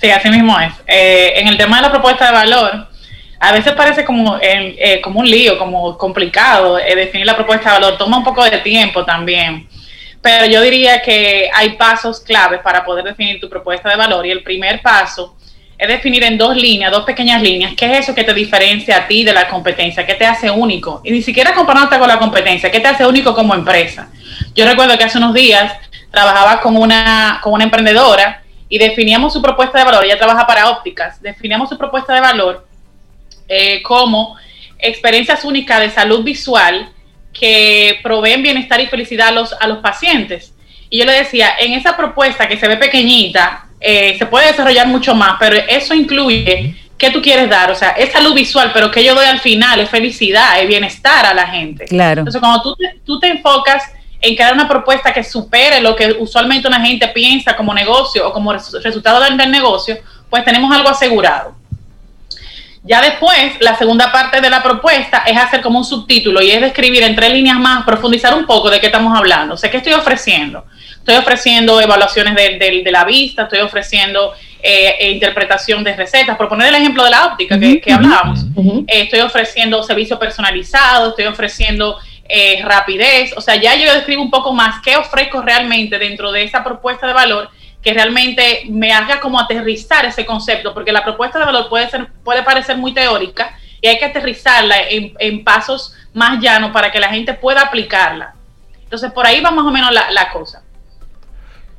Sí, 0.00 0.10
así 0.10 0.28
mismo 0.28 0.58
es. 0.60 0.72
Eh, 0.86 1.34
en 1.36 1.48
el 1.48 1.56
tema 1.56 1.76
de 1.76 1.82
la 1.82 1.90
propuesta 1.90 2.26
de 2.26 2.32
valor, 2.32 2.88
a 3.40 3.52
veces 3.52 3.72
parece 3.72 4.04
como, 4.04 4.38
eh, 4.40 5.00
como 5.02 5.20
un 5.20 5.26
lío, 5.30 5.58
como 5.58 5.96
complicado 5.96 6.78
eh, 6.78 6.94
definir 6.94 7.26
la 7.26 7.36
propuesta 7.36 7.72
de 7.72 7.80
valor. 7.80 7.98
Toma 7.98 8.18
un 8.18 8.24
poco 8.24 8.44
de 8.44 8.58
tiempo 8.58 9.04
también. 9.04 9.68
Pero 10.20 10.46
yo 10.46 10.60
diría 10.60 11.02
que 11.02 11.48
hay 11.54 11.70
pasos 11.70 12.20
claves 12.20 12.60
para 12.60 12.84
poder 12.84 13.04
definir 13.04 13.40
tu 13.40 13.48
propuesta 13.48 13.88
de 13.88 13.96
valor. 13.96 14.26
Y 14.26 14.30
el 14.30 14.42
primer 14.42 14.82
paso 14.82 15.35
es 15.78 15.88
definir 15.88 16.24
en 16.24 16.38
dos 16.38 16.56
líneas, 16.56 16.90
dos 16.90 17.04
pequeñas 17.04 17.42
líneas, 17.42 17.74
qué 17.76 17.86
es 17.86 18.00
eso 18.00 18.14
que 18.14 18.24
te 18.24 18.32
diferencia 18.32 18.96
a 18.96 19.06
ti 19.06 19.24
de 19.24 19.32
la 19.32 19.48
competencia, 19.48 20.06
qué 20.06 20.14
te 20.14 20.24
hace 20.24 20.50
único. 20.50 21.02
Y 21.04 21.10
ni 21.10 21.22
siquiera 21.22 21.54
comparándote 21.54 21.98
con 21.98 22.08
la 22.08 22.18
competencia, 22.18 22.70
qué 22.70 22.80
te 22.80 22.88
hace 22.88 23.06
único 23.06 23.34
como 23.34 23.54
empresa. 23.54 24.08
Yo 24.54 24.66
recuerdo 24.66 24.96
que 24.96 25.04
hace 25.04 25.18
unos 25.18 25.34
días 25.34 25.74
trabajaba 26.10 26.60
con 26.62 26.76
una, 26.76 27.40
con 27.42 27.52
una 27.52 27.64
emprendedora 27.64 28.42
y 28.68 28.78
definíamos 28.78 29.34
su 29.34 29.42
propuesta 29.42 29.78
de 29.78 29.84
valor, 29.84 30.04
ella 30.04 30.16
trabaja 30.16 30.46
para 30.46 30.70
ópticas, 30.70 31.20
definíamos 31.20 31.68
su 31.68 31.76
propuesta 31.76 32.14
de 32.14 32.20
valor 32.20 32.66
eh, 33.48 33.82
como 33.82 34.36
experiencias 34.78 35.44
únicas 35.44 35.80
de 35.80 35.90
salud 35.90 36.24
visual 36.24 36.90
que 37.32 38.00
proveen 38.02 38.42
bienestar 38.42 38.80
y 38.80 38.86
felicidad 38.86 39.28
a 39.28 39.32
los, 39.32 39.52
a 39.52 39.66
los 39.66 39.78
pacientes. 39.78 40.54
Y 40.88 40.98
yo 40.98 41.04
le 41.04 41.12
decía, 41.12 41.52
en 41.58 41.74
esa 41.74 41.96
propuesta 41.96 42.48
que 42.48 42.56
se 42.56 42.66
ve 42.66 42.76
pequeñita, 42.76 43.65
eh, 43.80 44.16
se 44.18 44.26
puede 44.26 44.48
desarrollar 44.48 44.86
mucho 44.86 45.14
más, 45.14 45.36
pero 45.38 45.56
eso 45.68 45.94
incluye 45.94 46.76
qué 46.98 47.10
tú 47.10 47.20
quieres 47.20 47.48
dar, 47.50 47.70
o 47.70 47.74
sea, 47.74 47.90
es 47.90 48.12
salud 48.12 48.34
visual, 48.34 48.70
pero 48.72 48.90
que 48.90 49.04
yo 49.04 49.14
doy 49.14 49.26
al 49.26 49.40
final 49.40 49.80
es 49.80 49.90
felicidad, 49.90 50.60
es 50.60 50.66
bienestar 50.66 51.26
a 51.26 51.34
la 51.34 51.46
gente. 51.46 51.84
Claro. 51.84 52.20
Entonces, 52.20 52.40
cuando 52.40 52.62
tú 52.62 52.74
te, 52.76 53.00
tú 53.04 53.20
te 53.20 53.28
enfocas 53.28 53.82
en 54.20 54.34
crear 54.34 54.54
una 54.54 54.66
propuesta 54.66 55.12
que 55.12 55.22
supere 55.22 55.80
lo 55.80 55.94
que 55.94 56.16
usualmente 56.18 56.66
una 56.66 56.80
gente 56.80 57.08
piensa 57.08 57.54
como 57.54 57.74
negocio 57.74 58.26
o 58.26 58.32
como 58.32 58.52
resultado 58.52 59.20
del, 59.20 59.36
del 59.36 59.50
negocio, 59.50 59.98
pues 60.30 60.44
tenemos 60.44 60.74
algo 60.74 60.88
asegurado. 60.88 61.54
Ya 62.82 63.02
después, 63.02 63.54
la 63.60 63.76
segunda 63.76 64.12
parte 64.12 64.40
de 64.40 64.48
la 64.48 64.62
propuesta 64.62 65.24
es 65.26 65.36
hacer 65.36 65.60
como 65.60 65.80
un 65.80 65.84
subtítulo 65.84 66.40
y 66.40 66.52
es 66.52 66.60
describir 66.60 67.02
en 67.02 67.16
tres 67.16 67.32
líneas 67.32 67.58
más, 67.58 67.84
profundizar 67.84 68.32
un 68.32 68.46
poco 68.46 68.70
de 68.70 68.80
qué 68.80 68.86
estamos 68.86 69.16
hablando, 69.16 69.54
o 69.54 69.56
sea, 69.56 69.70
qué 69.70 69.78
estoy 69.78 69.92
ofreciendo. 69.92 70.64
Estoy 71.06 71.22
ofreciendo 71.22 71.80
evaluaciones 71.80 72.34
de, 72.34 72.90
la 72.90 73.04
vista, 73.04 73.44
estoy 73.44 73.60
ofreciendo 73.60 74.34
eh, 74.60 74.96
e 74.98 75.12
interpretación 75.12 75.84
de 75.84 75.94
recetas. 75.94 76.36
Por 76.36 76.48
poner 76.48 76.66
el 76.66 76.74
ejemplo 76.74 77.04
de 77.04 77.10
la 77.10 77.26
óptica 77.26 77.56
que, 77.60 77.80
hablábamos, 77.92 78.44
eh, 78.88 79.02
estoy 79.02 79.20
ofreciendo 79.20 79.84
servicio 79.84 80.18
personalizado, 80.18 81.10
estoy 81.10 81.26
ofreciendo 81.26 81.96
eh, 82.28 82.60
rapidez. 82.64 83.32
O 83.36 83.40
sea, 83.40 83.54
ya 83.54 83.76
yo 83.76 83.94
describo 83.94 84.20
un 84.20 84.32
poco 84.32 84.52
más 84.52 84.82
qué 84.82 84.96
ofrezco 84.96 85.42
realmente 85.42 85.96
dentro 85.96 86.32
de 86.32 86.42
esa 86.42 86.64
propuesta 86.64 87.06
de 87.06 87.12
valor 87.12 87.50
que 87.80 87.94
realmente 87.94 88.62
me 88.68 88.90
haga 88.90 89.20
como 89.20 89.38
aterrizar 89.38 90.06
ese 90.06 90.26
concepto, 90.26 90.74
porque 90.74 90.90
la 90.90 91.04
propuesta 91.04 91.38
de 91.38 91.44
valor 91.44 91.68
puede, 91.68 91.88
ser, 91.88 92.08
puede 92.24 92.42
parecer 92.42 92.76
muy 92.76 92.92
teórica 92.92 93.56
y 93.80 93.86
hay 93.86 93.96
que 93.96 94.06
aterrizarla 94.06 94.74
en, 94.90 95.44
pasos 95.44 95.94
más 96.12 96.40
llanos 96.40 96.72
para 96.72 96.90
que 96.90 96.98
la 96.98 97.10
gente 97.10 97.32
pueda 97.32 97.60
aplicarla. 97.60 98.34
Entonces, 98.82 99.12
por 99.12 99.24
ahí 99.24 99.40
va 99.40 99.52
más 99.52 99.64
o 99.64 99.70
menos 99.70 99.92
la, 99.92 100.10
la 100.10 100.32
cosa. 100.32 100.65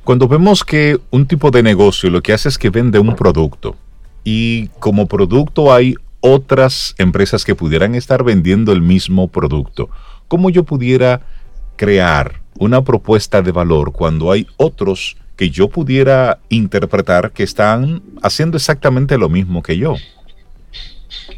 Cuando 0.08 0.26
vemos 0.26 0.64
que 0.64 0.98
un 1.10 1.26
tipo 1.26 1.50
de 1.50 1.62
negocio 1.62 2.08
lo 2.08 2.22
que 2.22 2.32
hace 2.32 2.48
es 2.48 2.56
que 2.56 2.70
vende 2.70 2.98
un 2.98 3.14
producto 3.14 3.76
y 4.24 4.68
como 4.78 5.06
producto 5.06 5.70
hay 5.70 5.96
otras 6.20 6.94
empresas 6.96 7.44
que 7.44 7.54
pudieran 7.54 7.94
estar 7.94 8.24
vendiendo 8.24 8.72
el 8.72 8.80
mismo 8.80 9.28
producto, 9.28 9.90
¿cómo 10.26 10.48
yo 10.48 10.64
pudiera 10.64 11.20
crear 11.76 12.40
una 12.58 12.82
propuesta 12.82 13.42
de 13.42 13.52
valor 13.52 13.92
cuando 13.92 14.32
hay 14.32 14.46
otros 14.56 15.18
que 15.36 15.50
yo 15.50 15.68
pudiera 15.68 16.38
interpretar 16.48 17.32
que 17.32 17.42
están 17.42 18.02
haciendo 18.22 18.56
exactamente 18.56 19.18
lo 19.18 19.28
mismo 19.28 19.62
que 19.62 19.76
yo? 19.76 19.96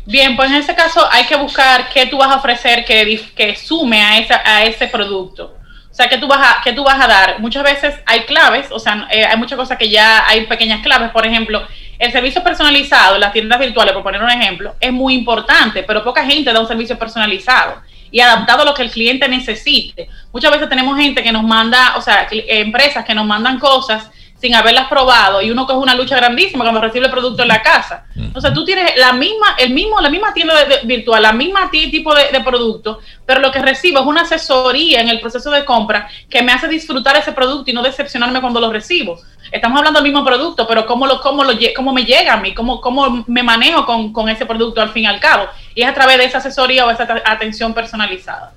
Bien, 0.07 0.37
pues 0.37 0.49
en 0.49 0.59
ese 0.59 0.77
caso 0.77 1.05
hay 1.11 1.27
que 1.27 1.35
buscar 1.35 1.89
qué 1.93 2.07
tú 2.07 2.19
vas 2.19 2.31
a 2.31 2.37
ofrecer 2.37 2.85
que, 2.85 3.21
que 3.35 3.57
sume 3.57 4.01
a, 4.01 4.19
esa, 4.19 4.41
a 4.45 4.65
ese 4.65 4.87
producto. 4.87 5.57
Sea, 6.01 6.09
¿qué 6.09 6.17
tú, 6.17 6.29
vas 6.29 6.41
a, 6.41 6.63
¿qué 6.65 6.73
tú 6.73 6.83
vas 6.83 6.99
a 6.99 7.07
dar? 7.07 7.41
Muchas 7.41 7.63
veces 7.63 7.95
hay 8.07 8.21
claves, 8.21 8.69
o 8.71 8.79
sea, 8.79 9.07
eh, 9.11 9.23
hay 9.23 9.37
muchas 9.37 9.59
cosas 9.59 9.77
que 9.77 9.91
ya 9.91 10.27
hay 10.27 10.47
pequeñas 10.47 10.81
claves. 10.81 11.11
Por 11.11 11.27
ejemplo, 11.27 11.63
el 11.99 12.11
servicio 12.11 12.43
personalizado, 12.43 13.19
las 13.19 13.35
tiendas 13.35 13.59
virtuales, 13.59 13.93
por 13.93 14.03
poner 14.03 14.23
un 14.23 14.31
ejemplo, 14.31 14.75
es 14.81 14.91
muy 14.91 15.13
importante, 15.13 15.83
pero 15.83 16.03
poca 16.03 16.25
gente 16.25 16.55
da 16.55 16.61
un 16.61 16.67
servicio 16.67 16.99
personalizado 16.99 17.83
y 18.11 18.21
adaptado 18.21 18.63
a 18.63 18.65
lo 18.65 18.73
que 18.73 18.81
el 18.81 18.91
cliente 18.91 19.29
necesite. 19.29 20.09
Muchas 20.33 20.51
veces 20.53 20.71
tenemos 20.71 20.99
gente 20.99 21.23
que 21.23 21.33
nos 21.33 21.43
manda, 21.43 21.95
o 21.99 22.01
sea, 22.01 22.27
empresas 22.31 23.05
que 23.05 23.15
nos 23.15 23.27
mandan 23.27 23.59
cosas 23.59 24.11
sin 24.41 24.55
haberlas 24.55 24.89
probado 24.89 25.43
y 25.43 25.51
uno 25.51 25.67
coge 25.67 25.79
una 25.79 25.95
lucha 25.95 26.17
grandísima 26.17 26.65
cuando 26.65 26.81
recibe 26.81 27.07
el 27.07 27.11
producto 27.11 27.43
en 27.43 27.49
la 27.49 27.63
casa. 27.63 28.07
O 28.35 28.41
sea, 28.41 28.53
tú 28.53 28.65
tienes 28.65 28.93
la 28.97 29.13
misma, 29.13 29.55
el 29.59 29.73
mismo, 29.75 30.01
la 30.01 30.09
misma 30.09 30.33
tienda 30.33 30.55
virtual, 30.85 31.23
la 31.23 31.33
misma 31.33 31.71
tipo 31.71 32.15
de, 32.15 32.31
de, 32.33 32.41
producto, 32.41 33.01
pero 33.27 33.41
lo 33.41 33.53
que 33.53 33.61
recibo 33.61 34.01
es 34.01 34.07
una 34.07 34.23
asesoría 34.23 35.01
en 35.01 35.09
el 35.09 35.21
proceso 35.21 35.51
de 35.51 35.65
compra 35.65 36.09
que 36.29 36.43
me 36.43 36.53
hace 36.53 36.69
disfrutar 36.69 37.17
ese 37.17 37.33
producto 37.33 37.71
y 37.71 37.75
no 37.75 37.83
decepcionarme 37.83 38.41
cuando 38.41 38.61
lo 38.61 38.73
recibo. 38.73 39.19
Estamos 39.53 39.79
hablando 39.79 40.01
del 40.01 40.11
mismo 40.11 40.25
producto, 40.25 40.67
pero 40.67 40.87
cómo, 40.87 41.07
lo, 41.07 41.21
cómo, 41.21 41.45
lo, 41.45 41.53
cómo 41.75 41.93
me 41.93 42.05
llega 42.05 42.35
a 42.35 42.37
mí, 42.37 42.55
cómo, 42.55 42.81
cómo 42.81 43.25
me 43.27 43.43
manejo 43.43 43.85
con, 43.85 44.13
con 44.13 44.29
ese 44.29 44.47
producto 44.47 44.81
al 44.81 44.91
fin 44.91 45.05
y 45.05 45.07
al 45.07 45.21
cabo. 45.21 45.47
Y 45.75 45.83
es 45.83 45.89
a 45.89 45.95
través 45.95 46.19
de 46.19 46.25
esa 46.25 46.39
asesoría 46.39 46.87
o 46.87 46.91
esa 46.91 47.07
atención 47.25 47.75
personalizada. 47.75 48.53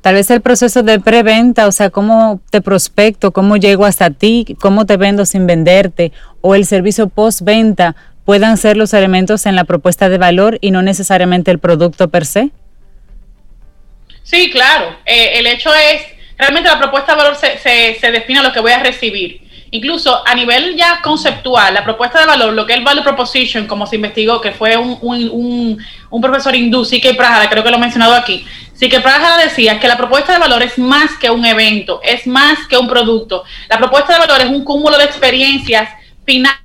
Tal 0.00 0.14
vez 0.14 0.30
el 0.30 0.40
proceso 0.40 0.82
de 0.82 1.00
preventa, 1.00 1.66
o 1.66 1.72
sea, 1.72 1.90
cómo 1.90 2.40
te 2.50 2.60
prospecto, 2.60 3.32
cómo 3.32 3.56
llego 3.56 3.84
hasta 3.84 4.10
ti, 4.10 4.56
cómo 4.60 4.86
te 4.86 4.96
vendo 4.96 5.26
sin 5.26 5.46
venderte, 5.46 6.12
o 6.40 6.54
el 6.54 6.66
servicio 6.66 7.08
postventa 7.08 7.96
puedan 8.24 8.58
ser 8.58 8.76
los 8.76 8.92
elementos 8.94 9.46
en 9.46 9.56
la 9.56 9.64
propuesta 9.64 10.08
de 10.08 10.18
valor 10.18 10.58
y 10.60 10.70
no 10.70 10.82
necesariamente 10.82 11.50
el 11.50 11.58
producto 11.58 12.08
per 12.08 12.26
se. 12.26 12.50
Sí, 14.22 14.50
claro. 14.50 14.96
Eh, 15.06 15.38
el 15.38 15.46
hecho 15.46 15.70
es, 15.74 16.02
realmente 16.36 16.68
la 16.68 16.78
propuesta 16.78 17.12
de 17.12 17.18
valor 17.18 17.36
se, 17.36 17.58
se, 17.58 17.96
se 17.98 18.10
define 18.12 18.40
a 18.40 18.42
lo 18.42 18.52
que 18.52 18.60
voy 18.60 18.72
a 18.72 18.82
recibir. 18.82 19.47
Incluso 19.70 20.26
a 20.26 20.34
nivel 20.34 20.76
ya 20.76 21.00
conceptual, 21.02 21.74
la 21.74 21.84
propuesta 21.84 22.20
de 22.20 22.26
valor, 22.26 22.54
lo 22.54 22.64
que 22.64 22.72
es 22.72 22.78
el 22.78 22.84
value 22.84 23.02
proposition, 23.02 23.66
como 23.66 23.86
se 23.86 23.96
investigó, 23.96 24.40
que 24.40 24.52
fue 24.52 24.76
un, 24.76 24.98
un, 25.02 25.78
un, 26.10 26.20
profesor 26.22 26.54
hindú, 26.54 26.86
que 26.88 27.14
Prajada, 27.14 27.50
creo 27.50 27.62
que 27.62 27.70
lo 27.70 27.76
he 27.76 27.80
mencionado 27.80 28.14
aquí, 28.14 28.46
que 28.78 29.00
Prajada 29.00 29.44
decía 29.44 29.78
que 29.78 29.88
la 29.88 29.96
propuesta 29.96 30.32
de 30.32 30.38
valor 30.38 30.62
es 30.62 30.78
más 30.78 31.18
que 31.18 31.30
un 31.30 31.44
evento, 31.44 32.00
es 32.02 32.26
más 32.26 32.66
que 32.68 32.78
un 32.78 32.88
producto. 32.88 33.44
La 33.68 33.76
propuesta 33.76 34.14
de 34.14 34.20
valor 34.20 34.40
es 34.40 34.46
un 34.46 34.64
cúmulo 34.64 34.96
de 34.96 35.04
experiencias 35.04 35.90
finales 36.24 36.58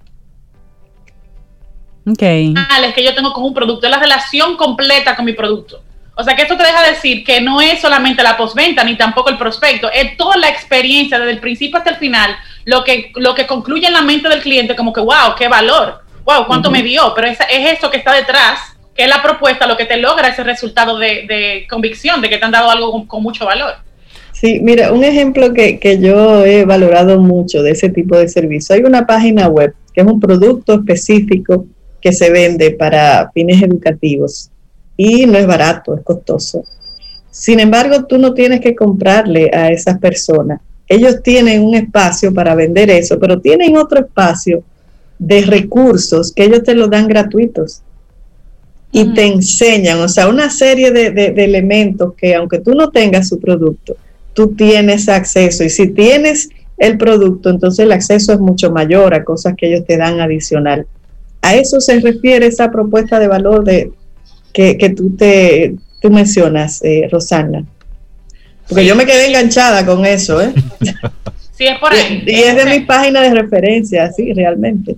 okay. 2.06 2.54
que 2.94 3.04
yo 3.04 3.14
tengo 3.16 3.34
con 3.34 3.44
un 3.44 3.54
producto, 3.54 3.88
es 3.88 3.92
la 3.92 4.00
relación 4.00 4.56
completa 4.56 5.16
con 5.16 5.26
mi 5.26 5.34
producto. 5.34 5.84
O 6.16 6.24
sea 6.24 6.36
que 6.36 6.44
esto 6.44 6.56
te 6.56 6.64
deja 6.64 6.84
decir 6.84 7.24
que 7.24 7.42
no 7.42 7.60
es 7.60 7.82
solamente 7.82 8.22
la 8.22 8.38
postventa 8.38 8.84
ni 8.84 8.96
tampoco 8.96 9.30
el 9.30 9.38
prospecto, 9.38 9.90
es 9.92 10.16
toda 10.16 10.38
la 10.38 10.50
experiencia 10.50 11.18
desde 11.18 11.32
el 11.32 11.40
principio 11.40 11.80
hasta 11.80 11.90
el 11.90 11.96
final, 11.96 12.38
lo 12.66 12.84
que, 12.84 13.12
lo 13.16 13.36
que 13.36 13.48
concluye 13.48 13.88
en 13.88 13.94
la 13.94 14.02
mente 14.02 14.30
del 14.30 14.42
cliente 14.42 14.76
como 14.76 14.94
que, 14.94 15.02
wow, 15.02 15.36
qué 15.38 15.48
valor, 15.48 16.02
wow, 16.26 16.46
cuánto 16.48 16.72
me 16.72 16.84
dio, 16.84 17.14
pero 17.16 17.28
es, 17.28 17.38
es 17.50 17.74
esto 17.74 17.90
que 17.90 17.98
está 17.98 18.14
detrás, 18.14 18.60
que 18.96 19.04
es 19.04 19.10
la 19.10 19.22
propuesta, 19.22 19.68
lo 19.68 19.78
que 19.78 19.86
te 19.86 19.98
logra 19.98 20.30
ese 20.30 20.44
resultado 20.44 20.98
de, 20.98 21.66
convicción, 21.70 22.22
de 22.22 22.30
que 22.30 22.38
te 22.38 22.46
han 22.46 22.52
dado 22.52 22.70
algo 22.70 23.08
con, 23.08 23.24
mucho 23.24 23.46
valor. 23.46 23.74
Sí, 24.32 24.60
mira, 24.62 24.92
un 24.92 25.04
ejemplo 25.04 25.54
que, 25.54 25.80
que 25.80 26.00
yo 26.00 26.46
he 26.46 26.66
valorado 26.66 27.20
mucho 27.20 27.64
de 27.64 27.72
ese 27.72 27.90
tipo 27.90 28.18
de 28.18 28.28
servicio. 28.28 28.76
Hay 28.76 28.82
una 28.82 29.06
página 29.06 29.48
web 29.48 29.74
que 29.94 30.02
es 30.02 30.08
un 30.08 30.20
producto 30.20 30.74
específico 30.74 31.66
que 32.02 32.12
se 32.12 32.30
vende 32.30 32.72
para 32.72 33.32
fines 33.34 33.62
educativos 33.62 34.50
y 34.98 35.26
no 35.26 35.38
es 35.38 35.48
barato, 35.48 35.96
es 35.96 36.04
costoso. 36.04 36.64
Sin 37.32 37.60
embargo, 37.60 38.06
tú 38.06 38.18
no 38.18 38.34
tienes 38.34 38.60
que 38.60 38.76
comprarle 38.76 39.50
a 39.54 39.72
esas 39.72 39.98
personas. 39.98 40.62
Ellos 40.88 41.24
tienen 41.24 41.64
un 41.64 41.76
espacio 41.76 42.34
para 42.34 42.56
vender 42.56 42.90
eso, 42.90 43.18
pero 43.20 43.40
tienen 43.40 43.78
otro 43.78 44.00
espacio 44.00 44.64
de 45.18 45.42
recursos 45.42 46.32
que 46.34 46.46
ellos 46.46 46.64
te 46.64 46.74
lo 46.74 46.88
dan 46.88 47.08
gratuitos 47.08 47.82
y 48.92 49.14
te 49.14 49.26
enseñan, 49.26 50.00
o 50.02 50.08
sea, 50.08 50.28
una 50.28 50.52
serie 50.52 50.92
de, 50.92 51.10
de, 51.10 51.44
elementos 51.44 52.14
que 52.16 52.36
aunque 52.36 52.60
tú 52.60 52.76
no 52.76 52.92
tengas 52.92 53.28
su 53.28 53.40
producto, 53.40 53.96
tú 54.34 54.50
tienes 54.50 55.10
acceso 55.10 55.64
y 55.64 55.70
si 55.70 55.88
tienes 55.88 56.50
el 56.78 56.98
producto, 56.98 57.50
entonces 57.50 57.86
el 57.86 57.92
acceso 57.92 58.34
es 58.34 58.40
mucho 58.40 58.72
mayor 58.72 59.16
a 59.16 59.24
cosas 59.24 59.56
que 59.58 59.68
ellos 59.68 59.86
te 59.88 59.98
dan 59.98 60.20
adicional. 60.20 60.86
A 61.42 61.56
eso 61.56 61.80
se 61.80 62.00
refiere 62.00 62.46
esa 62.46 62.72
propuesta 62.72 63.20
de 63.20 63.28
valor 63.28 63.64
de, 63.64 63.92
que, 64.54 64.94
tú 64.96 65.16
te 65.16 65.76
tú 66.02 66.10
mencionas, 66.12 66.84
eh, 66.84 67.08
Rosana. 67.12 67.66
Porque 68.68 68.86
yo 68.86 68.96
me 68.96 69.06
quedé 69.06 69.28
enganchada 69.28 69.86
con 69.86 70.06
eso, 70.06 70.42
¿eh? 70.42 70.54
Sí, 71.56 71.68
es 71.68 71.78
por 71.78 71.94
ahí. 71.94 72.24
Y, 72.26 72.42
es 72.42 72.56
de 72.56 72.66
mi 72.66 72.80
página 72.80 73.22
de 73.22 73.30
referencia, 73.34 74.12
sí, 74.12 74.34
realmente. 74.34 74.96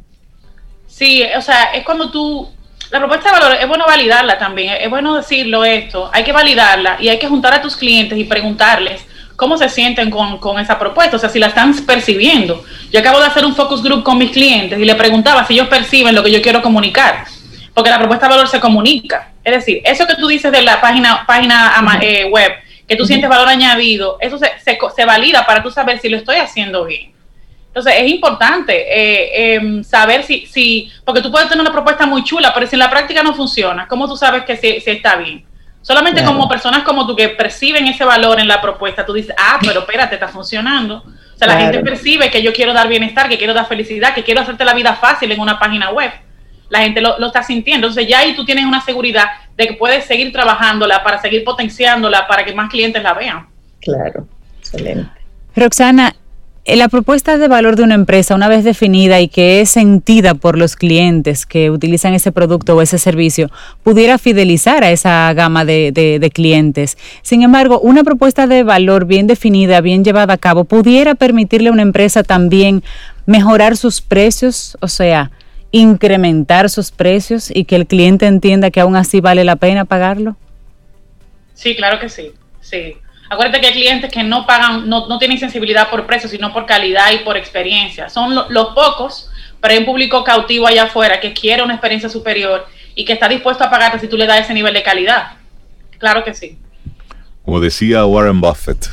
Sí, 0.88 1.22
o 1.38 1.42
sea, 1.42 1.74
es 1.74 1.84
cuando 1.84 2.10
tú, 2.10 2.50
la 2.92 3.00
propuesta 3.00 3.30
de 3.30 3.40
valor 3.40 3.58
es 3.60 3.68
bueno 3.68 3.84
validarla 3.86 4.38
también, 4.38 4.76
es 4.80 4.90
bueno 4.90 5.16
decirlo 5.16 5.66
esto, 5.66 6.10
hay 6.14 6.24
que 6.24 6.32
validarla 6.32 6.96
y 7.02 7.10
hay 7.10 7.20
que 7.20 7.28
juntar 7.28 7.54
a 7.54 7.62
tus 7.62 7.76
clientes 7.76 8.18
y 8.18 8.24
preguntarles 8.24 9.02
cómo 9.36 9.58
se 9.58 9.68
sienten 9.68 10.10
con, 10.10 10.38
con, 10.38 10.58
esa 10.60 10.80
propuesta, 10.80 11.18
o 11.18 11.20
sea, 11.20 11.28
si 11.28 11.40
la 11.40 11.48
están 11.48 11.76
percibiendo. 11.86 12.64
Yo 12.90 13.02
acabo 13.02 13.20
de 13.20 13.26
hacer 13.26 13.46
un 13.46 13.54
focus 13.54 13.84
group 13.84 14.04
con 14.04 14.18
mis 14.18 14.32
clientes 14.32 14.80
y 14.80 14.86
le 14.86 14.96
preguntaba 14.96 15.46
si 15.46 15.56
ellos 15.56 15.68
perciben 15.68 16.16
lo 16.16 16.24
que 16.24 16.32
yo 16.32 16.42
quiero 16.42 16.62
comunicar, 16.62 17.26
porque 17.74 17.90
la 17.90 18.00
propuesta 18.00 18.28
de 18.28 18.34
valor 18.34 18.48
se 18.48 18.62
comunica. 18.62 19.32
Es 19.44 19.54
decir, 19.54 19.82
eso 19.84 20.08
que 20.08 20.16
tú 20.16 20.28
dices 20.28 20.52
de 20.54 20.62
la 20.62 20.80
página, 20.80 21.26
página 21.28 22.00
eh, 22.02 22.30
web, 22.32 22.54
que 22.88 22.96
tú 22.96 23.06
sientes 23.06 23.30
valor 23.30 23.48
añadido, 23.48 24.18
eso 24.20 24.38
se, 24.38 24.52
se, 24.64 25.06
valida 25.06 25.46
para 25.46 25.64
tú 25.64 25.72
saber 25.72 26.00
si 26.00 26.10
lo 26.10 26.18
estoy 26.18 26.38
haciendo 26.38 26.86
bien. 26.86 27.14
Entonces, 27.68 27.94
es 27.98 28.10
importante 28.10 28.74
eh, 28.74 29.56
em, 29.56 29.84
saber 29.84 30.24
si, 30.24 30.46
si, 30.46 30.92
porque 31.04 31.22
tú 31.22 31.32
puedes 31.32 31.50
tener 31.50 31.62
una 31.62 31.74
propuesta 31.74 32.06
muy 32.06 32.24
chula, 32.24 32.54
pero 32.54 32.68
si 32.68 32.76
en 32.76 32.80
la 32.80 32.90
práctica 32.90 33.22
no 33.22 33.34
funciona, 33.34 33.88
¿cómo 33.88 34.08
tú 34.08 34.16
sabes 34.16 34.44
que 34.44 34.56
si, 34.56 34.90
está 34.90 35.18
bien? 35.18 35.44
Solamente 35.82 36.24
como 36.24 36.48
personas 36.48 36.84
como 36.84 37.06
tú 37.06 37.16
que 37.16 37.30
perciben 37.30 37.86
ese 37.88 38.04
valor 38.04 38.40
en 38.40 38.48
la 38.48 38.62
propuesta, 38.62 39.06
tú 39.06 39.14
dices, 39.14 39.36
ah, 39.38 39.60
pero 39.62 39.82
espérate, 39.82 40.16
está 40.16 40.28
funcionando. 40.30 41.04
O 41.06 41.38
sea, 41.38 41.48
la 41.48 41.60
gente 41.60 41.80
percibe 41.82 42.32
que 42.32 42.42
yo 42.42 42.54
quiero 42.54 42.74
dar 42.74 42.88
bienestar, 42.88 43.30
que 43.30 43.38
quiero 43.38 43.54
dar 43.54 43.68
felicidad, 43.68 44.16
que 44.16 44.24
quiero 44.24 44.42
hacerte 44.42 44.66
la 44.66 44.74
vida 44.74 44.96
fácil 44.96 45.32
en 45.32 45.40
una 45.40 45.60
página 45.60 45.92
web 45.92 46.12
la 46.70 46.80
gente 46.80 47.02
lo, 47.02 47.26
está 47.26 47.44
sintiendo. 47.44 47.88
Entonces 47.88 48.10
ya 48.10 48.20
ahí 48.20 48.36
tú 48.36 48.46
tienes 48.46 48.66
una 48.66 48.84
seguridad 48.84 49.26
de 49.58 49.68
que 49.68 49.74
puedes 49.74 50.06
seguir 50.06 50.32
trabajándola 50.32 51.04
para 51.04 51.22
seguir 51.22 51.44
potenciándola 51.44 52.28
para 52.28 52.44
que 52.44 52.54
más 52.54 52.70
clientes 52.70 53.02
la 53.02 53.14
vean. 53.14 53.48
Claro, 53.82 54.28
excelente. 54.60 55.10
Roxana, 55.56 56.16
eh, 56.68 56.76
la 56.76 56.90
propuesta 56.90 57.38
de 57.38 57.48
valor 57.48 57.76
de 57.76 57.84
una 57.84 57.94
empresa, 57.94 58.34
una 58.34 58.48
vez 58.48 58.64
definida 58.64 59.22
y 59.22 59.28
que 59.28 59.62
es 59.62 59.70
sentida 59.70 60.34
por 60.34 60.58
los 60.58 60.76
clientes 60.76 61.46
que 61.46 61.70
utilizan 61.70 62.16
ese 62.16 62.32
producto 62.32 62.76
o 62.76 62.82
ese 62.82 62.98
servicio, 62.98 63.52
pudiera 63.84 64.18
fidelizar 64.18 64.84
a 64.84 64.90
esa 64.90 65.32
gama 65.34 65.64
de, 65.64 65.92
de, 65.94 66.30
clientes. 66.32 66.98
Sin 67.22 67.44
embargo, 67.44 67.80
una 67.80 68.04
propuesta 68.04 68.48
de 68.48 68.64
valor 68.64 69.06
bien 69.06 69.28
definida, 69.28 69.80
bien 69.82 70.04
llevada 70.04 70.34
a 70.34 70.38
cabo, 70.38 70.64
pudiera 70.64 71.14
permitirle 71.14 71.70
a 71.70 71.72
una 71.72 71.84
empresa 71.84 72.24
también 72.24 72.84
mejorar 73.28 73.78
sus 73.78 74.02
precios, 74.02 74.76
o 74.82 74.88
sea, 74.88 75.30
incrementar 75.76 76.70
sus 76.70 76.90
precios 76.92 77.52
y 77.54 77.66
que 77.66 77.76
el 77.76 77.86
cliente 77.86 78.28
entienda 78.28 78.72
que 78.72 78.80
aún 78.80 78.96
así 78.96 79.20
vale 79.20 79.44
la 79.44 79.58
pena 79.58 79.84
pagarlo? 79.84 80.38
Sí, 81.54 81.76
claro 81.76 82.00
que 82.00 82.08
sí, 82.08 82.32
sí. 82.62 82.96
Acuérdate 83.30 83.60
que 83.60 83.68
hay 83.68 83.74
clientes 83.74 84.10
que 84.10 84.24
no 84.24 84.46
pagan, 84.46 84.88
no, 84.88 85.08
no 85.08 85.20
tienen 85.20 85.38
sensibilidad 85.38 85.90
por 85.90 86.06
precio, 86.06 86.30
sino 86.30 86.54
por 86.54 86.66
calidad 86.66 87.12
y 87.12 87.26
por 87.26 87.36
experiencia. 87.36 88.08
Son 88.08 88.34
los 88.34 88.68
pocos, 88.68 89.30
pero 89.60 89.74
hay 89.74 89.80
un 89.80 89.86
público 89.86 90.24
cautivo 90.24 90.66
allá 90.66 90.84
afuera 90.84 91.20
que 91.20 91.34
quiere 91.34 91.62
una 91.62 91.74
experiencia 91.74 92.08
superior 92.08 92.66
y 92.96 93.04
que 93.04 93.12
está 93.12 93.28
dispuesto 93.28 93.66
a 93.66 93.70
pagarte 93.70 94.00
si 94.00 94.08
tú 94.08 94.16
le 94.16 94.28
das 94.28 94.42
ese 94.42 94.54
nivel 94.54 94.74
de 94.74 94.82
calidad. 94.82 95.34
Claro 95.98 96.24
que 96.24 96.34
sí. 96.34 96.58
Como 97.44 97.60
decía 97.60 98.06
Warren 98.06 98.40
Buffett, 98.40 98.88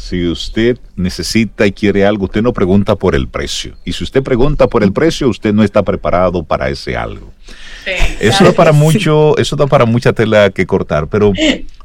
si 0.00 0.26
usted 0.26 0.78
necesita 0.96 1.66
y 1.66 1.72
quiere 1.72 2.06
algo, 2.06 2.24
usted 2.24 2.42
no 2.42 2.54
pregunta 2.54 2.96
por 2.96 3.14
el 3.14 3.28
precio. 3.28 3.76
Y 3.84 3.92
si 3.92 4.02
usted 4.02 4.22
pregunta 4.22 4.66
por 4.66 4.82
el 4.82 4.92
precio, 4.92 5.28
usted 5.28 5.52
no 5.52 5.62
está 5.62 5.82
preparado 5.82 6.42
para 6.42 6.70
ese 6.70 6.96
algo. 6.96 7.32
eso 8.18 8.44
da 8.44 8.52
para 8.52 8.72
mucho, 8.72 9.36
eso 9.36 9.56
da 9.56 9.66
para 9.66 9.84
mucha 9.84 10.14
tela 10.14 10.50
que 10.50 10.66
cortar, 10.66 11.08
pero 11.08 11.32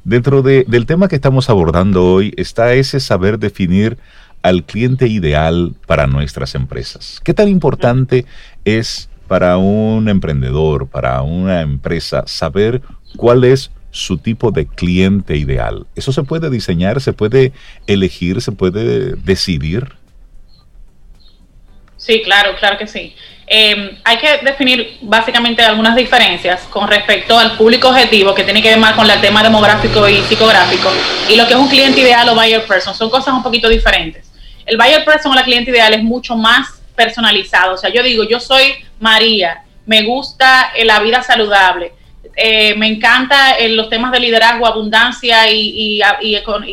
dentro 0.05 0.41
del 0.41 0.86
tema 0.86 1.09
que 1.09 1.16
estamos 1.16 1.49
abordando 1.49 2.05
hoy 2.05 2.34
está 2.38 2.74
ese 2.74 3.01
saber 3.01 3.38
definir 3.38 3.97
al 4.41 4.63
cliente 4.63 5.07
ideal 5.07 5.76
para 5.86 6.07
nuestras 6.07 6.55
empresas. 6.55 7.20
¿Qué 7.24 7.34
tan 7.34 7.49
importante 7.49 8.26
es 8.63 9.09
para 9.28 9.57
un 9.57 10.07
emprendedor, 10.07 10.88
para 10.88 11.22
una 11.22 11.61
empresa, 11.61 12.24
saber 12.28 12.82
cuál 13.18 13.43
es 13.43 13.72
su 13.96 14.18
tipo 14.18 14.52
de 14.52 14.68
cliente 14.68 15.38
ideal. 15.38 15.88
¿Eso 15.96 16.12
se 16.12 16.24
puede 16.24 16.50
diseñar, 16.50 17.00
se 17.00 17.14
puede 17.14 17.54
elegir, 17.88 18.41
se 18.41 18.52
puede 18.52 19.16
decidir? 19.16 19.93
Sí, 21.96 22.22
claro, 22.24 22.58
claro 22.60 22.78
que 22.78 22.88
sí. 22.88 23.16
Em, 23.48 23.98
hay 24.04 24.18
que 24.18 24.39
definir 24.43 24.98
básicamente 25.02 25.62
algunas 25.62 25.96
diferencias 25.96 26.64
con 26.64 26.89
respecto 26.89 27.39
al 27.39 27.56
público 27.56 27.88
objetivo 27.88 28.36
que 28.36 28.43
tiene 28.43 28.62
que 28.62 28.70
ver 28.70 28.80
más 28.80 28.93
con 28.93 29.10
el 29.10 29.22
tema 29.22 29.41
demográfico 29.41 30.10
y 30.10 30.18
psicográfico 30.24 30.91
y 31.30 31.36
lo 31.36 31.46
que 31.48 31.54
es 31.54 31.60
un 31.60 31.70
cliente 31.70 32.02
ideal 32.02 32.28
o 32.28 32.36
buyer 32.36 32.66
person. 32.66 32.93
Son 32.93 33.10
cosas 33.10 33.34
un 33.34 33.43
poquito 33.43 33.70
diferentes. 33.70 34.30
El 34.66 34.78
buyer 34.78 35.06
person 35.06 35.32
o 35.32 35.36
la 35.36 35.43
cliente 35.43 35.72
ideal 35.72 35.93
es 35.93 36.04
mucho 36.04 36.36
más 36.36 36.82
personalizado. 36.96 37.76
O 37.76 37.78
sea, 37.78 37.89
yo 37.93 38.04
digo, 38.04 38.24
yo 38.26 38.41
soy 38.41 38.74
María, 39.00 39.64
me 39.86 40.04
gusta 40.04 40.74
la 40.84 41.00
vida 41.00 41.24
saludable 41.24 41.93
eh, 42.36 42.76
me 42.76 42.88
encanta 42.88 43.54
eh, 43.54 43.70
los 43.70 43.90
temas 43.90 44.12
de 44.12 44.20
liderazgo, 44.20 44.66
abundancia 44.66 45.50
y, 45.52 46.02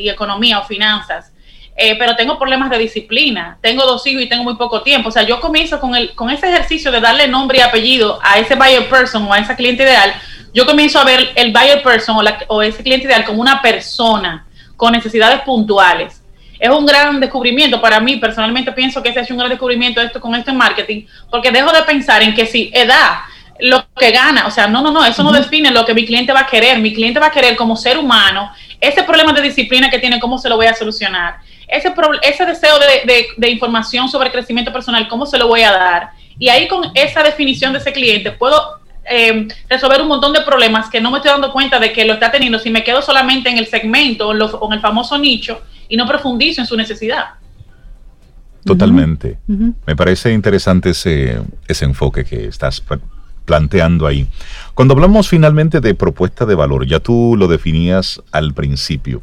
economía 0.09 0.59
o 0.59 0.65
finanzas. 0.65 1.33
Eh, 1.75 1.97
pero 1.99 2.15
tengo 2.17 2.39
problemas 2.39 2.69
de 2.69 2.79
disciplina, 2.79 3.57
tengo 3.63 3.87
dos 3.87 4.07
hijos 4.07 4.23
y 4.23 4.29
tengo 4.29 4.45
muy 4.45 4.57
poco 4.57 4.83
tiempo. 4.83 5.09
O 5.09 5.13
sea, 5.13 5.23
yo 5.23 5.41
comienzo 5.41 5.81
con, 5.81 5.95
el, 5.95 6.15
con 6.15 6.29
ese 6.31 6.49
ejercicio 6.49 6.93
de 6.93 7.01
darle 7.01 7.29
nombre 7.29 7.59
y 7.59 7.61
apellido 7.63 8.19
a 8.23 8.39
ese 8.39 8.55
buyer 8.55 8.89
person 8.89 9.25
o 9.25 9.33
a 9.33 9.39
ese 9.39 9.57
cliente 9.57 9.83
ideal. 9.83 10.13
Yo 10.53 10.67
comienzo 10.67 10.99
a 10.99 11.05
ver 11.05 11.31
el 11.35 11.51
buyer 11.51 11.83
person 11.83 12.17
o, 12.17 12.23
o 12.49 12.63
ese 12.63 12.83
cliente 12.83 13.07
ideal 13.07 13.25
como 13.25 13.41
una 13.41 13.63
persona 13.63 14.47
con 14.77 14.93
necesidades 14.93 15.41
puntuales 15.43 16.23
es 16.63 16.71
un 16.71 16.87
gran 16.87 17.19
descubrimiento. 17.19 17.81
Para 17.81 17.99
mí, 17.99 18.19
personalmente, 18.19 18.71
pienso 18.71 19.03
que 19.03 19.09
ese 19.09 19.19
es 19.19 19.31
un 19.33 19.37
gran 19.37 19.51
descubrimiento 19.51 20.01
esto 20.01 20.21
con 20.21 20.33
esto 20.37 20.53
en 20.53 20.57
marketing, 20.57 21.07
porque 21.29 21.51
dejo 21.51 21.73
de 21.73 21.83
pensar 21.83 22.23
en 22.23 22.35
que 22.35 22.47
si 22.47 22.71
edad, 22.73 23.23
lo 23.61 23.87
que 23.97 24.11
gana. 24.11 24.47
O 24.47 24.51
sea, 24.51 24.67
no, 24.67 24.83
no, 24.83 24.91
no, 24.91 25.05
eso 25.05 25.23
no 25.23 25.33
define 25.33 25.71
lo 25.71 25.85
que 25.85 25.95
mi 25.95 26.05
cliente 26.05 26.33
va 26.33 26.41
a 26.41 26.47
querer. 26.47 26.79
Mi 26.79 26.93
cliente 26.93 27.21
va 27.21 27.27
a 27.27 27.31
querer 27.31 27.57
como 27.57 27.77
ser 27.77 27.99
humano 27.99 28.51
ese 28.83 29.05
problema 29.05 29.33
de 29.33 29.43
disciplina 29.43 29.89
que 29.89 30.01
tiene, 30.01 30.19
cómo 30.19 30.39
se 30.39 30.49
lo 30.49 30.57
voy 30.57 30.67
a 30.67 30.75
solucionar. 30.75 31.37
Ese, 31.69 31.95
ese 32.23 32.45
deseo 32.45 32.75
de, 33.37 33.51
información 33.51 34.09
sobre 34.09 34.31
crecimiento 34.33 34.73
personal, 34.73 35.07
cómo 35.09 35.25
se 35.25 35.39
lo 35.39 35.47
voy 35.47 35.63
a 35.63 35.71
dar. 35.71 36.11
Y 36.37 36.49
ahí 36.49 36.67
con 36.67 36.91
esa 36.95 37.23
definición 37.23 37.73
de 37.73 37.79
ese 37.79 37.93
cliente 37.93 38.33
puedo 38.33 38.61
em, 39.05 39.49
resolver 39.69 40.03
un 40.03 40.09
montón 40.09 40.33
de 40.33 40.41
problemas 40.41 40.91
que 40.91 41.01
no 41.01 41.13
me 41.13 41.19
estoy 41.19 41.31
dando 41.31 41.53
cuenta 41.53 41.79
de 41.79 41.93
que 41.93 42.05
lo 42.05 42.15
está 42.15 42.33
teniendo 42.33 42.59
si 42.59 42.71
me 42.71 42.83
quedo 42.83 43.01
solamente 43.01 43.49
en 43.49 43.59
el 43.59 43.69
segmento 43.69 44.29
o 44.29 44.67
en 44.67 44.73
el 44.73 44.81
famoso 44.81 45.17
nicho 45.17 45.63
y 45.89 45.97
no 45.97 46.05
profundizo 46.07 46.61
en 46.61 46.67
su 46.67 46.77
necesidad. 46.77 47.27
totalmente. 48.65 49.39
Me 49.87 49.95
parece 49.95 50.33
interesante 50.33 50.91
ese, 50.91 51.41
ese 51.69 51.85
enfoque 51.85 52.25
que 52.25 52.47
estás 52.47 52.81
planteando 53.45 54.07
ahí. 54.07 54.27
Cuando 54.75 54.95
hablamos 54.95 55.29
finalmente 55.29 55.81
de 55.81 55.95
propuesta 55.95 56.47
de 56.47 56.55
valor, 56.55 56.87
ya 56.87 57.01
tú 57.01 57.35
lo 57.37 57.49
definías 57.49 58.23
al 58.33 58.55
principio. 58.55 59.23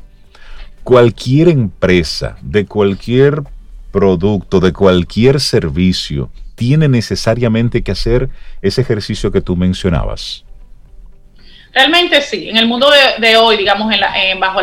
Cualquier 0.84 1.50
empresa 1.50 2.38
de 2.42 2.66
cualquier 2.66 3.44
producto, 3.92 4.60
de 4.60 4.74
cualquier 4.74 5.40
servicio, 5.40 6.30
tiene 6.56 6.88
necesariamente 6.88 7.82
que 7.84 7.92
hacer 7.92 8.30
ese 8.62 8.82
ejercicio 8.82 9.32
que 9.32 9.42
tú 9.42 9.56
mencionabas. 9.56 10.44
Realmente 11.74 12.22
sí, 12.22 12.50
en 12.50 12.58
el 12.58 12.68
mundo 12.68 12.92
de, 13.20 13.38
hoy, 13.38 13.56
digamos, 13.56 13.94
en 13.94 14.40
bajo 14.40 14.60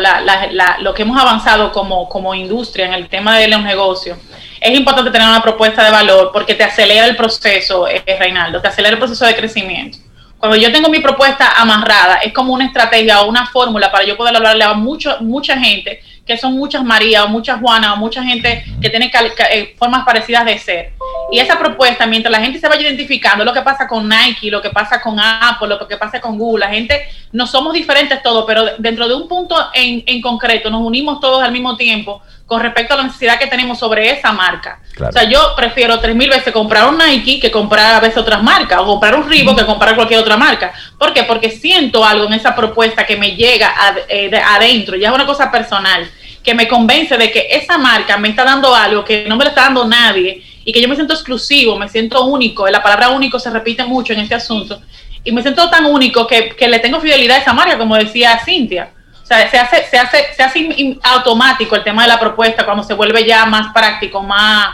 lo 0.81 0.93
que 0.93 1.01
hemos 1.03 1.19
avanzado 1.19 1.71
como, 1.71 2.07
como 2.09 2.35
industria 2.35 2.85
en 2.85 2.93
el 2.93 3.07
tema 3.07 3.37
de 3.37 3.47
los 3.47 3.63
negocios, 3.63 4.17
es 4.59 4.77
importante 4.77 5.11
tener 5.11 5.27
una 5.27 5.41
propuesta 5.41 5.83
de 5.83 5.91
valor 5.91 6.31
porque 6.31 6.55
te 6.55 6.63
acelera 6.63 7.05
el 7.05 7.15
proceso, 7.15 7.87
eh, 7.87 8.03
Reinaldo, 8.19 8.61
te 8.61 8.67
acelera 8.67 8.93
el 8.93 8.99
proceso 8.99 9.25
de 9.25 9.35
crecimiento. 9.35 9.97
Cuando 10.37 10.55
yo 10.57 10.71
tengo 10.71 10.89
mi 10.89 10.99
propuesta 10.99 11.53
amarrada, 11.59 12.17
es 12.17 12.31
como 12.31 12.53
una 12.53 12.65
estrategia 12.65 13.21
o 13.21 13.29
una 13.29 13.47
fórmula 13.47 13.91
para 13.91 14.05
yo 14.05 14.15
poder 14.15 14.35
hablarle 14.35 14.63
a 14.63 14.73
mucho, 14.73 15.17
mucha 15.21 15.57
gente 15.57 16.01
que 16.27 16.37
son 16.37 16.57
muchas 16.57 16.83
María 16.83 17.23
o 17.23 17.29
muchas 17.29 17.59
Juana 17.59 17.93
o 17.93 17.97
mucha 17.97 18.21
gente 18.21 18.65
que 18.81 18.89
tiene 18.89 19.11
eh, 19.51 19.75
formas 19.79 20.05
parecidas 20.05 20.45
de 20.45 20.59
ser. 20.59 20.93
Y 21.31 21.39
esa 21.39 21.57
propuesta, 21.57 22.05
mientras 22.05 22.31
la 22.31 22.39
gente 22.39 22.59
se 22.59 22.67
vaya 22.67 22.81
identificando, 22.81 23.45
lo 23.45 23.53
que 23.53 23.61
pasa 23.61 23.87
con 23.87 24.07
Nike, 24.07 24.51
lo 24.51 24.61
que 24.61 24.69
pasa 24.69 25.01
con 25.01 25.19
Apple, 25.19 25.69
lo 25.69 25.87
que 25.87 25.97
pasa 25.97 26.19
con 26.19 26.37
Google, 26.37 26.65
la 26.65 26.71
gente 26.71 27.07
no 27.31 27.47
somos 27.47 27.73
diferentes 27.73 28.21
todos, 28.21 28.45
pero 28.45 28.77
dentro 28.77 29.07
de 29.07 29.15
un 29.15 29.27
punto 29.27 29.55
en, 29.73 30.03
en 30.05 30.21
concreto 30.21 30.69
nos 30.69 30.81
unimos 30.81 31.19
todos 31.19 31.41
al 31.41 31.51
mismo 31.51 31.77
tiempo 31.77 32.21
con 32.47 32.61
respecto 32.61 32.93
a 32.93 32.97
la 32.97 33.03
necesidad 33.03 33.37
que 33.37 33.47
tenemos 33.47 33.77
sobre 33.77 34.09
esa 34.09 34.31
marca. 34.31 34.79
O 35.05 35.11
sea, 35.11 35.25
yo 35.25 35.53
prefiero 35.55 35.99
tres 35.99 36.15
mil 36.15 36.29
veces 36.29 36.53
comprar 36.53 36.87
un 36.87 36.97
Nike 36.97 37.41
que 37.41 37.51
comprar 37.51 37.95
a 37.95 37.99
veces 37.99 38.17
otras 38.17 38.41
marcas, 38.41 38.79
o 38.79 38.85
comprar 38.85 39.15
un 39.15 39.29
Reebok 39.29 39.59
que 39.59 39.65
comprar 39.65 39.95
cualquier 39.95 40.21
otra 40.21 40.37
marca. 40.37 40.71
¿Por 40.97 41.13
qué? 41.13 41.23
Porque 41.23 41.51
siento 41.51 42.05
algo 42.05 42.25
en 42.25 42.33
esa 42.33 42.55
propuesta 42.55 43.05
que 43.05 43.17
me 43.17 43.35
llega 43.35 43.73
eh, 44.07 44.31
adentro, 44.43 44.95
ya 44.95 45.09
es 45.09 45.13
una 45.13 45.25
cosa 45.25 45.51
personal, 45.51 46.09
que 46.47 46.53
me 46.53 46.65
convence 46.65 47.17
de 47.17 47.29
que 47.29 47.45
esa 47.51 47.77
marca 47.77 48.15
me 48.15 48.29
está 48.29 48.45
dando 48.45 48.73
algo 48.73 49.03
que 49.03 49.25
no 49.27 49.35
me 49.35 49.43
lo 49.43 49.49
está 49.49 49.63
dando 49.63 49.85
nadie 49.85 50.41
y 50.63 50.71
que 50.71 50.81
yo 50.81 50.87
me 50.87 50.95
siento 50.95 51.13
exclusivo, 51.13 51.77
me 51.77 51.89
siento 51.89 52.23
único, 52.23 52.65
la 52.69 52.81
palabra 52.81 53.09
único 53.09 53.37
se 53.37 53.49
repite 53.49 53.83
mucho 53.83 54.13
en 54.13 54.21
este 54.21 54.35
asunto, 54.35 54.81
y 55.25 55.33
me 55.33 55.41
siento 55.41 55.69
tan 55.69 55.85
único 55.85 56.25
que, 56.25 56.55
que 56.55 56.69
le 56.69 56.79
tengo 56.79 57.01
fidelidad 57.01 57.35
a 57.35 57.41
esa 57.41 57.51
marca, 57.51 57.77
como 57.77 57.97
decía 57.97 58.39
Cintia. 58.45 58.91
O 59.21 59.25
sea, 59.25 59.51
se 59.51 59.57
hace, 59.57 59.83
se 59.87 59.97
hace, 59.97 60.33
se 60.33 60.41
hace 60.41 60.97
automático 61.03 61.75
el 61.75 61.83
tema 61.83 62.03
de 62.03 62.07
la 62.07 62.19
propuesta 62.19 62.63
cuando 62.63 62.83
se 62.83 62.93
vuelve 62.93 63.25
ya 63.25 63.45
más 63.45 63.73
práctico, 63.73 64.23
más 64.23 64.69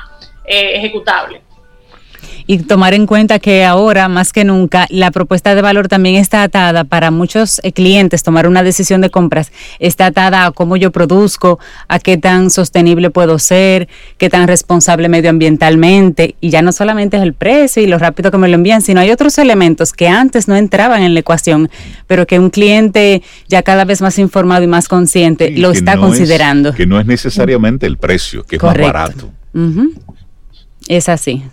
eh, 0.46 0.74
ejecutable 0.76 1.42
y 2.48 2.58
tomar 2.60 2.94
en 2.94 3.06
cuenta 3.06 3.40
que 3.40 3.64
ahora 3.64 4.08
más 4.10 4.34
que 4.34 4.44
nunca 4.44 4.88
la 4.90 5.12
propuesta 5.12 5.56
de 5.56 5.62
valor 5.62 5.88
también 5.88 6.16
está 6.16 6.44
atada 6.44 6.84
para 6.84 7.12
muchos 7.12 7.60
eh, 7.64 7.72
clientes. 7.72 8.24
Tomar 8.24 8.48
una 8.48 8.64
decisión 8.64 9.02
de 9.02 9.10
compras 9.10 9.52
está 9.80 10.08
atada 10.08 10.46
a 10.46 10.52
cómo 10.52 10.78
yo 10.78 10.92
produzco, 10.92 11.60
a 11.88 12.00
qué 12.00 12.18
tan 12.18 12.50
sostenible 12.50 13.10
puedo 13.10 13.40
ser, 13.40 13.88
qué 14.18 14.30
tan 14.30 14.48
responsable 14.48 15.10
medioambientalmente. 15.10 16.36
Y 16.42 16.50
ya 16.50 16.62
no 16.62 16.72
solamente 16.72 17.18
es 17.18 17.24
el 17.24 17.34
precio 17.34 17.82
y 17.82 17.88
lo 17.88 17.98
rápido 17.98 18.32
que 18.32 18.38
me 18.38 18.48
lo 18.48 18.56
envían, 18.56 18.82
sino 18.82 19.00
hay 19.00 19.12
otros 19.12 19.38
elementos 19.38 19.94
que 19.94 20.08
antes 20.08 20.48
no 20.48 20.56
entraban 20.56 21.04
en 21.04 21.14
la 21.14 21.22
ecuación, 21.22 21.70
pero 22.08 22.28
que 22.28 22.40
un 22.40 22.50
cliente 22.50 23.22
ya 23.48 23.64
cada 23.64 23.86
vez 23.86 24.02
más 24.02 24.20
informado 24.20 24.64
y 24.64 24.68
más 24.68 24.88
consciente 24.88 25.52
lo 25.52 25.72
está 25.72 25.98
considerando. 25.98 26.74
que 26.74 26.86
no 26.86 27.00
es 27.00 27.06
necesariamente 27.06 27.86
el 27.86 27.98
precio, 27.98 28.44
que 28.44 28.58
es 28.58 28.64
más 28.64 28.78
barato. 28.78 29.32
Es 30.88 31.08
así 31.08 31.44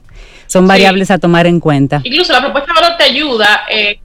son 0.51 0.67
variables 0.67 1.11
a 1.13 1.19
tomar 1.19 1.47
en 1.47 1.61
cuenta. 1.61 2.01
Incluso 2.03 2.33
la 2.33 2.41
propuesta 2.41 2.73
de 2.73 2.81
valor 2.81 2.97
te 2.99 3.05
ayuda, 3.05 3.63
eh, 3.71 4.01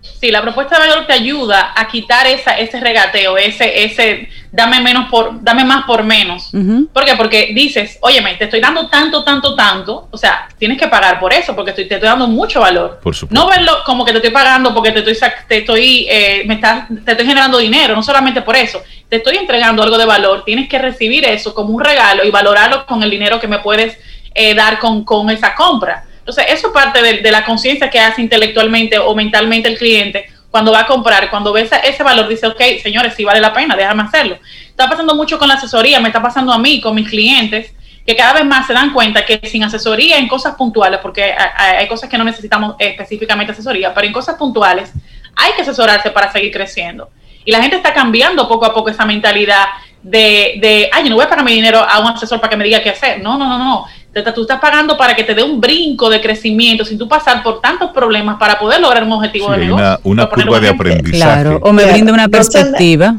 sí, 0.00 0.30
la 0.30 0.40
propuesta 0.40 0.78
de 0.80 0.88
valor 0.88 1.06
te 1.06 1.12
ayuda 1.12 1.74
a 1.76 1.86
quitar 1.86 2.26
esa, 2.26 2.52
ese 2.52 2.80
regateo, 2.80 3.36
ese, 3.36 3.84
ese 3.84 4.28
dame 4.50 4.80
menos 4.80 5.10
por, 5.10 5.42
dame 5.42 5.66
más 5.66 5.84
por 5.84 6.02
menos. 6.02 6.50
¿Por 6.94 7.04
qué? 7.04 7.14
Porque 7.14 7.50
dices, 7.54 7.98
óyeme, 8.00 8.36
te 8.36 8.44
estoy 8.44 8.58
dando 8.58 8.88
tanto, 8.88 9.22
tanto, 9.22 9.54
tanto, 9.54 10.08
o 10.10 10.16
sea, 10.16 10.48
tienes 10.56 10.78
que 10.78 10.88
pagar 10.88 11.20
por 11.20 11.30
eso, 11.34 11.54
porque 11.54 11.72
estoy, 11.72 11.86
te 11.86 11.96
estoy 11.96 12.08
dando 12.08 12.26
mucho 12.26 12.60
valor. 12.60 12.98
Por 13.02 13.14
supuesto. 13.14 13.38
No 13.38 13.50
verlo 13.50 13.84
como 13.84 14.02
que 14.02 14.12
te 14.12 14.18
estoy 14.18 14.32
pagando 14.32 14.72
porque 14.72 14.92
te 14.92 15.00
estoy, 15.00 15.30
te 15.46 15.58
estoy, 15.58 16.06
eh, 16.08 16.44
me 16.46 16.54
estás, 16.54 16.88
te 17.04 17.10
estoy 17.10 17.26
generando 17.26 17.58
dinero, 17.58 17.94
no 17.94 18.02
solamente 18.02 18.40
por 18.40 18.56
eso, 18.56 18.82
te 19.10 19.16
estoy 19.16 19.36
entregando 19.36 19.82
algo 19.82 19.98
de 19.98 20.06
valor, 20.06 20.42
tienes 20.46 20.70
que 20.70 20.78
recibir 20.78 21.26
eso 21.26 21.52
como 21.52 21.74
un 21.74 21.84
regalo 21.84 22.24
y 22.24 22.30
valorarlo 22.30 22.86
con 22.86 23.02
el 23.02 23.10
dinero 23.10 23.38
que 23.38 23.46
me 23.48 23.58
puedes 23.58 23.98
eh, 24.38 24.54
dar 24.54 24.78
con, 24.78 25.02
con, 25.02 25.30
esa 25.30 25.54
compra. 25.54 26.04
Entonces, 26.18 26.44
eso 26.48 26.70
parte 26.72 27.00
de, 27.00 27.30
la 27.30 27.42
conciencia 27.42 27.88
que 27.88 27.98
hace 27.98 28.20
intelectualmente 28.20 28.98
o 28.98 29.14
mentalmente 29.14 29.68
el 29.70 29.78
cliente 29.78 30.28
cuando 30.50 30.72
va 30.72 30.80
a 30.80 30.86
comprar, 30.86 31.30
cuando 31.30 31.54
ve 31.54 31.68
ese, 31.84 32.02
valor, 32.02 32.28
dice, 32.28 32.46
ok, 32.46 32.60
señores, 32.82 33.14
sí 33.14 33.24
vale 33.24 33.40
la 33.40 33.52
pena, 33.52 33.74
déjame 33.74 34.02
hacerlo. 34.02 34.38
Está 34.68 34.90
pasando 34.90 35.14
mucho 35.14 35.38
con 35.38 35.48
la 35.48 35.54
asesoría, 35.54 36.00
me 36.00 36.08
está 36.08 36.20
pasando 36.20 36.52
a 36.52 36.58
mí, 36.58 36.82
con 36.82 36.94
mis 36.94 37.08
clientes, 37.08 37.72
que 38.06 38.14
cada 38.14 38.34
vez 38.34 38.44
más 38.44 38.66
se 38.66 38.74
dan 38.74 38.92
cuenta 38.92 39.24
que 39.24 39.40
sin 39.48 39.64
asesoría 39.64 40.18
en 40.18 40.28
cosas 40.28 40.54
puntuales, 40.54 41.00
porque 41.00 41.34
hay, 41.56 41.88
cosas 41.88 42.10
que 42.10 42.18
no 42.18 42.24
necesitamos 42.24 42.76
específicamente 42.78 43.52
asesoría, 43.52 43.94
pero 43.94 44.06
en 44.06 44.12
cosas 44.12 44.36
puntuales 44.36 44.92
hay 45.34 45.52
que 45.52 45.62
asesorarse 45.62 46.10
para 46.10 46.30
seguir 46.30 46.52
creciendo. 46.52 47.08
Y 47.46 47.52
la 47.52 47.62
gente 47.62 47.76
está 47.76 47.94
cambiando 47.94 48.46
poco 48.46 48.66
a 48.66 48.74
poco 48.74 48.90
esa 48.90 49.06
mentalidad 49.06 49.66
de, 50.02 50.58
de 50.60 50.90
ay, 50.92 51.04
yo 51.04 51.10
no 51.10 51.16
voy 51.16 51.24
a 51.24 51.28
pagar 51.28 51.44
mi 51.44 51.52
dinero 51.52 51.78
a 51.78 51.98
un 52.00 52.08
asesor 52.08 52.40
para 52.40 52.50
que 52.50 52.56
me 52.56 52.64
diga 52.64 52.82
qué 52.82 52.90
hacer. 52.90 53.22
No, 53.22 53.38
no, 53.38 53.48
no, 53.48 53.58
no 53.58 53.86
tú 54.22 54.42
estás 54.42 54.60
pagando 54.60 54.96
para 54.96 55.14
que 55.14 55.24
te 55.24 55.34
dé 55.34 55.42
un 55.42 55.60
brinco 55.60 56.08
de 56.08 56.20
crecimiento 56.20 56.84
sin 56.84 56.98
tú 56.98 57.08
pasar 57.08 57.42
por 57.42 57.60
tantos 57.60 57.90
problemas 57.92 58.38
para 58.38 58.58
poder 58.58 58.80
lograr 58.80 59.04
un 59.04 59.12
objetivo 59.12 59.50
de 59.52 59.58
negocio. 59.58 60.00
Una, 60.04 60.26
curva 60.26 60.60
de 60.60 60.68
aprendizaje. 60.68 61.42
Claro, 61.42 61.60
o 61.62 61.72
me 61.72 61.84
brinda 61.84 62.12
una 62.12 62.28
perspectiva. 62.28 63.16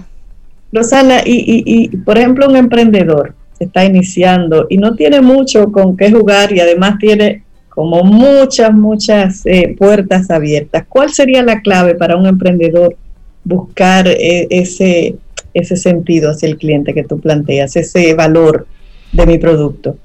Rosana, 0.72 1.22
y, 1.26 1.64
y, 1.66 1.98
por 1.98 2.18
ejemplo, 2.18 2.48
un 2.48 2.56
emprendedor 2.56 3.34
está 3.60 3.86
iniciando 3.86 4.68
y 4.70 4.78
no 4.78 4.96
tiene 4.96 5.22
mucho 5.22 5.72
con 5.72 5.98
qué 5.98 6.12
jugar 6.12 6.52
y 6.52 6.60
además 6.60 6.98
tiene 7.00 7.44
como 7.70 8.04
muchas, 8.04 8.74
muchas 8.74 9.46
eh, 9.46 9.76
puertas 9.78 10.32
abiertas. 10.32 10.86
¿Cuál 10.90 11.14
sería 11.14 11.44
la 11.44 11.62
clave 11.62 11.94
para 11.94 12.18
un 12.18 12.26
emprendedor 12.26 12.96
buscar 13.44 14.08
eh, 14.08 14.48
ese, 14.50 15.16
ese 15.54 15.78
sentido 15.78 16.32
hacia 16.32 16.50
el 16.50 16.58
cliente 16.58 16.94
que 16.94 17.04
tú 17.04 17.20
planteas, 17.20 17.76
ese 17.76 18.16
valor 18.16 18.66
de 19.12 19.26
mi 19.28 19.38
producto? 19.38 19.96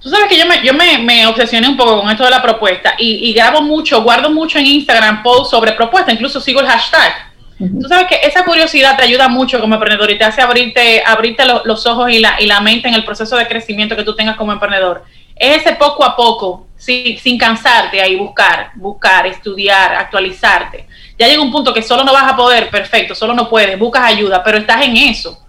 Tú 0.00 0.08
sabes 0.08 0.28
que 0.28 0.38
yo 0.38 0.46
me, 0.46 0.62
yo 0.62 0.72
me, 0.74 0.98
me, 0.98 1.26
obsesioné 1.26 1.68
un 1.68 1.76
poco 1.76 2.00
con 2.00 2.10
esto 2.10 2.24
de 2.24 2.30
la 2.30 2.40
propuesta 2.40 2.94
y, 2.98 3.32
grabo 3.32 3.62
mucho, 3.62 4.02
guardo 4.02 4.30
mucho 4.30 4.58
en 4.58 4.66
Instagram 4.66 5.22
posts 5.22 5.50
sobre 5.50 5.72
propuesta, 5.72 6.12
incluso 6.12 6.40
sigo 6.40 6.60
el 6.60 6.66
hashtag. 6.66 7.12
Tú 7.58 7.88
sabes 7.88 8.06
que 8.06 8.20
esa 8.22 8.44
curiosidad 8.44 8.96
te 8.96 9.02
ayuda 9.02 9.28
mucho 9.28 9.60
como 9.60 9.74
emprendedor 9.74 10.08
y 10.12 10.18
te 10.18 10.22
hace 10.22 10.40
abrirte, 10.40 11.02
abrirte 11.04 11.42
los 11.64 11.86
ojos 11.86 12.08
y 12.12 12.20
la, 12.20 12.40
y 12.40 12.46
la 12.46 12.60
mente 12.60 12.86
en 12.86 12.94
el 12.94 13.04
proceso 13.04 13.36
de 13.36 13.48
crecimiento 13.48 13.96
que 13.96 14.04
tú 14.04 14.14
tengas 14.14 14.36
como 14.36 14.52
emprendedor. 14.52 15.04
Es 15.34 15.62
ese 15.62 15.74
poco 15.74 16.04
a 16.04 16.14
poco, 16.14 16.68
sin, 16.76 17.18
sin 17.18 17.36
cansarte 17.36 18.00
ahí, 18.00 18.14
buscar, 18.14 18.70
buscar, 18.76 19.26
estudiar, 19.26 19.94
actualizarte. 19.96 20.86
Ya 21.18 21.26
llega 21.26 21.42
un 21.42 21.50
punto 21.50 21.74
que 21.74 21.82
solo 21.82 22.04
no 22.04 22.12
vas 22.12 22.32
a 22.32 22.36
poder, 22.36 22.70
perfecto, 22.70 23.16
solo 23.16 23.34
no 23.34 23.48
puedes, 23.48 23.76
buscas 23.76 24.04
ayuda, 24.04 24.44
pero 24.44 24.58
estás 24.58 24.84
en 24.84 24.96
eso. 24.96 25.44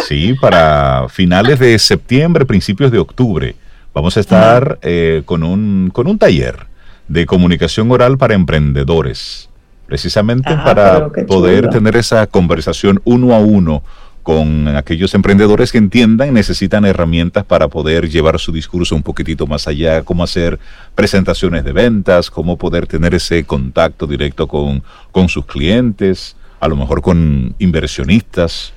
Sí, 0.07 0.33
para 0.33 1.07
finales 1.07 1.59
de 1.59 1.77
septiembre, 1.79 2.45
principios 2.45 2.91
de 2.91 2.97
octubre, 2.97 3.55
vamos 3.93 4.17
a 4.17 4.19
estar 4.19 4.79
eh, 4.81 5.21
con, 5.23 5.43
un, 5.43 5.91
con 5.93 6.07
un 6.07 6.17
taller 6.17 6.65
de 7.07 7.25
comunicación 7.25 7.89
oral 7.91 8.17
para 8.17 8.33
emprendedores, 8.33 9.49
precisamente 9.85 10.49
ah, 10.49 10.63
para 10.63 11.09
poder 11.25 11.69
tener 11.69 11.95
esa 11.95 12.27
conversación 12.27 13.01
uno 13.05 13.33
a 13.33 13.39
uno 13.39 13.83
con 14.23 14.69
aquellos 14.69 15.13
emprendedores 15.13 15.71
que 15.71 15.77
entiendan 15.77 16.29
y 16.29 16.31
necesitan 16.31 16.85
herramientas 16.85 17.43
para 17.43 17.67
poder 17.67 18.09
llevar 18.09 18.39
su 18.39 18.51
discurso 18.51 18.95
un 18.95 19.03
poquitito 19.03 19.45
más 19.45 19.67
allá, 19.67 20.01
cómo 20.01 20.23
hacer 20.23 20.59
presentaciones 20.95 21.63
de 21.65 21.73
ventas, 21.73 22.31
cómo 22.31 22.57
poder 22.57 22.87
tener 22.87 23.13
ese 23.13 23.43
contacto 23.43 24.07
directo 24.07 24.47
con, 24.47 24.81
con 25.11 25.27
sus 25.27 25.45
clientes, 25.45 26.35
a 26.59 26.67
lo 26.69 26.77
mejor 26.77 27.01
con 27.01 27.53
inversionistas. 27.59 28.73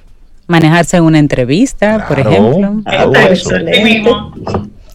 Manejarse 0.48 0.96
en 0.96 1.04
una 1.04 1.18
entrevista, 1.18 2.06
por 2.06 2.18
ejemplo. 2.18 2.82
Excelente. 3.30 4.10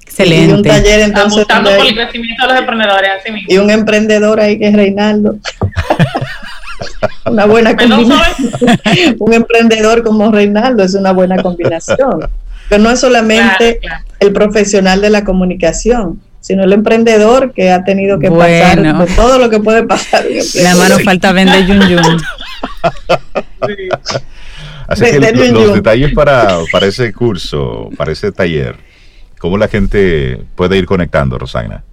Excelente. 0.02 0.52
Y 0.52 0.54
un 0.54 0.62
taller 0.64 1.00
entonces. 1.02 1.46
por 1.46 1.88
el 1.88 1.96
crecimiento 1.96 2.44
de 2.46 2.52
los 2.52 2.60
emprendedores, 2.60 3.10
así 3.20 3.32
mismo. 3.32 3.48
Y 3.54 3.58
un 3.58 3.70
emprendedor 3.70 4.42
ahí 4.42 4.60
que 4.60 4.68
es 4.68 4.76
Reinaldo. 4.76 5.38
una 7.26 7.46
buena 7.46 7.76
combinación. 7.76 9.16
un 9.20 9.34
emprendedor 9.34 10.04
como 10.04 10.32
Reinaldo 10.32 10.84
es 10.84 10.94
una 10.96 11.12
buena 11.12 11.42
combinación. 11.42 12.30
Pero 12.70 12.84
no 12.84 12.90
es 12.90 13.00
solamente 13.00 13.80
el 14.20 14.32
profesional 14.32 15.02
de 15.02 15.10
la 15.10 15.24
comunicación, 15.24 16.22
sino 16.40 16.64
el 16.64 16.74
emprendedor 16.74 17.54
que 17.54 17.72
ha 17.72 17.84
tenido 17.84 18.18
que 18.20 18.32
pasar 18.32 18.98
por 18.98 19.08
todo 19.16 19.38
lo 19.38 19.50
que 19.50 19.60
puede 19.60 19.84
pasar. 19.84 20.26
La 20.56 20.76
mano 20.76 21.00
falta 21.00 21.32
vender 21.32 21.66
yun 21.66 21.82
yun. 21.90 22.22
Así 24.88 25.06
que 25.06 25.52
los, 25.52 25.74
detalles 25.74 26.14
para, 26.14 26.60
para 26.72 26.86
ese 26.86 27.14
curso, 27.14 27.90
para 27.98 28.12
ese 28.12 28.32
taller, 28.32 28.76
¿cómo 29.40 29.58
la 29.58 29.70
gente 29.70 30.42
puede 30.56 30.78
ir 30.78 30.86
conectando, 30.86 31.38
Rosana? 31.38 31.84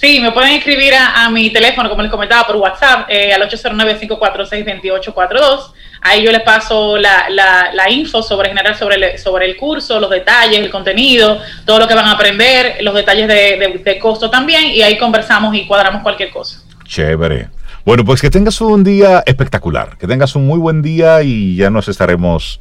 Sí, 0.00 0.18
me 0.18 0.32
pueden 0.32 0.52
escribir 0.52 0.94
a, 0.94 1.28
mi 1.28 1.50
teléfono, 1.50 1.90
como 1.90 2.00
les 2.00 2.10
comentaba, 2.10 2.46
por 2.46 2.56
WhatsApp, 2.56 3.06
eh, 3.10 3.34
al 3.34 3.42
809-546-2842. 3.50 5.72
Ahí 6.00 6.24
yo 6.24 6.32
les 6.32 6.40
paso 6.40 6.96
la, 6.96 7.28
la, 7.28 7.90
info 7.90 8.22
sobre 8.22 8.48
general 8.48 8.74
sobre 8.74 8.96
el, 8.96 9.18
sobre 9.18 9.44
el 9.44 9.58
curso, 9.58 10.00
los 10.00 10.08
detalles, 10.08 10.58
el 10.58 10.70
contenido, 10.70 11.38
todo 11.66 11.80
lo 11.80 11.86
que 11.86 11.94
van 11.94 12.06
a 12.06 12.12
aprender, 12.12 12.78
los 12.80 12.94
detalles 12.94 13.28
de, 13.28 13.82
de 13.84 13.98
costo 13.98 14.30
también, 14.30 14.68
y 14.68 14.80
ahí 14.80 14.96
conversamos 14.96 15.54
y 15.54 15.66
cuadramos 15.66 16.02
cualquier 16.02 16.30
cosa. 16.30 16.62
Chévere. 16.84 17.50
Bueno, 17.84 18.02
pues 18.02 18.22
que 18.22 18.30
tengas 18.30 18.58
un 18.62 18.82
día 18.82 19.22
espectacular, 19.26 19.98
que 19.98 20.06
tengas 20.06 20.34
un 20.34 20.46
muy 20.46 20.58
buen 20.58 20.80
día 20.80 21.22
y 21.22 21.56
ya 21.56 21.68
nos 21.68 21.88
estaremos 21.88 22.58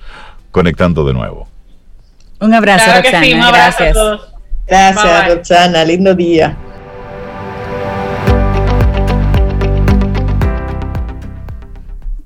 conectando 0.52 1.06
de 1.06 1.14
nuevo. 1.14 1.48
Un 2.42 2.54
abrazo, 2.54 2.92
Roxana. 2.94 3.52
gracias. 3.52 3.98
Gracias, 4.68 5.28
Roxana. 5.30 5.86
Lindo 5.86 6.14
día. 6.14 6.58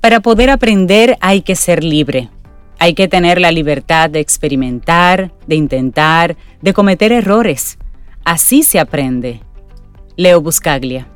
Para 0.04 0.20
poder 0.20 0.50
aprender 0.50 1.16
hay 1.22 1.40
que 1.40 1.56
ser 1.56 1.82
libre. 1.82 2.28
Hay 2.78 2.92
que 2.92 3.08
tener 3.08 3.40
la 3.40 3.50
libertad 3.50 4.10
de 4.10 4.20
experimentar, 4.20 5.32
de 5.46 5.54
intentar, 5.54 6.36
de 6.60 6.74
cometer 6.74 7.10
errores. 7.10 7.78
Así 8.22 8.64
se 8.64 8.78
aprende. 8.78 9.40
Leo 10.14 10.42
Buscaglia. 10.42 11.08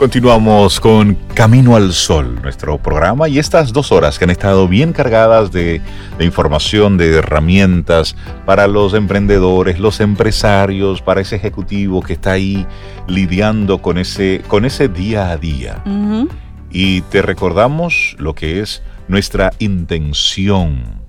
Continuamos 0.00 0.80
con 0.80 1.16
Camino 1.34 1.76
al 1.76 1.92
Sol, 1.92 2.42
nuestro 2.42 2.78
programa, 2.78 3.28
y 3.28 3.38
estas 3.38 3.72
dos 3.72 3.92
horas 3.92 4.18
que 4.18 4.24
han 4.24 4.30
estado 4.30 4.66
bien 4.66 4.92
cargadas 4.92 5.52
de, 5.52 5.80
información, 6.18 6.96
de 6.96 7.14
herramientas 7.14 8.16
para 8.44 8.66
los 8.66 8.92
emprendedores, 8.92 9.78
los 9.78 10.00
empresarios, 10.00 11.00
para 11.00 11.20
ese 11.20 11.36
ejecutivo 11.36 12.02
que 12.02 12.14
está 12.14 12.32
ahí 12.32 12.66
lidiando 13.06 13.80
con 13.80 13.98
ese, 13.98 14.42
con 14.48 14.64
ese 14.64 14.88
día 14.88 15.30
a 15.30 15.36
día 15.36 15.82
y 16.78 17.00
te 17.00 17.22
recordamos 17.22 18.16
lo 18.18 18.34
que 18.34 18.60
es 18.60 18.82
nuestra 19.08 19.50
intención 19.60 21.00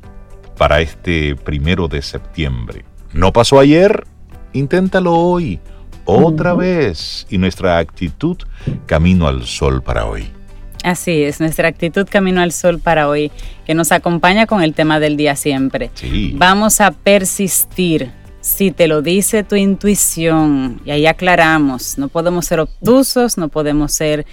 para 0.57 0.79
este 0.79 1.35
primero 1.35 1.89
de 1.89 2.01
septiembre. 2.01 2.85
No 3.11 3.33
pasó 3.33 3.59
ayer, 3.59 4.07
inténtalo 4.53 5.13
hoy, 5.13 5.59
otra 6.05 6.53
vez, 6.53 7.27
y 7.29 7.37
nuestra 7.37 7.79
actitud 7.79 8.37
camino 8.85 9.27
al 9.27 9.45
sol 9.45 9.83
para 9.83 10.05
hoy. 10.05 10.31
Así 10.85 11.23
es, 11.23 11.41
nuestra 11.41 11.67
actitud 11.67 12.07
camino 12.09 12.39
al 12.39 12.53
sol 12.53 12.79
para 12.79 13.09
hoy, 13.09 13.29
que 13.65 13.73
nos 13.73 13.91
acompaña 13.91 14.45
con 14.45 14.63
el 14.63 14.73
tema 14.73 15.01
del 15.01 15.17
día 15.17 15.35
siempre. 15.35 15.91
Vamos 16.35 16.79
a 16.79 16.91
persistir. 16.91 18.13
Si 18.39 18.71
te 18.71 18.87
lo 18.87 19.01
dice 19.01 19.43
tu 19.43 19.57
intuición, 19.57 20.79
y 20.85 20.91
ahí 20.91 21.05
aclaramos, 21.07 21.97
no 21.97 22.07
podemos 22.07 22.45
ser 22.45 22.61
obtusos, 22.61 23.37
no 23.37 23.49
podemos 23.49 23.91
ser 23.91 24.25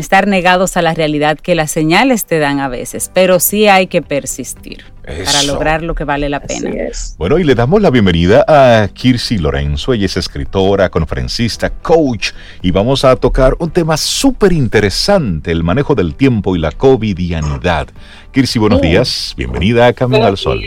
estar 0.00 0.26
negados 0.26 0.76
a 0.76 0.82
la 0.82 0.94
realidad 0.94 1.38
que 1.38 1.54
las 1.54 1.70
señales 1.70 2.24
te 2.24 2.38
dan 2.38 2.60
a 2.60 2.68
veces, 2.68 3.10
pero 3.12 3.40
sí 3.40 3.68
hay 3.68 3.86
que 3.86 4.02
persistir 4.02 4.84
para 5.04 5.42
lograr 5.44 5.82
lo 5.82 5.94
que 5.94 6.04
vale 6.04 6.28
la 6.28 6.40
pena. 6.40 6.70
Bueno, 7.16 7.38
y 7.38 7.44
le 7.44 7.54
damos 7.54 7.80
la 7.80 7.90
bienvenida 7.90 8.44
a 8.48 8.88
Kirsi 8.88 9.38
Lorenzo, 9.38 9.92
ella 9.92 10.06
es 10.06 10.16
escritora, 10.16 10.88
conferencista, 10.88 11.70
coach, 11.70 12.32
y 12.62 12.72
vamos 12.72 13.04
a 13.04 13.14
tocar 13.16 13.54
un 13.58 13.70
tema 13.70 13.96
súper 13.96 14.52
interesante, 14.52 15.52
el 15.52 15.62
manejo 15.62 15.94
del 15.94 16.14
tiempo 16.14 16.56
y 16.56 16.58
la 16.58 16.72
covidianidad. 16.72 17.88
Kirsi, 18.32 18.58
buenos 18.58 18.80
días, 18.80 19.34
bienvenida 19.36 19.86
a 19.86 19.92
Camino 19.92 20.26
al 20.26 20.36
Sol. 20.36 20.62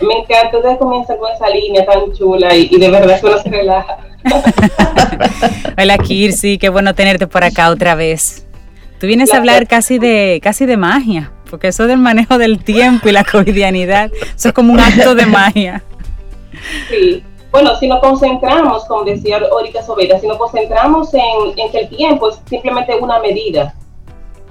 Me 0.00 0.18
encanta, 0.18 0.58
usted 0.58 0.78
comienza 0.78 1.16
con 1.16 1.30
esa 1.32 1.48
línea 1.48 1.86
tan 1.86 2.12
chula 2.12 2.54
y, 2.54 2.76
de 2.76 2.90
verdad 2.90 3.20
uno 3.22 3.38
se 3.38 3.50
relaja. 3.50 3.98
Hola 5.78 5.98
Kirsi, 5.98 6.58
qué 6.58 6.68
bueno 6.68 6.94
tenerte 6.94 7.26
por 7.26 7.44
acá 7.44 7.70
otra 7.70 7.94
vez. 7.94 8.46
Tú 9.00 9.06
vienes 9.06 9.32
a 9.34 9.38
hablar 9.38 9.66
casi 9.66 9.98
de, 9.98 10.40
casi 10.42 10.64
de 10.64 10.76
magia, 10.76 11.32
porque 11.50 11.68
eso 11.68 11.86
del 11.86 11.98
manejo 11.98 12.38
del 12.38 12.62
tiempo 12.62 13.08
y 13.08 13.12
la 13.12 13.24
cotidianidad, 13.24 14.10
eso 14.36 14.48
es 14.48 14.54
como 14.54 14.72
un 14.72 14.80
acto 14.80 15.14
de 15.14 15.26
magia. 15.26 15.82
Sí, 16.88 17.24
bueno, 17.50 17.76
si 17.78 17.88
nos 17.88 18.00
concentramos, 18.00 18.84
como 18.84 19.04
decía 19.04 19.38
ahorita 19.38 19.82
Sobera, 19.82 20.20
si 20.20 20.26
nos 20.28 20.38
concentramos 20.38 21.12
en, 21.14 21.22
en 21.56 21.70
que 21.72 21.80
el 21.80 21.88
tiempo 21.88 22.30
es 22.30 22.40
simplemente 22.48 22.94
una 22.94 23.18
medida, 23.18 23.74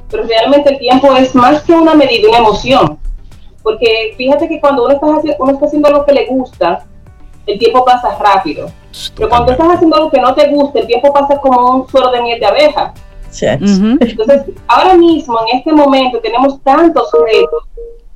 pero 0.09 0.23
realmente 0.23 0.73
el 0.73 0.79
tiempo 0.79 1.15
es 1.15 1.33
más 1.33 1.61
que 1.63 1.71
una 1.71 1.95
medida, 1.95 2.27
una 2.27 2.39
emoción. 2.39 2.99
Porque 3.63 4.13
fíjate 4.17 4.47
que 4.47 4.59
cuando 4.59 4.85
uno 4.85 4.93
está, 4.93 5.35
uno 5.39 5.51
está 5.53 5.65
haciendo 5.65 5.89
lo 5.89 6.05
que 6.05 6.11
le 6.11 6.25
gusta, 6.25 6.85
el 7.45 7.57
tiempo 7.57 7.85
pasa 7.85 8.17
rápido. 8.19 8.69
Pero 9.15 9.29
cuando 9.29 9.51
estás 9.51 9.75
haciendo 9.75 9.97
lo 9.97 10.11
que 10.11 10.19
no 10.19 10.33
te 10.33 10.47
gusta, 10.49 10.79
el 10.79 10.87
tiempo 10.87 11.13
pasa 11.13 11.39
como 11.39 11.75
un 11.75 11.87
suero 11.87 12.11
de 12.11 12.21
miel 12.21 12.39
de 12.39 12.45
abeja. 12.45 12.93
Entonces, 14.01 14.43
ahora 14.67 14.95
mismo, 14.95 15.39
en 15.47 15.57
este 15.57 15.71
momento, 15.71 16.19
tenemos 16.19 16.61
tantos 16.61 17.09
retos 17.13 17.63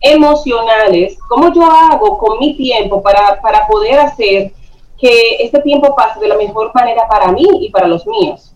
emocionales. 0.01 1.17
¿Cómo 1.29 1.53
yo 1.53 1.65
hago 1.65 2.17
con 2.17 2.39
mi 2.39 2.55
tiempo 2.55 3.01
para, 3.01 3.39
para 3.41 3.65
poder 3.67 3.99
hacer 3.99 4.51
que 4.97 5.37
este 5.39 5.61
tiempo 5.61 5.95
pase 5.95 6.19
de 6.19 6.27
la 6.27 6.37
mejor 6.37 6.71
manera 6.73 7.07
para 7.07 7.31
mí 7.31 7.47
y 7.61 7.69
para 7.69 7.87
los 7.87 8.05
míos? 8.05 8.53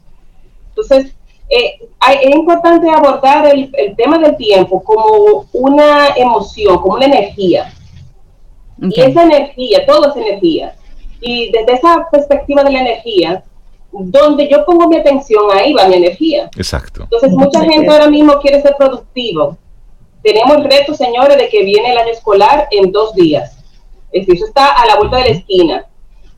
Entonces, 0.69 1.15
eh, 1.49 1.79
es 2.21 2.35
importante 2.35 2.89
abordar 2.89 3.47
el, 3.47 3.71
el, 3.75 3.95
tema 3.95 4.19
del 4.19 4.37
tiempo 4.37 4.83
como 4.83 5.47
una 5.53 6.09
emoción, 6.15 6.77
como 6.77 6.95
una 6.95 7.05
energía. 7.05 7.73
Y 8.81 9.01
esa 9.01 9.23
energía, 9.23 9.85
todo 9.85 10.09
es 10.09 10.15
energía. 10.15 10.75
Y 11.21 11.51
desde 11.51 11.73
esa 11.73 12.07
perspectiva 12.11 12.63
de 12.63 12.71
la 12.71 12.81
energía, 12.81 13.43
donde 13.91 14.47
yo 14.47 14.65
pongo 14.65 14.87
mi 14.87 14.97
atención, 14.97 15.45
ahí 15.51 15.73
va 15.73 15.87
mi 15.87 15.95
energía. 15.95 16.49
Exacto. 16.55 17.03
Entonces, 17.03 17.31
mucha 17.31 17.61
gente 17.61 17.89
ahora 17.89 18.09
mismo 18.09 18.39
quiere 18.39 18.61
ser 18.61 18.75
productivo. 18.77 19.57
Tenemos 20.21 20.57
el 20.57 20.65
reto, 20.65 20.93
señores, 20.93 21.37
de 21.37 21.49
que 21.49 21.63
viene 21.63 21.91
el 21.91 21.97
año 21.97 22.11
escolar 22.11 22.67
en 22.71 22.91
dos 22.91 23.15
días. 23.15 23.57
Es 24.11 24.25
decir, 24.25 24.35
eso 24.35 24.45
está 24.45 24.73
a 24.73 24.85
la 24.85 24.97
vuelta 24.97 25.17
de 25.17 25.23
la 25.23 25.29
esquina. 25.29 25.85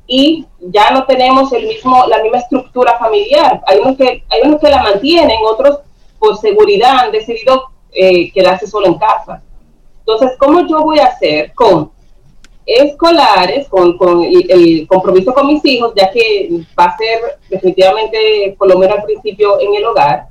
Y 0.08 0.46
ya 0.60 0.92
no 0.92 1.06
tenemos 1.06 1.52
el 1.54 1.68
mismo, 1.68 2.06
la 2.08 2.22
misma 2.22 2.40
estructura 2.40 2.98
familiar. 2.98 3.62
Hay 3.66 3.80
unos 3.80 3.98
que, 3.98 4.24
hay 4.30 4.42
unos 4.44 4.60
que 4.60 4.70
la 4.70 4.84
mantienen, 4.84 5.38
otros 5.46 5.80
por 6.20 6.38
seguridad 6.38 7.00
han 7.00 7.12
decidido 7.12 7.64
eh, 7.92 8.32
quedarse 8.32 8.68
solo 8.68 8.88
en 8.88 8.96
casa. 8.96 9.42
Entonces, 10.00 10.38
¿cómo 10.38 10.68
yo 10.68 10.82
voy 10.82 11.00
a 11.00 11.06
hacer 11.06 11.54
con 11.54 11.92
escolares, 12.66 13.68
con, 13.68 13.98
el, 14.24 14.88
compromiso 14.88 15.34
con 15.34 15.48
mis 15.48 15.64
hijos, 15.66 15.94
ya 15.96 16.10
que 16.12 16.50
va 16.78 16.86
a 16.86 16.98
ser 16.98 17.40
definitivamente, 17.50 18.56
por 18.58 18.70
lo 18.70 18.78
menos 18.78 18.98
al 18.98 19.04
principio, 19.04 19.60
en 19.60 19.76
el 19.76 19.86
hogar, 19.86 20.28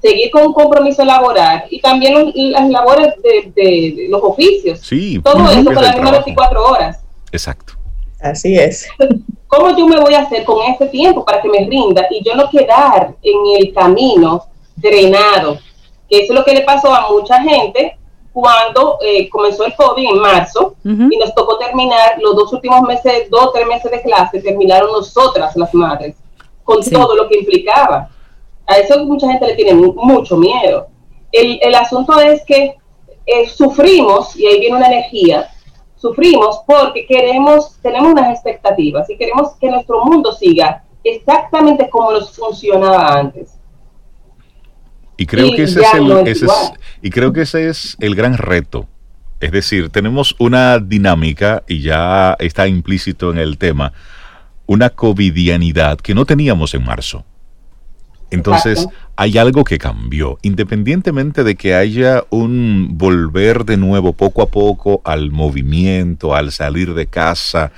seguir 0.00 0.30
con 0.30 0.46
un 0.46 0.52
compromiso 0.52 1.04
laboral 1.04 1.64
y 1.70 1.80
también 1.80 2.32
las 2.34 2.68
labores 2.68 3.14
de, 3.22 4.06
los 4.08 4.22
oficios. 4.22 4.80
Sí, 4.80 5.20
todo 5.22 5.50
eso 5.50 5.64
con 5.64 5.82
las 5.82 5.94
mismas 5.94 6.12
24 6.12 6.64
horas. 6.64 7.00
Exacto. 7.32 7.74
Así 8.20 8.56
es. 8.56 8.86
¿Cómo 9.46 9.76
yo 9.76 9.86
me 9.86 10.00
voy 10.00 10.14
a 10.14 10.20
hacer 10.20 10.44
con 10.44 10.62
ese 10.62 10.86
tiempo 10.86 11.24
para 11.24 11.40
que 11.40 11.48
me 11.48 11.66
rinda 11.66 12.06
y 12.10 12.24
yo 12.24 12.34
no 12.34 12.50
quedar 12.50 13.14
en 13.22 13.62
el 13.62 13.72
camino 13.72 14.44
drenado? 14.76 15.58
Que 16.08 16.22
eso 16.22 16.32
es 16.32 16.38
lo 16.38 16.44
que 16.44 16.54
le 16.54 16.62
pasó 16.62 16.92
a 16.92 17.08
mucha 17.10 17.40
gente 17.40 17.96
cuando 18.34 18.98
eh, 19.00 19.30
comenzó 19.30 19.64
el 19.64 19.76
COVID 19.76 20.08
en 20.08 20.18
marzo 20.18 20.74
y 20.82 21.16
nos 21.16 21.32
tocó 21.36 21.56
terminar 21.56 22.16
los 22.20 22.34
dos 22.34 22.52
últimos 22.52 22.82
meses, 22.82 23.30
dos 23.30 23.46
o 23.46 23.52
tres 23.52 23.64
meses 23.64 23.88
de 23.88 24.02
clase, 24.02 24.42
terminaron 24.42 24.90
nosotras 24.90 25.54
las 25.54 25.72
madres, 25.72 26.16
con 26.64 26.82
todo 26.82 27.14
lo 27.14 27.28
que 27.28 27.38
implicaba. 27.38 28.10
A 28.66 28.76
eso 28.78 29.04
mucha 29.04 29.28
gente 29.28 29.46
le 29.46 29.54
tiene 29.54 29.74
mucho 29.74 30.36
miedo. 30.36 30.88
El, 31.30 31.60
el 31.62 31.74
asunto 31.76 32.18
es 32.18 32.44
que 32.44 32.76
eh, 33.24 33.48
sufrimos, 33.48 34.34
y 34.34 34.48
ahí 34.48 34.58
viene 34.58 34.78
una 34.78 34.88
energía, 34.88 35.48
sufrimos 35.94 36.60
porque 36.66 37.06
queremos, 37.06 37.78
tenemos 37.82 38.10
unas 38.14 38.34
expectativas 38.34 39.08
y 39.10 39.16
queremos 39.16 39.54
que 39.60 39.70
nuestro 39.70 40.04
mundo 40.04 40.32
siga 40.32 40.82
exactamente 41.04 41.88
como 41.88 42.10
nos 42.10 42.36
funcionaba 42.36 43.16
antes. 43.16 43.60
Y 45.16 45.26
creo, 45.26 45.54
que 45.54 45.64
ese 45.64 45.80
es 45.80 45.94
el, 45.94 46.10
ese 46.26 46.46
es, 46.46 46.72
y 47.02 47.10
creo 47.10 47.32
que 47.32 47.42
ese 47.42 47.68
es 47.68 47.96
el 48.00 48.14
gran 48.14 48.36
reto. 48.36 48.88
Es 49.40 49.52
decir, 49.52 49.90
tenemos 49.90 50.34
una 50.38 50.78
dinámica, 50.78 51.62
y 51.68 51.82
ya 51.82 52.36
está 52.38 52.66
implícito 52.66 53.30
en 53.30 53.38
el 53.38 53.58
tema, 53.58 53.92
una 54.66 54.90
covidianidad 54.90 55.98
que 55.98 56.14
no 56.14 56.24
teníamos 56.24 56.74
en 56.74 56.84
marzo. 56.84 57.24
Entonces, 58.30 58.88
hay 59.16 59.38
algo 59.38 59.62
que 59.64 59.78
cambió, 59.78 60.38
independientemente 60.42 61.44
de 61.44 61.54
que 61.54 61.74
haya 61.74 62.24
un 62.30 62.88
volver 62.92 63.64
de 63.64 63.76
nuevo 63.76 64.12
poco 64.12 64.42
a 64.42 64.46
poco 64.46 65.00
al 65.04 65.30
movimiento, 65.30 66.34
al 66.34 66.50
salir 66.50 66.94
de 66.94 67.06
casa, 67.06 67.70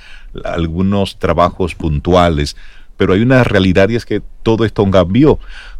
algunos 0.43 1.19
trabajos 1.19 1.75
puntuales, 1.75 2.55
pero 2.97 3.13
hay 3.13 3.21
una 3.21 3.43
realidad 3.43 3.89
y 3.89 3.95
es 3.95 4.05
que 4.05 4.21
todo 4.41 4.65
esto 4.65 4.89
cambió. 4.89 5.39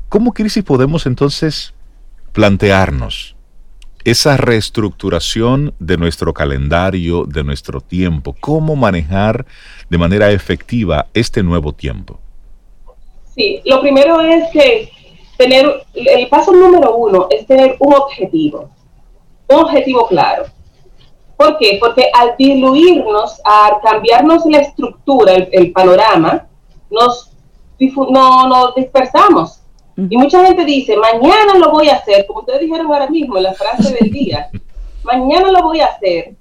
¿Cómo, 0.09 0.31
Crisis, 0.33 0.63
podemos 0.63 1.05
entonces 1.05 1.73
plantearnos 2.31 3.35
esa 4.05 4.37
reestructuración 4.37 5.73
de 5.79 5.97
nuestro 5.97 6.33
calendario, 6.33 7.25
de 7.25 7.43
nuestro 7.43 7.81
tiempo? 7.81 8.33
¿Cómo 8.39 8.77
manejar 8.77 9.45
de 9.89 9.97
manera 9.97 10.31
efectiva 10.31 11.07
este 11.13 11.43
nuevo 11.43 11.73
tiempo? 11.73 12.19
Sí, 13.35 13.61
lo 13.65 13.81
primero 13.81 14.21
es 14.21 14.49
que 14.53 14.89
tener, 15.37 15.85
el 15.93 16.29
paso 16.29 16.53
número 16.53 16.95
uno 16.95 17.27
es 17.29 17.45
tener 17.45 17.75
un 17.79 17.93
objetivo, 17.93 18.69
un 19.49 19.59
objetivo 19.59 20.07
claro. 20.07 20.45
¿Por 21.35 21.57
qué? 21.57 21.77
Porque 21.81 22.09
al 22.13 22.33
diluirnos, 22.37 23.41
al 23.43 23.73
cambiarnos 23.83 24.45
la 24.45 24.59
estructura, 24.59 25.33
el, 25.33 25.71
panorama, 25.73 26.47
nos, 26.89 27.29
no, 28.09 28.47
nos 28.47 28.73
dispersamos. 28.75 29.56
Y 29.97 30.15
mucha 30.15 30.45
gente 30.45 30.63
dice, 30.63 30.95
mañana 30.95 31.55
lo 31.57 31.71
voy 31.71 31.89
a 31.89 31.95
hacer, 31.95 32.27
como 32.27 32.41
ustedes 32.41 32.61
dijeron 32.61 32.85
ahora 32.87 33.09
mismo 33.09 33.37
en 33.37 33.43
la 33.43 33.53
frase 33.53 33.95
del 33.99 34.11
día, 34.11 34.49
mañana 35.03 35.51
lo 35.51 35.63
voy 35.63 35.79
a 35.79 35.87
hacer, 35.87 36.35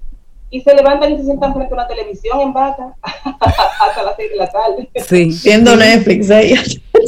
y 0.49 0.61
se 0.61 0.73
levantan 0.75 1.13
y 1.13 1.17
se 1.17 1.25
sientan 1.25 1.53
frente 1.53 1.73
a 1.73 1.77
una 1.77 1.87
televisión 1.87 2.39
en 2.39 2.53
vaca 2.53 2.95
hasta 3.01 4.03
las 4.03 4.15
seis 4.15 4.29
de 4.29 4.35
la 4.37 4.49
tarde. 4.49 4.89
Sí, 4.95 5.31
viendo 5.43 5.75
Netflix 5.75 6.29
ahí. 6.31 6.53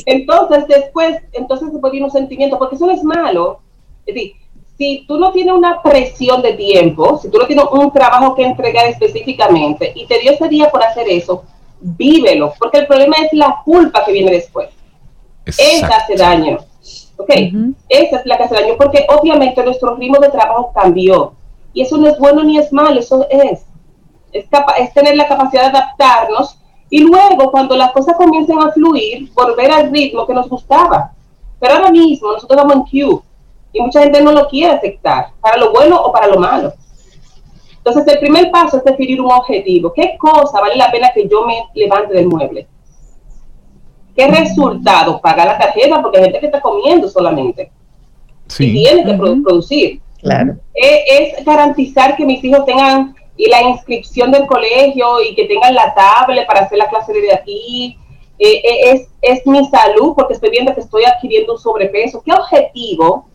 Entonces, 0.06 0.68
después, 0.68 1.18
entonces 1.34 1.72
se 1.72 1.80
puede 1.80 2.04
un 2.04 2.12
sentimiento, 2.12 2.58
porque 2.58 2.76
eso 2.76 2.86
no 2.86 2.94
es 2.94 3.04
malo. 3.04 3.60
Es 4.06 4.16
decir, 4.16 4.34
si 4.78 5.06
tú 5.08 5.18
no 5.18 5.32
tienes 5.32 5.54
una 5.54 5.82
presión 5.82 6.42
de 6.42 6.54
tiempo, 6.54 7.20
si 7.22 7.30
tú 7.30 7.38
no 7.38 7.46
tienes 7.46 7.66
un 7.72 7.92
trabajo 7.92 8.36
que 8.36 8.44
entregar 8.44 8.88
específicamente 8.88 9.92
y 9.96 10.06
te 10.08 10.20
dio 10.20 10.32
ese 10.32 10.48
día 10.50 10.70
por 10.70 10.84
hacer 10.84 11.08
eso, 11.08 11.44
vívelo, 11.80 12.54
porque 12.60 12.80
el 12.80 12.88
problema 12.88 13.16
es 13.24 13.34
la 13.34 13.62
culpa 13.64 14.04
que 14.04 14.12
viene 14.12 14.32
después. 14.32 14.70
Esa 15.58 15.88
hace 15.88 16.16
daño. 16.16 16.58
¿Ok? 17.18 17.30
Esa 17.90 18.18
es 18.18 18.26
la 18.26 18.38
que 18.38 18.44
hace 18.44 18.56
daño, 18.56 18.76
porque 18.78 19.06
obviamente 19.10 19.64
nuestro 19.64 19.96
ritmo 19.96 20.20
de 20.20 20.30
trabajo 20.30 20.72
cambió 20.74 21.34
y 21.74 21.82
eso 21.82 21.98
no 21.98 22.08
es 22.08 22.18
bueno 22.18 22.44
ni 22.44 22.58
es 22.58 22.72
malo, 22.72 23.00
eso 23.00 23.28
es. 23.30 23.66
Es, 24.32 24.46
es 24.78 24.94
tener 24.94 25.16
la 25.16 25.28
capacidad 25.28 25.64
de 25.64 25.78
adaptarnos 25.78 26.60
y 26.90 27.00
luego 27.00 27.52
cuando 27.52 27.76
las 27.76 27.92
cosas 27.92 28.16
comiencen 28.16 28.60
a 28.60 28.72
fluir, 28.72 29.32
volver 29.34 29.72
al 29.72 29.92
ritmo 29.92 30.26
que 30.26 30.34
nos 30.34 30.48
gustaba. 30.50 31.12
Pero 31.60 31.76
ahora 31.76 31.92
mismo 31.92 32.32
nosotros 32.32 32.58
vamos 32.58 32.76
en 32.76 32.86
queue 32.86 33.22
y 33.74 33.82
mucha 33.82 34.02
gente 34.02 34.22
no 34.22 34.32
lo 34.32 34.48
quiere 34.48 34.74
aceptar, 34.74 35.32
para 35.42 35.58
lo 35.58 35.72
bueno 35.72 36.00
o 36.02 36.12
para 36.12 36.28
lo 36.28 36.40
malo. 36.40 36.74
Entonces 37.78 38.08
el 38.08 38.20
primer 38.20 38.52
paso 38.52 38.78
es 38.78 38.84
definir 38.84 39.22
un 39.22 39.32
objetivo. 39.32 39.94
¿Qué 39.94 40.18
cosa 40.18 40.60
vale 40.62 40.76
la 40.76 40.92
pena 40.92 41.12
que 41.14 41.28
yo 41.28 41.46
me 41.46 41.66
levante 41.74 42.14
del 42.14 42.28
mueble? 42.28 42.68
¿Qué 44.20 44.28
resultado? 44.28 45.22
Pagar 45.22 45.48
la 45.48 45.58
tarjeta 45.58 46.02
porque 46.02 46.18
hay 46.18 46.26
gente 46.26 46.42
que 46.42 46.46
está 46.48 46.60
comiendo 46.60 47.08
solamente. 47.08 47.72
Y 48.60 48.84
tiene 48.84 49.06
que 49.06 49.14
producir. 49.14 50.02
Claro. 50.20 50.58
Es, 50.74 51.46
garantizar 51.46 52.18
que 52.18 52.26
mis 52.26 52.44
hijos 52.44 52.66
tengan 52.66 53.16
y 53.38 53.50
la 53.50 53.62
inscripción 53.62 54.30
del 54.30 54.46
colegio 54.46 55.24
y 55.24 55.34
que 55.36 55.46
tengan 55.46 55.74
la 55.74 55.94
tablet 55.94 56.46
para 56.46 56.66
hacer 56.66 56.78
la 56.78 56.90
clase 56.90 57.14
de 57.14 57.34
aquí. 57.34 57.98
Eh, 58.38 58.62
eh, 58.62 58.92
es, 58.92 59.08
es 59.22 59.48
mi 59.48 59.66
salud 59.70 60.12
porque 60.18 60.34
estoy 60.34 60.50
viendo 60.50 60.74
que 60.74 60.82
estoy 60.82 61.06
adquiriendo 61.06 61.54
un 61.54 61.60
sobrepeso. 61.60 62.22
¿Qué 62.22 62.34
objetivo, 62.34 63.26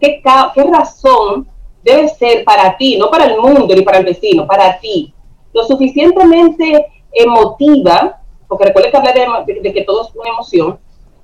qué, 0.00 0.22
qué 0.54 0.62
razón 0.62 1.48
debe 1.82 2.08
ser 2.10 2.44
para 2.44 2.76
ti, 2.76 2.96
no 2.96 3.10
para 3.10 3.24
el 3.24 3.40
mundo 3.40 3.74
ni 3.74 3.82
para 3.82 3.98
el 3.98 4.04
vecino, 4.04 4.46
para 4.46 4.78
ti? 4.78 5.12
Lo 5.52 5.64
suficientemente 5.64 6.86
emotiva, 7.12 8.20
porque 8.48 8.64
recuerda 8.64 8.90
que 8.90 8.96
hablé 8.96 9.12
de, 9.46 9.60
de 9.60 9.72
que 9.72 9.82
todo 9.82 10.02
es 10.02 10.14
una 10.14 10.30
emoción, 10.30 10.78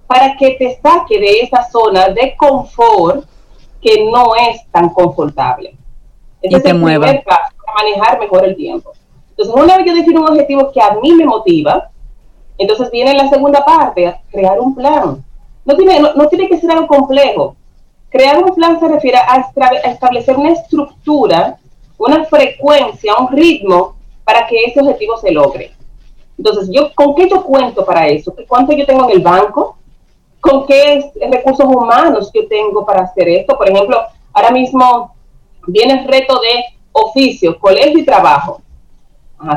para 0.06 0.36
que 0.36 0.52
te 0.52 0.78
saque 0.82 1.18
de 1.18 1.40
esa 1.40 1.68
zona 1.70 2.08
de 2.08 2.36
confort 2.36 3.24
que 3.80 4.04
no 4.04 4.34
es 4.34 4.66
tan 4.70 4.90
confortable. 4.90 5.76
Entonces, 6.42 6.70
y 6.70 6.72
te 6.72 6.78
mueva. 6.78 7.06
para 7.24 7.52
manejar 7.74 8.18
mejor 8.18 8.44
el 8.44 8.56
tiempo. 8.56 8.92
Entonces, 9.30 9.54
una 9.54 9.76
vez 9.76 9.86
yo 9.86 9.94
defino 9.94 10.20
un 10.20 10.28
objetivo 10.28 10.70
que 10.72 10.80
a 10.80 10.94
mí 10.94 11.12
me 11.12 11.24
motiva, 11.24 11.90
entonces 12.56 12.90
viene 12.90 13.14
la 13.14 13.28
segunda 13.28 13.64
parte, 13.64 14.14
crear 14.30 14.60
un 14.60 14.74
plan. 14.74 15.24
No 15.64 15.76
tiene, 15.76 16.00
no, 16.00 16.28
tiene 16.28 16.48
que 16.48 16.58
ser 16.58 16.70
algo 16.70 16.86
complejo. 16.86 17.56
Crear 18.10 18.42
un 18.42 18.54
plan 18.54 18.78
se 18.78 18.86
refiere 18.86 19.18
a, 19.18 19.50
establecer 19.84 20.36
una 20.36 20.52
estructura, 20.52 21.58
una 21.98 22.24
frecuencia, 22.26 23.16
un 23.16 23.28
ritmo 23.32 23.96
para 24.24 24.46
que 24.46 24.64
ese 24.64 24.80
objetivo 24.80 25.16
se 25.16 25.32
logre. 25.32 25.72
Entonces, 26.36 26.68
yo, 26.72 26.92
¿con 26.94 27.14
qué 27.14 27.28
yo 27.28 27.42
cuento 27.42 27.84
para 27.84 28.08
eso? 28.08 28.34
¿Cuánto 28.48 28.72
yo 28.72 28.84
tengo 28.86 29.04
en 29.04 29.10
el 29.10 29.20
banco? 29.20 29.76
con 30.44 30.66
qué 30.66 31.10
recursos 31.30 31.64
humanos 31.64 32.30
yo 32.34 32.46
tengo 32.46 32.84
para 32.84 33.04
hacer 33.04 33.26
esto. 33.30 33.56
Por 33.56 33.70
ejemplo, 33.70 33.98
ahora 34.30 34.50
mismo 34.50 35.14
viene 35.66 35.94
el 35.94 36.06
reto 36.06 36.38
de 36.38 36.64
oficio, 36.92 37.58
colegio 37.58 38.00
y 38.00 38.04
trabajo. 38.04 38.60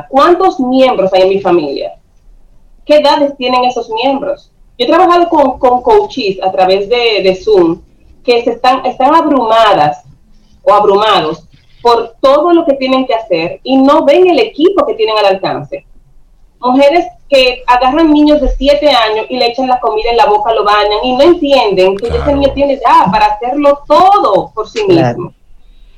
¿Cuántos 0.07 0.61
miembros 0.61 1.13
hay 1.13 1.23
en 1.23 1.29
mi 1.29 1.41
familia? 1.41 1.97
¿Qué 2.85 2.99
edades 2.99 3.35
tienen 3.35 3.65
esos 3.65 3.89
miembros? 3.89 4.49
Yo 4.77 4.85
he 4.85 4.87
trabajado 4.87 5.27
con, 5.27 5.59
con 5.59 5.81
coaches 5.81 6.41
a 6.41 6.53
través 6.53 6.87
de, 6.87 7.21
de 7.21 7.35
Zoom 7.35 7.81
que 8.23 8.45
se 8.45 8.51
están, 8.51 8.85
están 8.85 9.13
abrumadas 9.13 10.05
o 10.63 10.73
abrumados 10.73 11.49
por 11.81 12.15
todo 12.21 12.53
lo 12.53 12.63
que 12.63 12.75
tienen 12.75 13.05
que 13.05 13.13
hacer 13.13 13.59
y 13.61 13.75
no 13.75 14.05
ven 14.05 14.29
el 14.29 14.39
equipo 14.39 14.85
que 14.85 14.93
tienen 14.93 15.17
al 15.17 15.25
alcance. 15.25 15.85
Mujeres 16.59 17.05
que 17.29 17.63
agarran 17.67 18.11
niños 18.11 18.41
de 18.41 18.49
7 18.49 18.89
años 18.89 19.25
y 19.29 19.37
le 19.37 19.47
echan 19.47 19.67
la 19.67 19.79
comida 19.79 20.09
en 20.11 20.17
la 20.17 20.25
boca, 20.25 20.53
lo 20.53 20.63
bañan 20.63 21.03
y 21.03 21.15
no 21.15 21.21
entienden 21.21 21.97
que 21.97 22.07
ese 22.07 22.33
niño 22.33 22.51
tiene 22.53 22.77
ya 22.77 23.09
para 23.11 23.25
hacerlo 23.27 23.83
todo 23.87 24.51
por 24.53 24.67
sí 24.67 24.83
mismo. 24.87 25.33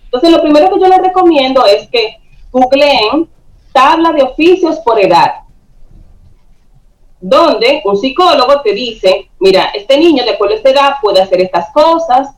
Entonces, 0.06 0.32
lo 0.32 0.42
primero 0.42 0.70
que 0.70 0.80
yo 0.80 0.88
les 0.88 1.02
recomiendo 1.02 1.66
es 1.66 1.88
que 1.90 2.18
googleen 2.52 3.30
tabla 3.72 4.12
de 4.12 4.24
oficios 4.24 4.80
por 4.80 5.00
edad, 5.00 5.44
donde 7.22 7.82
un 7.86 7.96
psicólogo 7.96 8.62
te 8.62 8.74
dice, 8.74 9.30
mira, 9.40 9.66
este 9.74 9.98
niño 9.98 10.24
de 10.24 10.32
acuerdo 10.32 10.56
a 10.56 10.58
esta 10.58 10.70
edad 10.70 10.94
puede 11.02 11.22
hacer 11.22 11.42
estas 11.42 11.72
cosas 11.72 12.30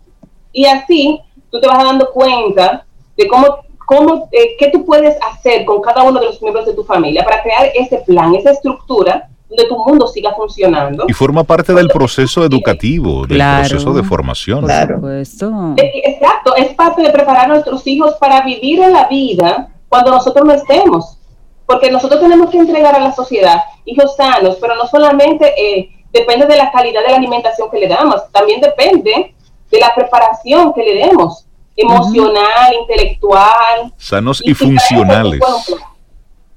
y 0.52 0.66
así 0.66 1.22
tú 1.50 1.60
te 1.60 1.68
vas 1.68 1.84
dando 1.84 2.12
cuenta 2.12 2.86
de 3.16 3.28
cómo 3.28 3.60
cómo, 3.92 4.30
eh, 4.32 4.56
qué 4.58 4.70
tú 4.70 4.86
puedes 4.86 5.18
hacer 5.22 5.66
con 5.66 5.82
cada 5.82 6.04
uno 6.04 6.18
de 6.22 6.28
los 6.28 6.42
miembros 6.42 6.66
de 6.66 6.74
tu 6.74 6.84
familia 6.86 7.26
para 7.26 7.44
crear 7.44 7.70
ese 7.76 7.98
plan, 7.98 8.34
esa 8.36 8.52
estructura 8.52 9.28
donde 9.50 9.66
tu 9.66 9.78
mundo 9.78 10.08
siga 10.08 10.34
funcionando. 10.34 11.04
Y 11.10 11.14
forma 11.14 11.44
parte 11.44 11.74
del 11.74 11.90
proceso 11.90 12.46
educativo, 12.46 13.28
del 13.28 13.40
proceso 13.40 13.94
de 13.94 14.04
formación. 14.04 14.64
Claro. 14.64 15.02
Exacto, 15.12 16.56
es 16.56 16.74
parte 16.74 17.02
de 17.02 17.10
preparar 17.10 17.46
a 17.46 17.48
nuestros 17.50 17.86
hijos 17.86 18.16
para 18.16 18.46
vivir 18.46 18.82
en 18.82 18.94
la 18.94 19.10
vida 19.10 19.68
cuando 19.90 20.12
nosotros 20.12 20.46
no 20.46 20.54
estemos. 20.54 21.18
Porque 21.66 21.92
nosotros 21.92 22.22
tenemos 22.22 22.50
que 22.50 22.60
entregar 22.60 22.96
a 22.96 23.00
la 23.00 23.14
sociedad 23.14 23.58
hijos 23.84 24.16
sanos, 24.16 24.58
pero 24.62 24.76
no 24.76 24.88
solamente 24.88 25.54
eh, 25.58 25.90
depende 26.14 26.46
de 26.46 26.56
la 26.56 26.72
calidad 26.72 27.02
de 27.02 27.10
la 27.10 27.18
alimentación 27.18 27.70
que 27.70 27.80
le 27.80 27.90
damos, 27.90 28.22
también 28.32 28.62
depende 28.62 29.36
de 29.70 29.80
la 29.80 29.94
preparación 29.94 30.74
que 30.74 30.84
le 30.84 31.08
demos 31.08 31.46
emocional, 31.76 32.74
intelectual. 32.82 33.94
Sanos 33.98 34.42
y, 34.46 34.54
funcionales. 34.54 35.40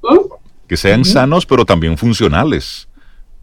¿Mm? 0.02 0.34
que 0.66 0.76
sean 0.76 1.04
sanos, 1.04 1.46
pero 1.46 1.64
también 1.64 1.96
funcionales. 1.96 2.88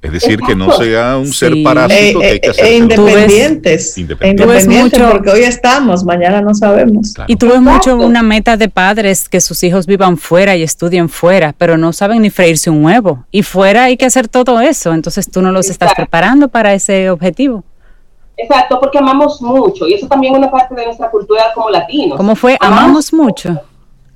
Es 0.02 0.12
decir, 0.12 0.40
que 0.40 0.56
no 0.56 0.72
sea 0.72 1.16
un 1.18 1.32
ser 1.32 1.54
parásito 1.64 2.20
que 2.22 2.26
hay 2.26 2.40
que 2.40 2.48
eh, 2.48 2.52
hacer. 2.52 2.66
E 2.66 2.78
independientes. 2.78 3.98
Independientes, 4.00 5.00
porque 5.00 5.30
hoy 5.30 5.42
estamos, 5.42 6.04
mañana 6.04 6.42
no 6.42 6.56
sabemos. 6.56 7.14
Y 7.28 7.36
tú 7.36 7.50
ves 7.50 7.62
mucho 7.62 7.96
una 7.98 8.24
meta 8.24 8.58
de 8.58 8.68
padres 8.68 9.30
que 9.30 9.40
sus 9.40 9.64
hijos 9.64 9.86
vivan 9.86 10.18
fuera 10.18 10.56
y 10.56 10.64
estudien 10.64 11.08
fuera, 11.08 11.54
pero 11.56 11.78
no 11.78 11.94
saben 11.94 12.24
ni 12.24 12.32
freírse 12.32 12.72
un 12.72 12.84
huevo. 12.84 13.26
Y 13.30 13.44
fuera 13.44 13.84
hay 13.84 13.98
que 13.98 14.06
hacer 14.06 14.28
todo 14.28 14.60
eso, 14.60 14.92
entonces 14.92 15.30
tú 15.30 15.44
no 15.44 15.52
los 15.52 15.70
estás 15.70 15.94
preparando 15.94 16.48
para 16.48 16.74
ese 16.74 17.12
objetivo. 17.12 17.64
Exacto, 18.42 18.80
porque 18.80 18.98
amamos 18.98 19.42
mucho 19.42 19.88
y 19.88 19.94
eso 19.94 20.08
también 20.08 20.34
es 20.34 20.40
una 20.40 20.52
parte 20.52 20.74
de 20.76 20.86
nuestra 20.86 21.10
cultura 21.12 21.52
como 21.54 21.70
latinos. 21.70 22.18
¿Cómo 22.18 22.36
fue? 22.36 22.58
Amamos, 22.60 23.14
mucho. 23.14 23.60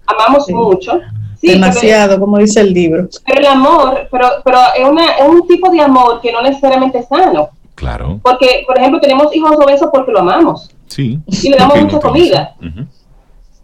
Amamos 0.08 0.50
mucho 0.50 1.02
Demasiado, 1.42 2.20
como 2.20 2.38
dice 2.38 2.62
el 2.62 2.74
libro. 2.74 3.08
Pero 3.26 3.40
el 3.40 3.46
amor, 3.46 4.08
pero, 4.12 4.28
pero 4.44 4.58
es, 4.76 4.88
una, 4.88 5.18
es 5.18 5.28
un 5.28 5.48
tipo 5.48 5.70
de 5.70 5.82
amor 5.82 6.22
que 6.22 6.32
no 6.32 6.42
necesariamente 6.42 7.00
es 7.00 7.08
sano. 7.08 7.50
Claro. 7.76 8.20
Porque, 8.24 8.64
por 8.66 8.78
ejemplo, 8.78 9.00
tenemos 9.00 9.36
hijos 9.36 9.52
obesos 9.58 9.90
porque 9.94 10.12
lo 10.12 10.20
amamos. 10.20 10.72
Sí. 10.88 11.20
Y 11.28 11.50
le 11.50 11.58
damos 11.58 11.82
mucha 11.82 12.00
comida. 12.00 12.56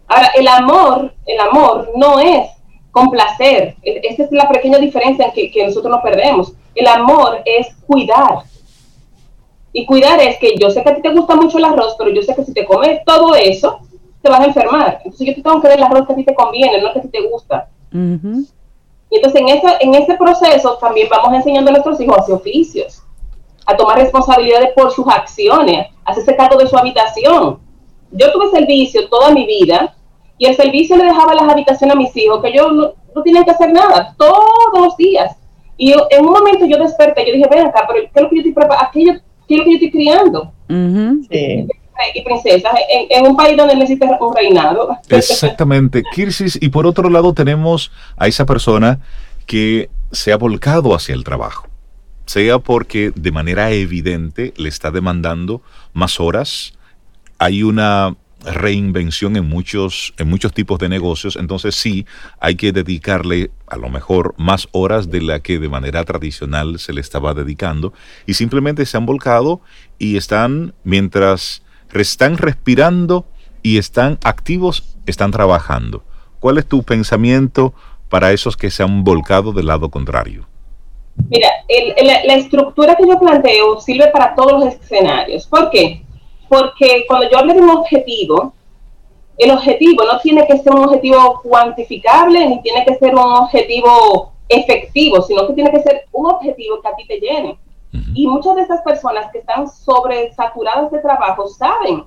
Ahora, 0.06 0.28
el 0.36 0.46
amor, 0.46 1.14
el 1.26 1.40
amor 1.40 1.90
no 1.96 2.20
es 2.20 2.50
complacer. 2.90 3.76
Esa 3.82 4.24
es 4.24 4.32
la 4.32 4.48
pequeña 4.48 4.78
diferencia 4.78 5.26
en 5.26 5.32
que, 5.32 5.50
que 5.50 5.66
nosotros 5.66 5.90
nos 5.90 6.02
perdemos. 6.02 6.52
El 6.74 6.86
amor 6.86 7.40
es 7.44 7.68
cuidar. 7.86 8.44
Y 9.72 9.86
cuidar 9.86 10.20
es 10.20 10.38
que 10.38 10.56
yo 10.58 10.70
sé 10.70 10.82
que 10.82 10.90
a 10.90 10.94
ti 10.94 11.02
te 11.02 11.12
gusta 11.12 11.34
mucho 11.34 11.58
el 11.58 11.64
arroz, 11.64 11.94
pero 11.96 12.10
yo 12.10 12.22
sé 12.22 12.34
que 12.34 12.44
si 12.44 12.52
te 12.52 12.66
comes 12.66 13.02
todo 13.06 13.34
eso, 13.34 13.80
te 14.20 14.30
vas 14.30 14.40
a 14.40 14.44
enfermar. 14.44 15.00
Entonces 15.04 15.26
yo 15.26 15.34
te 15.34 15.42
tengo 15.42 15.60
que 15.60 15.68
dar 15.68 15.78
el 15.78 15.84
arroz 15.84 16.06
que 16.06 16.12
a 16.12 16.16
ti 16.16 16.24
te 16.24 16.34
conviene, 16.34 16.80
no 16.80 16.92
que 16.92 16.98
a 16.98 17.02
ti 17.02 17.08
te 17.08 17.28
gusta. 17.28 17.68
Y 19.10 19.16
entonces 19.16 19.40
en 19.40 19.48
ese, 19.48 19.66
en 19.80 19.94
ese 19.94 20.14
proceso 20.14 20.78
también 20.78 21.08
vamos 21.10 21.34
enseñando 21.34 21.70
a 21.70 21.72
nuestros 21.72 22.00
hijos 22.00 22.16
a 22.16 22.20
hacer 22.20 22.34
oficios, 22.34 23.02
a 23.66 23.76
tomar 23.76 23.98
responsabilidades 23.98 24.70
por 24.74 24.90
sus 24.90 25.06
acciones, 25.08 25.88
a 26.04 26.12
hacerse 26.12 26.36
cargo 26.36 26.58
de 26.58 26.66
su 26.66 26.76
habitación. 26.76 27.58
Yo 28.10 28.32
tuve 28.32 28.50
servicio 28.50 29.08
toda 29.08 29.30
mi 29.30 29.46
vida 29.46 29.94
y 30.38 30.46
el 30.46 30.56
servicio 30.56 30.96
le 30.96 31.04
dejaba 31.04 31.34
las 31.34 31.48
habitaciones 31.48 31.94
a 31.94 31.98
mis 31.98 32.16
hijos, 32.16 32.42
que 32.42 32.52
yo 32.52 32.70
no, 32.70 32.92
no 33.14 33.22
tenían 33.22 33.44
que 33.44 33.50
hacer 33.50 33.72
nada, 33.72 34.14
todos 34.18 34.44
los 34.74 34.96
días. 34.96 35.36
Y 35.76 35.92
en 35.92 36.24
un 36.24 36.32
momento 36.32 36.66
yo 36.66 36.78
desperté, 36.78 37.26
yo 37.26 37.32
dije, 37.32 37.48
ven 37.50 37.66
acá, 37.66 37.84
pero 37.88 38.00
¿qué 38.00 38.10
es 38.14 38.22
lo 38.22 38.28
que 38.28 38.36
yo 38.36 38.40
estoy 38.40 38.52
preparando? 38.52 39.22
¿Qué, 39.52 39.56
es 39.56 39.58
lo 39.58 39.64
que 39.64 39.70
yo 39.70 39.74
estoy 39.74 39.90
criando? 39.90 40.52
sí 41.30 41.66
y 42.14 42.22
princesas 42.22 42.72
en, 43.10 43.26
un 43.26 43.36
país 43.36 43.56
donde 43.56 43.76
necesita 43.76 44.18
un 44.20 44.34
reinado. 44.34 44.96
Exactamente, 45.08 46.02
Kirsis. 46.14 46.58
Y 46.60 46.68
por 46.68 46.86
otro 46.86 47.08
lado 47.08 47.32
tenemos 47.32 47.92
a 48.16 48.26
esa 48.28 48.46
persona 48.46 49.00
que 49.46 49.90
se 50.10 50.32
ha 50.32 50.36
volcado 50.36 50.94
hacia 50.94 51.14
el 51.14 51.24
trabajo, 51.24 51.68
sea 52.26 52.58
porque 52.58 53.12
de 53.14 53.32
manera 53.32 53.70
evidente 53.70 54.52
le 54.56 54.68
está 54.68 54.90
demandando 54.90 55.62
más 55.92 56.20
horas, 56.20 56.74
hay 57.38 57.62
una 57.62 58.14
reinvención 58.44 59.36
en 59.36 59.48
muchos, 59.48 60.14
en 60.18 60.28
muchos 60.28 60.52
tipos 60.52 60.78
de 60.78 60.88
negocios, 60.88 61.36
entonces 61.36 61.74
sí 61.74 62.06
hay 62.40 62.56
que 62.56 62.72
dedicarle 62.72 63.50
a 63.68 63.76
lo 63.76 63.88
mejor 63.88 64.34
más 64.36 64.68
horas 64.72 65.10
de 65.10 65.22
la 65.22 65.40
que 65.40 65.58
de 65.58 65.68
manera 65.68 66.04
tradicional 66.04 66.78
se 66.78 66.92
le 66.92 67.00
estaba 67.00 67.34
dedicando 67.34 67.92
y 68.26 68.34
simplemente 68.34 68.86
se 68.86 68.96
han 68.96 69.06
volcado 69.06 69.60
y 69.98 70.16
están 70.16 70.74
mientras 70.84 71.62
están 71.92 72.38
respirando 72.38 73.26
y 73.62 73.78
están 73.78 74.18
activos, 74.24 74.96
están 75.06 75.30
trabajando. 75.30 76.04
¿Cuál 76.40 76.58
es 76.58 76.66
tu 76.66 76.82
pensamiento 76.82 77.74
para 78.08 78.32
esos 78.32 78.56
que 78.56 78.70
se 78.70 78.82
han 78.82 79.04
volcado 79.04 79.52
del 79.52 79.66
lado 79.66 79.90
contrario? 79.90 80.48
Mira, 81.28 81.48
la 82.24 82.34
estructura 82.34 82.96
que 82.96 83.06
yo 83.06 83.20
planteo 83.20 83.78
sirve 83.80 84.08
para 84.08 84.34
todos 84.34 84.64
los 84.64 84.74
escenarios. 84.74 85.46
¿Por 85.46 85.70
qué? 85.70 86.02
Porque 86.52 87.06
cuando 87.08 87.30
yo 87.30 87.38
hablo 87.38 87.54
de 87.54 87.62
un 87.62 87.70
objetivo, 87.70 88.52
el 89.38 89.52
objetivo 89.52 90.04
no 90.04 90.20
tiene 90.20 90.46
que 90.46 90.58
ser 90.58 90.74
un 90.74 90.84
objetivo 90.84 91.40
cuantificable 91.42 92.46
ni 92.46 92.60
tiene 92.60 92.84
que 92.84 92.94
ser 92.96 93.14
un 93.14 93.20
objetivo 93.20 94.32
efectivo, 94.50 95.22
sino 95.22 95.46
que 95.46 95.54
tiene 95.54 95.70
que 95.70 95.80
ser 95.80 96.04
un 96.12 96.26
objetivo 96.26 96.82
que 96.82 96.88
a 96.88 96.94
ti 96.94 97.06
te 97.06 97.20
llene. 97.20 97.58
Y 98.14 98.26
muchas 98.26 98.56
de 98.56 98.62
estas 98.62 98.82
personas 98.82 99.32
que 99.32 99.38
están 99.38 99.66
sobresaturadas 99.66 100.90
de 100.90 100.98
trabajo 100.98 101.48
saben 101.48 102.04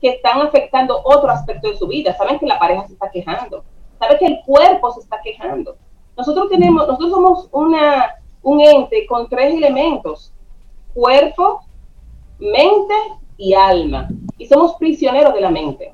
que 0.00 0.08
están 0.08 0.40
afectando 0.40 1.02
otro 1.04 1.30
aspecto 1.30 1.68
de 1.68 1.76
su 1.76 1.86
vida, 1.86 2.16
saben 2.16 2.38
que 2.38 2.46
la 2.46 2.58
pareja 2.58 2.86
se 2.86 2.94
está 2.94 3.10
quejando, 3.10 3.62
saben 3.98 4.16
que 4.16 4.26
el 4.26 4.40
cuerpo 4.46 4.90
se 4.92 5.00
está 5.00 5.20
quejando. 5.20 5.76
Nosotros 6.16 6.48
tenemos, 6.48 6.86
nosotros 6.86 7.10
somos 7.10 7.48
una, 7.52 8.14
un 8.42 8.58
ente 8.62 9.04
con 9.04 9.28
tres 9.28 9.52
elementos, 9.52 10.32
cuerpo, 10.94 11.60
mente 12.38 12.94
y 13.36 13.54
alma, 13.54 14.08
y 14.38 14.46
somos 14.46 14.74
prisioneros 14.76 15.34
de 15.34 15.40
la 15.40 15.50
mente. 15.50 15.92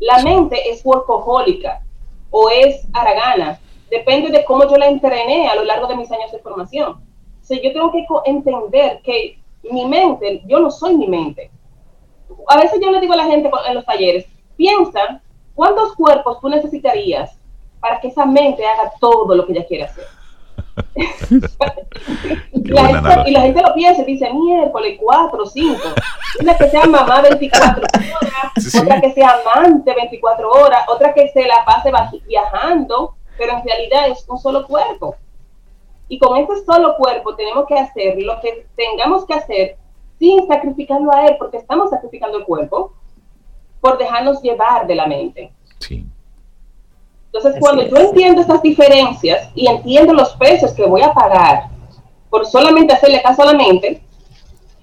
La 0.00 0.22
mente 0.22 0.70
es 0.70 0.84
workahólica 0.84 1.82
o 2.30 2.48
es 2.50 2.86
aragana, 2.92 3.58
depende 3.90 4.30
de 4.30 4.44
cómo 4.44 4.68
yo 4.68 4.76
la 4.76 4.88
entrené 4.88 5.48
a 5.48 5.54
lo 5.54 5.64
largo 5.64 5.86
de 5.86 5.96
mis 5.96 6.10
años 6.12 6.30
de 6.30 6.38
formación 6.38 7.08
yo 7.56 7.72
tengo 7.72 7.90
que 7.92 8.06
entender 8.26 9.00
que 9.02 9.38
mi 9.70 9.86
mente, 9.86 10.42
yo 10.46 10.60
no 10.60 10.70
soy 10.70 10.96
mi 10.96 11.08
mente. 11.08 11.50
A 12.48 12.56
veces 12.58 12.78
yo 12.80 12.90
le 12.90 13.00
digo 13.00 13.14
a 13.14 13.16
la 13.16 13.26
gente 13.26 13.50
en 13.66 13.74
los 13.74 13.84
talleres, 13.84 14.26
piensa 14.56 15.22
cuántos 15.54 15.94
cuerpos 15.94 16.40
tú 16.40 16.48
necesitarías 16.48 17.38
para 17.80 18.00
que 18.00 18.08
esa 18.08 18.26
mente 18.26 18.64
haga 18.66 18.92
todo 19.00 19.34
lo 19.34 19.46
que 19.46 19.52
ella 19.52 19.66
quiere 19.66 19.84
hacer. 19.84 20.04
y, 22.52 22.70
la 23.30 23.40
gente, 23.40 23.62
lo 23.62 23.74
piensa 23.74 24.02
y 24.02 24.04
dice, 24.04 24.32
miércoles, 24.32 24.98
cuatro, 25.00 25.46
cinco. 25.46 25.88
Una 26.40 26.56
que 26.56 26.68
sea 26.68 26.86
mamá 26.86 27.22
24 27.22 27.82
horas, 27.82 28.52
otra 28.80 29.00
que 29.00 29.12
sea 29.12 29.40
amante 29.44 29.94
24 29.94 30.50
horas, 30.50 30.80
otra 30.88 31.14
que 31.14 31.28
se 31.28 31.46
la 31.46 31.64
pase 31.64 31.90
viajando, 32.26 33.14
pero 33.36 33.58
en 33.58 33.64
realidad 33.64 34.08
es 34.08 34.24
un 34.28 34.38
solo 34.38 34.66
cuerpo. 34.66 35.16
Y 36.08 36.18
con 36.18 36.36
ese 36.38 36.64
solo 36.64 36.96
cuerpo 36.96 37.34
tenemos 37.34 37.66
que 37.66 37.78
hacer 37.78 38.20
lo 38.22 38.40
que 38.40 38.66
tengamos 38.76 39.26
que 39.26 39.34
hacer 39.34 39.76
sin 40.18 40.46
sacrificarlo 40.46 41.12
a 41.12 41.26
él, 41.26 41.36
porque 41.38 41.58
estamos 41.58 41.90
sacrificando 41.90 42.38
el 42.38 42.44
cuerpo 42.44 42.92
por 43.80 43.98
dejarnos 43.98 44.42
llevar 44.42 44.86
de 44.86 44.94
la 44.94 45.06
mente. 45.06 45.52
Sí. 45.78 46.04
Entonces, 47.32 47.60
cuando 47.60 47.86
yo 47.86 47.96
entiendo 47.96 48.40
estas 48.40 48.62
diferencias 48.62 49.50
y 49.54 49.66
entiendo 49.66 50.14
los 50.14 50.30
precios 50.36 50.72
que 50.72 50.86
voy 50.86 51.02
a 51.02 51.12
pagar 51.12 51.68
por 52.30 52.46
solamente 52.46 52.92
hacerle 52.92 53.22
caso 53.22 53.42
a 53.42 53.52
la 53.52 53.54
mente, 53.54 54.02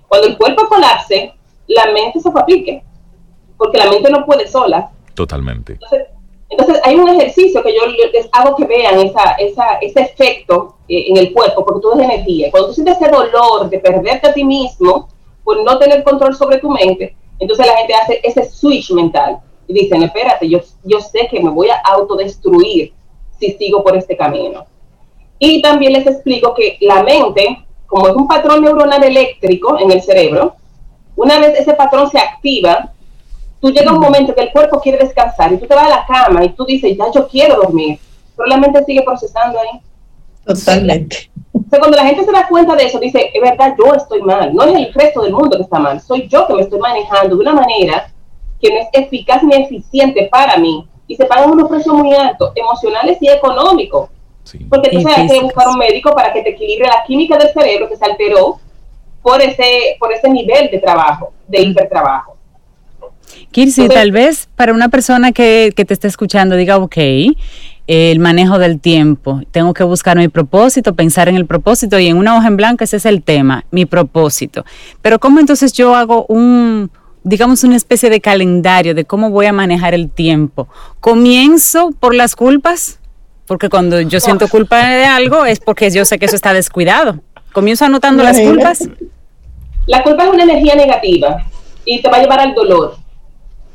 cuando 0.07 0.27
el 0.27 0.37
cuerpo 0.37 0.67
colapse, 0.67 1.33
la 1.67 1.91
mente 1.91 2.19
se 2.19 2.29
aplique, 2.29 2.83
porque 3.57 3.77
la 3.77 3.89
mente 3.89 4.09
no 4.09 4.25
puede 4.25 4.47
sola. 4.47 4.91
Totalmente. 5.15 5.73
Entonces, 5.73 6.07
entonces, 6.49 6.79
hay 6.83 6.95
un 6.95 7.09
ejercicio 7.09 7.63
que 7.63 7.73
yo 7.73 7.85
les 7.87 8.29
hago 8.31 8.55
que 8.55 8.65
vean 8.65 8.99
esa, 8.99 9.31
esa, 9.33 9.77
ese 9.81 10.01
efecto 10.01 10.75
eh, 10.87 11.05
en 11.09 11.17
el 11.17 11.33
cuerpo, 11.33 11.65
porque 11.65 11.81
tú 11.81 11.93
es 11.93 12.05
energía. 12.05 12.51
Cuando 12.51 12.69
tú 12.69 12.75
sientes 12.75 12.97
ese 13.01 13.09
dolor 13.09 13.69
de 13.69 13.79
perderte 13.79 14.27
a 14.27 14.33
ti 14.33 14.43
mismo 14.43 15.09
por 15.43 15.63
no 15.63 15.77
tener 15.79 16.03
control 16.03 16.35
sobre 16.35 16.59
tu 16.59 16.69
mente, 16.69 17.15
entonces 17.39 17.65
la 17.65 17.77
gente 17.77 17.93
hace 17.95 18.19
ese 18.23 18.45
switch 18.45 18.91
mental 18.91 19.39
y 19.67 19.73
dicen, 19.73 20.03
espérate, 20.03 20.47
yo, 20.47 20.59
yo 20.83 20.99
sé 20.99 21.27
que 21.29 21.39
me 21.39 21.49
voy 21.49 21.69
a 21.69 21.77
autodestruir 21.83 22.93
si 23.39 23.51
sigo 23.53 23.83
por 23.83 23.95
este 23.95 24.15
camino. 24.15 24.65
Y 25.39 25.61
también 25.61 25.93
les 25.93 26.07
explico 26.07 26.53
que 26.53 26.77
la 26.81 27.03
mente, 27.03 27.65
como 27.87 28.07
es 28.07 28.15
un 28.15 28.27
patrón 28.27 28.63
neuronal 28.63 29.03
eléctrico 29.03 29.77
en 29.79 29.91
el 29.91 30.01
cerebro, 30.01 30.55
una 31.15 31.39
vez 31.39 31.59
ese 31.59 31.73
patrón 31.73 32.09
se 32.09 32.19
activa, 32.19 32.91
tú 33.59 33.71
llega 33.71 33.91
un 33.91 33.99
momento 33.99 34.35
que 34.35 34.41
el 34.41 34.51
cuerpo 34.51 34.79
quiere 34.79 34.97
descansar 34.97 35.51
y 35.53 35.57
tú 35.57 35.65
te 35.65 35.75
vas 35.75 35.87
a 35.87 35.89
la 35.89 36.05
cama 36.05 36.43
y 36.43 36.49
tú 36.49 36.65
dices, 36.65 36.97
ya 36.97 37.05
yo 37.13 37.27
quiero 37.27 37.55
dormir, 37.55 37.99
pero 38.35 38.47
la 38.47 38.57
mente 38.57 38.83
sigue 38.85 39.01
procesando 39.01 39.59
ahí. 39.59 39.79
Totalmente. 40.45 41.31
O 41.53 41.63
sea, 41.69 41.79
cuando 41.79 41.97
la 41.97 42.05
gente 42.05 42.23
se 42.23 42.31
da 42.31 42.47
cuenta 42.47 42.75
de 42.75 42.85
eso, 42.85 42.99
dice, 42.99 43.31
es 43.33 43.41
verdad, 43.41 43.75
yo 43.77 43.93
estoy 43.93 44.21
mal, 44.21 44.53
no 44.53 44.63
es 44.63 44.75
el 44.75 44.93
resto 44.93 45.21
del 45.21 45.33
mundo 45.33 45.57
que 45.57 45.63
está 45.63 45.79
mal, 45.79 45.99
soy 45.99 46.27
yo 46.27 46.45
que 46.47 46.53
me 46.53 46.61
estoy 46.61 46.79
manejando 46.79 47.35
de 47.35 47.41
una 47.41 47.53
manera 47.53 48.11
que 48.61 48.69
no 48.69 48.79
es 48.79 48.87
eficaz 48.93 49.43
ni 49.43 49.55
eficiente 49.55 50.27
para 50.31 50.57
mí. 50.57 50.87
Y 51.07 51.15
se 51.15 51.25
pagan 51.25 51.51
unos 51.51 51.69
precios 51.69 51.95
muy 51.95 52.13
altos, 52.13 52.51
emocionales 52.55 53.17
y 53.21 53.29
económicos. 53.29 54.09
Porque 54.69 54.89
tú 54.89 55.01
sabes 55.01 55.31
que 55.31 55.41
buscar 55.41 55.67
un 55.67 55.77
médico 55.77 56.13
para 56.13 56.31
que 56.31 56.41
te 56.41 56.49
equilibre 56.49 56.87
la 56.87 57.03
química 57.05 57.37
del 57.37 57.51
cerebro 57.51 57.89
que 57.89 57.95
se 57.95 58.05
alteró 58.05 58.59
por 59.21 59.41
ese, 59.41 59.97
por 59.99 60.13
ese 60.13 60.29
nivel 60.29 60.69
de 60.69 60.79
trabajo, 60.79 61.33
de 61.47 61.61
hipertrabajo. 61.61 62.35
Kirsi, 63.51 63.87
tal 63.87 64.11
vez 64.11 64.47
para 64.55 64.73
una 64.73 64.89
persona 64.89 65.31
que, 65.31 65.73
te 65.75 65.93
esté 65.93 66.07
escuchando 66.07 66.55
diga, 66.55 66.77
ok, 66.77 66.97
el 67.87 68.19
manejo 68.19 68.59
del 68.59 68.79
tiempo, 68.79 69.41
tengo 69.51 69.73
que 69.73 69.83
buscar 69.83 70.17
mi 70.17 70.27
propósito, 70.27 70.93
pensar 70.93 71.27
en 71.27 71.35
el 71.35 71.45
propósito 71.45 71.97
y 71.99 72.07
en 72.07 72.17
una 72.17 72.37
hoja 72.37 72.47
en 72.47 72.57
blanco 72.57 72.83
ese 72.83 72.97
es 72.97 73.05
el 73.05 73.23
tema, 73.23 73.65
mi 73.71 73.85
propósito. 73.85 74.63
Pero 75.01 75.19
¿cómo 75.19 75.39
entonces 75.39 75.73
yo 75.73 75.95
hago 75.95 76.25
un, 76.27 76.91
digamos, 77.25 77.63
una 77.63 77.75
especie 77.75 78.09
de 78.11 78.21
calendario 78.21 78.93
de 78.93 79.03
cómo 79.03 79.31
voy 79.31 79.47
a 79.47 79.51
manejar 79.51 79.95
el 79.95 80.09
tiempo? 80.09 80.67
¿Comienzo 80.99 81.89
por 81.99 82.13
las 82.13 82.35
culpas? 82.35 82.99
Porque 83.47 83.67
cuando 83.67 83.99
yo 83.99 84.19
siento 84.19 84.47
culpa 84.47 84.87
de 84.87 85.05
algo 85.05 85.43
es 85.43 85.59
porque 85.59 85.89
yo 85.89 86.05
sé 86.05 86.19
que 86.19 86.27
eso 86.27 86.35
está 86.35 86.53
descuidado. 86.53 87.19
Comienzo 87.51 87.83
anotando 87.83 88.23
las 88.23 88.39
culpas. 88.39 88.87
La 89.87 90.03
culpa 90.03 90.25
es 90.25 90.29
una 90.29 90.43
energía 90.43 90.75
negativa 90.75 91.43
y 91.83 92.01
te 92.01 92.09
va 92.09 92.17
a 92.17 92.21
llevar 92.21 92.39
al 92.39 92.53
dolor. 92.53 92.97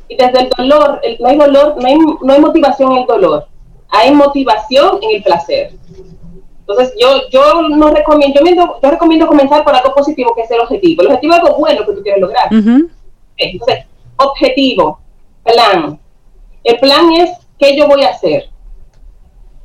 Y 0.07 0.15
desde 0.15 0.43
el 0.43 0.49
dolor, 0.49 1.01
no 1.19 1.27
hay 1.27 1.37
dolor, 1.37 1.75
no 1.77 1.87
hay, 1.87 1.97
no 1.97 2.33
hay 2.33 2.39
motivación 2.39 2.93
en 2.93 2.97
el 2.99 3.05
dolor, 3.05 3.47
hay 3.89 4.13
motivación 4.13 4.99
en 5.01 5.15
el 5.17 5.23
placer. 5.23 5.73
Entonces, 6.61 6.93
yo, 6.99 7.29
yo 7.29 7.61
no 7.69 7.89
recomiendo, 7.89 8.39
yo, 8.45 8.89
recomiendo 8.89 9.27
comenzar 9.27 9.63
por 9.63 9.75
algo 9.75 9.93
positivo, 9.93 10.33
que 10.35 10.43
es 10.43 10.51
el 10.51 10.61
objetivo. 10.61 11.01
El 11.01 11.07
objetivo 11.07 11.33
es 11.33 11.39
algo 11.41 11.57
bueno 11.57 11.85
que 11.85 11.93
tú 11.93 12.01
quieres 12.01 12.21
lograr. 12.21 12.49
Entonces, 13.41 13.85
objetivo, 14.17 14.99
plan. 15.43 15.99
El 16.63 16.77
plan 16.77 17.11
es 17.13 17.31
qué 17.57 17.75
yo 17.75 17.87
voy 17.87 18.03
a 18.03 18.09
hacer, 18.09 18.49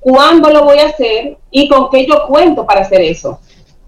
cuándo 0.00 0.50
lo 0.50 0.64
voy 0.64 0.78
a 0.78 0.86
hacer 0.86 1.36
y 1.50 1.68
con 1.68 1.90
qué 1.90 2.06
yo 2.06 2.26
cuento 2.26 2.64
para 2.64 2.80
hacer 2.80 3.02
eso. 3.02 3.38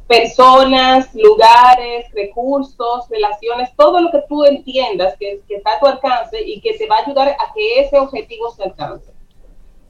Personas, 0.07 1.15
lugares, 1.15 2.11
recursos, 2.13 3.09
relaciones, 3.09 3.71
todo 3.77 4.01
lo 4.01 4.11
que 4.11 4.23
tú 4.29 4.45
entiendas 4.45 5.15
que, 5.19 5.41
está 5.49 5.77
a 5.77 5.81
tu 5.81 5.87
alcance 5.87 6.41
y 6.41 6.61
que 6.61 6.75
te 6.75 6.87
va 6.87 6.97
a 6.97 7.03
ayudar 7.05 7.29
a 7.29 7.53
que 7.55 7.81
ese 7.81 7.99
objetivo 7.99 8.51
se 8.51 8.65
alcance. 8.65 9.13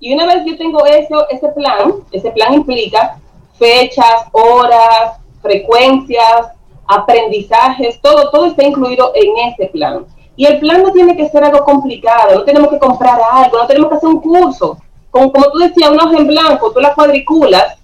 Y 0.00 0.12
una 0.14 0.26
vez 0.26 0.44
yo 0.44 0.56
tengo 0.56 0.84
ese, 0.86 1.14
ese 1.30 1.48
plan, 1.48 2.04
ese 2.12 2.30
plan 2.30 2.54
implica 2.54 3.20
fechas, 3.58 4.26
horas, 4.32 5.18
frecuencias, 5.42 6.48
aprendizajes, 6.88 8.00
todo, 8.00 8.30
todo 8.30 8.46
está 8.46 8.64
incluido 8.64 9.12
en 9.14 9.52
ese 9.52 9.66
plan. 9.66 10.06
Y 10.36 10.46
el 10.46 10.58
plan 10.58 10.82
no 10.82 10.92
tiene 10.92 11.16
que 11.16 11.28
ser 11.28 11.44
algo 11.44 11.64
complicado, 11.64 12.34
no 12.34 12.44
tenemos 12.44 12.70
que 12.70 12.78
comprar 12.78 13.20
algo, 13.30 13.58
no 13.58 13.66
tenemos 13.66 13.90
que 13.90 13.96
hacer 13.96 14.08
un 14.08 14.20
curso. 14.20 14.78
Como, 15.10 15.32
como 15.32 15.50
tú 15.50 15.58
decías, 15.58 15.90
un 15.90 16.00
hoja 16.00 16.16
en 16.16 16.26
blanco, 16.26 16.72
tú 16.72 16.80
la 16.80 16.94
cuadriculas 16.94 17.76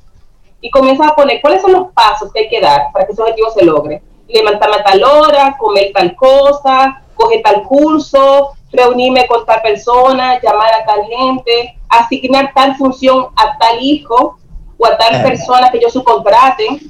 y 0.60 0.70
comienzas 0.70 1.08
a 1.08 1.14
poner 1.14 1.40
cuáles 1.42 1.60
son 1.60 1.72
los 1.72 1.92
pasos 1.92 2.32
que 2.32 2.40
hay 2.40 2.48
que 2.48 2.60
dar 2.60 2.90
para 2.92 3.06
que 3.06 3.12
ese 3.12 3.20
objetivo 3.20 3.50
se 3.50 3.64
logre. 3.64 4.02
Levantarme 4.28 4.76
a 4.76 4.84
tal 4.84 5.04
hora, 5.04 5.56
comer 5.58 5.92
tal 5.92 6.16
cosa, 6.16 7.02
coger 7.14 7.42
tal 7.42 7.62
curso, 7.64 8.52
reunirme 8.72 9.26
con 9.26 9.44
tal 9.44 9.60
persona, 9.60 10.40
llamar 10.40 10.72
a 10.72 10.86
tal 10.86 11.04
gente, 11.04 11.76
asignar 11.88 12.52
tal 12.54 12.76
función 12.76 13.26
a 13.36 13.58
tal 13.58 13.82
hijo 13.82 14.38
o 14.78 14.86
a 14.86 14.96
tal 14.96 15.22
persona 15.22 15.70
que 15.70 15.80
yo 15.80 15.90
subcontrate. 15.90 16.80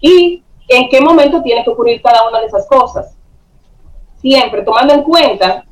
Y 0.00 0.42
en 0.70 0.88
qué 0.88 1.00
momento 1.00 1.42
tiene 1.42 1.64
que 1.64 1.70
ocurrir 1.70 2.00
cada 2.00 2.28
una 2.28 2.40
de 2.40 2.46
esas 2.46 2.66
cosas. 2.66 3.14
Siempre 4.20 4.62
tomando 4.62 4.94
en 4.94 5.02
cuenta 5.02 5.64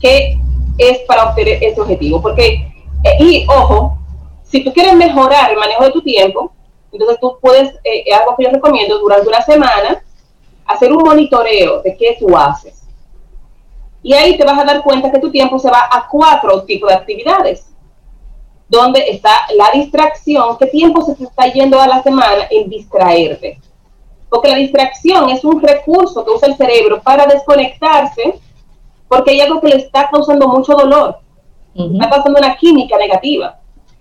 que 0.00 0.38
es 0.78 0.98
para 1.00 1.30
obtener 1.30 1.62
ese 1.62 1.80
objetivo. 1.80 2.20
Porque, 2.20 2.72
eh, 3.04 3.16
y 3.18 3.46
ojo, 3.48 3.98
si 4.42 4.62
tú 4.62 4.72
quieres 4.72 4.94
mejorar 4.94 5.50
el 5.50 5.58
manejo 5.58 5.84
de 5.84 5.90
tu 5.90 6.02
tiempo, 6.02 6.52
entonces 6.92 7.18
tú 7.20 7.38
puedes, 7.40 7.74
eh, 7.84 8.04
algo 8.14 8.36
que 8.36 8.44
yo 8.44 8.50
recomiendo, 8.50 8.98
durante 8.98 9.28
una 9.28 9.42
semana, 9.42 10.04
hacer 10.66 10.92
un 10.92 11.02
monitoreo 11.02 11.82
de 11.82 11.96
qué 11.96 12.16
tú 12.20 12.36
haces 12.36 12.82
y 14.02 14.12
ahí 14.14 14.36
te 14.36 14.44
vas 14.44 14.58
a 14.58 14.64
dar 14.64 14.82
cuenta 14.82 15.10
que 15.10 15.20
tu 15.20 15.30
tiempo 15.30 15.58
se 15.58 15.70
va 15.70 15.88
a 15.90 16.08
cuatro 16.10 16.64
tipos 16.64 16.88
de 16.88 16.96
actividades. 16.96 17.66
Donde 18.68 19.00
está 19.10 19.30
la 19.54 19.70
distracción, 19.72 20.56
qué 20.58 20.66
tiempo 20.66 21.02
se 21.02 21.14
te 21.14 21.24
está 21.24 21.46
yendo 21.46 21.80
a 21.80 21.86
la 21.86 22.02
semana 22.02 22.46
en 22.50 22.68
distraerte. 22.68 23.60
Porque 24.32 24.48
la 24.48 24.56
distracción 24.56 25.28
es 25.28 25.44
un 25.44 25.60
recurso 25.60 26.24
que 26.24 26.30
usa 26.30 26.48
el 26.48 26.56
cerebro 26.56 27.02
para 27.02 27.26
desconectarse 27.26 28.40
porque 29.06 29.32
hay 29.32 29.42
algo 29.42 29.60
que 29.60 29.68
le 29.68 29.76
está 29.76 30.08
causando 30.10 30.48
mucho 30.48 30.72
dolor. 30.72 31.18
Está 31.74 32.08
pasando 32.08 32.38
una 32.38 32.56
química 32.56 32.96
negativa. 32.96 33.58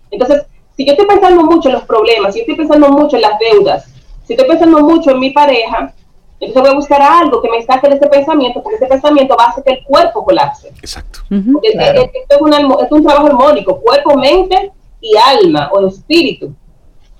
Entonces, 0.09 0.45
si 0.77 0.85
yo 0.85 0.93
estoy 0.93 1.05
pensando 1.05 1.43
mucho 1.43 1.67
en 1.67 1.75
los 1.75 1.83
problemas, 1.83 2.33
si 2.33 2.39
yo 2.39 2.43
estoy 2.43 2.55
pensando 2.55 2.87
mucho 2.87 3.17
en 3.17 3.23
las 3.23 3.37
deudas, 3.39 3.93
si 4.25 4.31
estoy 4.31 4.47
pensando 4.47 4.79
mucho 4.79 5.11
en 5.11 5.19
mi 5.19 5.31
pareja, 5.31 5.93
entonces 6.39 6.61
voy 6.61 6.71
a 6.71 6.75
buscar 6.75 7.01
algo 7.01 7.41
que 7.41 7.49
me 7.49 7.61
saque 7.63 7.89
de 7.89 7.95
ese 7.95 8.07
pensamiento, 8.07 8.63
porque 8.63 8.77
ese 8.77 8.87
pensamiento 8.87 9.35
va 9.37 9.47
a 9.47 9.49
hacer 9.49 9.65
que 9.65 9.73
el 9.73 9.83
cuerpo 9.83 10.23
colapse. 10.23 10.69
Exacto. 10.69 11.19
esto 11.29 12.35
es, 12.39 12.91
un 12.91 13.03
trabajo 13.03 13.27
armónico, 13.27 13.81
cuerpo, 13.81 14.15
mente 14.15 14.71
y 15.01 15.17
alma 15.17 15.69
o 15.73 15.85
espíritu. 15.85 16.53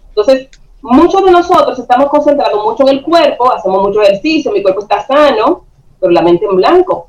Entonces, 0.07 0.47
muchos 0.81 1.23
de 1.23 1.31
nosotros 1.31 1.77
estamos 1.77 2.09
concentrados 2.09 2.63
mucho 2.63 2.83
en 2.83 2.97
el 2.97 3.03
cuerpo, 3.03 3.51
hacemos 3.51 3.81
mucho 3.83 4.01
ejercicio, 4.01 4.51
mi 4.51 4.61
cuerpo 4.61 4.81
está 4.81 5.05
sano, 5.05 5.65
pero 5.99 6.11
la 6.11 6.21
mente 6.21 6.45
en 6.45 6.55
blanco. 6.55 7.07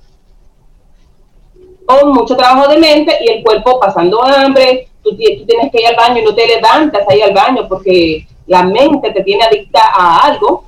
O 1.87 2.07
mucho 2.07 2.37
trabajo 2.37 2.69
de 2.69 2.79
mente 2.79 3.17
y 3.21 3.31
el 3.31 3.43
cuerpo 3.43 3.81
pasando 3.81 4.23
hambre, 4.23 4.89
tú, 5.03 5.17
tienes 5.17 5.71
que 5.73 5.81
ir 5.81 5.87
al 5.87 5.97
baño 5.97 6.21
y 6.21 6.25
no 6.25 6.35
te 6.35 6.47
levantas 6.47 7.09
ahí 7.09 7.21
al 7.23 7.35
baño 7.35 7.67
porque 7.69 8.27
la 8.47 8.63
mente 8.63 9.11
te 9.11 9.23
tiene 9.23 9.45
adicta 9.45 9.81
a 9.95 10.27
algo. 10.27 10.65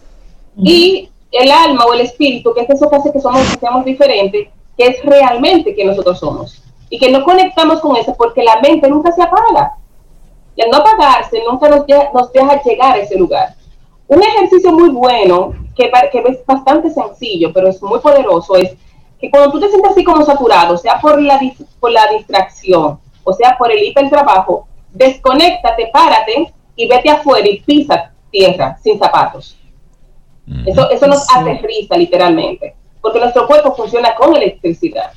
Y 0.57 1.09
el 1.31 1.51
alma 1.51 1.85
o 1.85 1.95
el 1.95 2.01
espíritu, 2.01 2.55
que 2.55 2.63
es 2.63 2.71
eso 2.71 2.89
que 2.89 2.97
hace 2.97 3.13
que 3.13 3.21
somos, 3.21 3.43
que 3.51 3.59
seamos 3.59 3.85
diferentes, 3.85 4.49
que 4.77 4.87
es 4.87 5.05
realmente 5.05 5.75
que 5.75 5.85
nosotros 5.85 6.19
somos. 6.19 6.63
Y 6.91 6.99
que 6.99 7.11
no 7.11 7.25
conectamos 7.25 7.81
con 7.81 7.97
eso 7.97 8.15
porque 8.17 8.43
la 8.43 8.61
mente 8.61 8.89
nunca 8.89 9.13
se 9.13 9.23
apaga. 9.23 9.79
Y 10.57 10.63
al 10.63 10.71
no 10.71 10.79
apagarse, 10.79 11.43
nunca 11.49 11.69
nos 11.69 11.87
deja, 11.87 12.11
nos 12.13 12.33
deja 12.33 12.63
llegar 12.63 12.95
a 12.95 12.99
ese 12.99 13.19
lugar. 13.19 13.55
Un 14.07 14.23
ejercicio 14.23 14.73
muy 14.73 14.91
bueno, 14.91 15.55
que, 15.75 15.91
que 16.13 16.19
es 16.19 16.47
bastante 16.47 16.91
sencillo, 16.91 17.53
pero 17.53 17.69
es 17.69 17.83
muy 17.83 17.99
poderoso, 18.01 18.57
es 18.57 18.77
que 19.21 19.31
cuando 19.31 19.51
tú 19.51 19.61
te 19.61 19.69
sientes 19.69 19.93
así 19.93 20.05
como 20.05 20.25
saturado, 20.25 20.77
sea 20.77 21.01
por 21.01 21.21
la, 21.21 21.41
por 21.81 21.91
la 21.91 22.07
distracción, 22.09 23.01
o 23.25 23.33
sea 23.33 23.57
por 23.59 23.73
el 23.73 23.83
hipertrabajo, 23.83 24.69
desconéctate, 24.93 25.91
párate 25.93 26.53
y 26.77 26.89
vete 26.89 27.11
afuera 27.11 27.49
y 27.49 27.61
pisa 27.61 28.13
tierra 28.31 28.77
sin 28.83 28.99
zapatos 28.99 29.57
eso, 30.67 30.91
eso 30.91 31.07
nos 31.07 31.27
aterriza 31.35 31.97
literalmente, 31.97 32.75
porque 33.01 33.19
nuestro 33.19 33.47
cuerpo 33.47 33.75
funciona 33.75 34.15
con 34.15 34.35
electricidad. 34.37 35.13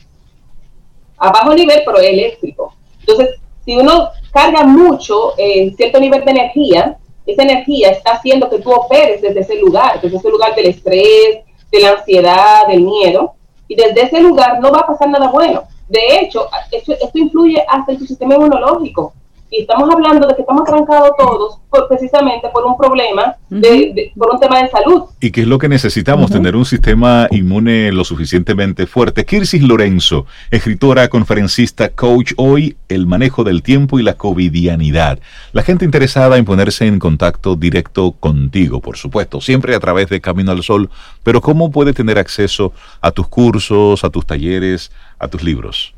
A 1.17 1.31
bajo 1.31 1.53
nivel, 1.53 1.81
pero 1.85 1.99
eléctrico. 1.99 2.75
Entonces, 2.99 3.35
si 3.65 3.75
uno 3.75 4.09
carga 4.37 4.63
mucho 4.65 5.33
eh, 5.35 5.73
cierto 5.75 5.99
nivel 5.99 6.23
de 6.23 6.29
energía, 6.29 6.95
esa 7.25 7.41
energía 7.41 7.89
está 7.89 8.11
haciendo 8.11 8.47
que 8.47 8.59
tú 8.59 8.71
operes 8.71 9.19
desde 9.19 9.39
ese 9.39 9.55
lugar, 9.55 9.99
desde 9.99 10.17
ese 10.17 10.29
lugar 10.29 10.53
del 10.53 10.67
estrés, 10.67 11.39
de 11.71 11.79
la 11.79 11.93
ansiedad, 11.93 12.67
del 12.67 12.81
miedo, 12.81 13.33
y 13.67 13.73
desde 13.75 14.03
ese 14.03 14.21
lugar 14.21 14.59
no 14.61 14.71
va 14.71 14.81
a 14.81 14.85
pasar 14.85 15.09
nada 15.09 15.31
bueno. 15.31 15.63
De 15.89 16.19
hecho, 16.19 16.47
esto, 16.71 16.93
esto 16.93 17.17
influye 17.17 17.65
hasta 17.67 17.93
en 17.93 17.97
tu 17.97 18.05
sistema 18.05 18.35
inmunológico 18.35 19.13
y 19.49 19.61
estamos 19.61 19.89
hablando 19.89 20.27
de 20.27 20.35
que 20.35 20.41
estamos 20.41 20.63
trancados 20.65 21.11
todos 21.17 21.59
por, 21.69 21.87
precisamente 21.87 22.49
por 22.49 22.65
un 22.65 22.77
problema, 22.77 23.35
de, 23.49 24.11
por 24.17 24.33
un 24.33 24.39
tema 24.39 24.61
de 24.61 24.69
salud. 24.69 25.03
¿Y 25.21 25.31
qué 25.31 25.41
es 25.41 25.47
lo 25.47 25.57
que 25.57 25.69
necesitamos? 25.69 26.31
Tener 26.31 26.55
un 26.55 26.65
sistema 26.65 27.27
inmune 27.31 27.91
lo 27.91 28.03
suficientemente 28.03 28.87
fuerte. 28.87 29.25
Kirsis 29.25 29.61
Lorenzo, 29.61 30.25
escritora, 30.51 31.07
conferencista, 31.07 31.89
coach, 31.89 32.33
hoy 32.37 32.77
el 32.89 33.07
manejo 33.07 33.43
del 33.43 33.63
tiempo 33.63 33.99
y 33.99 34.03
la 34.03 34.15
covidianidad. 34.15 35.19
La 35.53 35.63
gente 35.63 35.85
interesada 35.85 36.37
en 36.37 36.45
ponerse 36.45 36.85
en 36.85 36.99
contacto 36.99 37.55
directo 37.55 38.13
contigo, 38.13 38.81
por 38.81 38.97
supuesto, 38.97 39.41
siempre 39.41 39.75
a 39.75 39.79
través 39.79 40.09
de 40.09 40.21
Camino 40.21 40.51
al 40.51 40.63
Sol, 40.63 40.89
pero 41.23 41.41
¿cómo 41.41 41.71
puede 41.71 41.93
tener 41.93 42.19
acceso 42.19 42.73
a 43.01 43.11
tus 43.11 43.27
cursos, 43.27 44.03
a 44.03 44.09
tus 44.09 44.25
talleres, 44.25 44.91
a 45.19 45.27
tus 45.27 45.43
libros? 45.43 45.96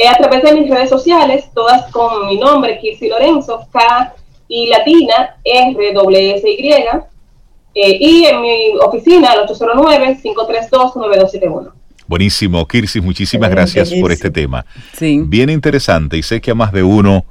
Eh, 0.00 0.06
a 0.06 0.16
través 0.16 0.44
de 0.44 0.54
mis 0.54 0.70
redes 0.70 0.88
sociales, 0.88 1.46
todas 1.52 1.90
con 1.90 2.28
mi 2.28 2.38
nombre, 2.38 2.78
Kirsi 2.78 3.08
Lorenzo, 3.08 3.66
K 3.72 4.14
y 4.46 4.68
latina, 4.68 5.34
R, 5.42 5.92
W, 5.92 6.34
S, 6.36 6.48
Y, 6.48 6.70
eh, 7.74 7.74
y 7.74 8.24
en 8.26 8.40
mi 8.40 8.76
oficina, 8.80 9.32
al 9.32 9.48
809-532-9271. 9.48 11.72
Buenísimo, 12.06 12.64
Kirsi, 12.68 13.00
muchísimas 13.00 13.50
gracias 13.50 13.92
por 14.00 14.12
este 14.12 14.30
tema. 14.30 14.64
Sí. 14.92 15.20
Bien 15.24 15.50
interesante 15.50 16.16
y 16.16 16.22
sé 16.22 16.40
que 16.40 16.52
a 16.52 16.54
más 16.54 16.70
de 16.70 16.84
uno 16.84 17.24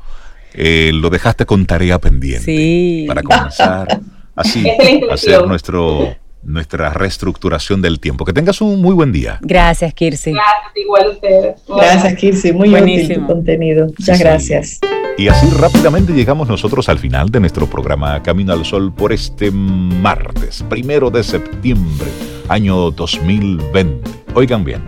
eh, 0.53 0.91
lo 0.94 1.10
dejaste 1.10 1.45
con 1.45 1.65
tarea 1.65 1.99
pendiente 1.99 2.44
sí. 2.44 3.06
para 3.07 3.23
comenzar 3.23 4.02
así 4.35 4.69
a 5.10 5.14
hacer 5.14 5.48
nuestro 5.48 6.18
nuestra 6.48 6.90
reestructuración 6.91 7.82
del 7.82 7.99
tiempo. 7.99 8.26
Que 8.26 8.34
tengas 8.34 8.61
un 8.61 8.82
muy 8.82 8.95
buen 8.95 9.11
día. 9.11 9.38
Gracias, 9.41 9.94
Kirsi. 9.94 10.32
Gracias, 10.32 10.72
igual 10.76 11.10
ustedes. 11.10 11.61
Gracias, 11.68 12.15
Kirsi. 12.15 12.53
Muy 12.53 12.69
Buenísimo. 12.69 13.06
útil 13.06 13.19
tu 13.19 13.28
contenido. 13.28 13.88
Muchas 13.88 14.19
gracias. 14.19 14.80
Y 15.18 15.28
así 15.28 15.48
rápidamente 15.49 16.14
llegamos 16.14 16.48
nosotros 16.48 16.90
al 16.90 16.99
final 16.99 17.30
de 17.30 17.40
nuestro 17.40 17.68
programa 17.68 18.22
Camino 18.22 18.53
al 18.53 18.64
Sol 18.65 18.94
por 18.94 19.11
este 19.11 19.52
martes, 19.52 20.64
primero 20.69 21.10
de 21.10 21.24
septiembre, 21.24 22.07
año 22.48 22.91
2020. 22.91 24.10
Oigan 24.36 24.64
bien, 24.64 24.84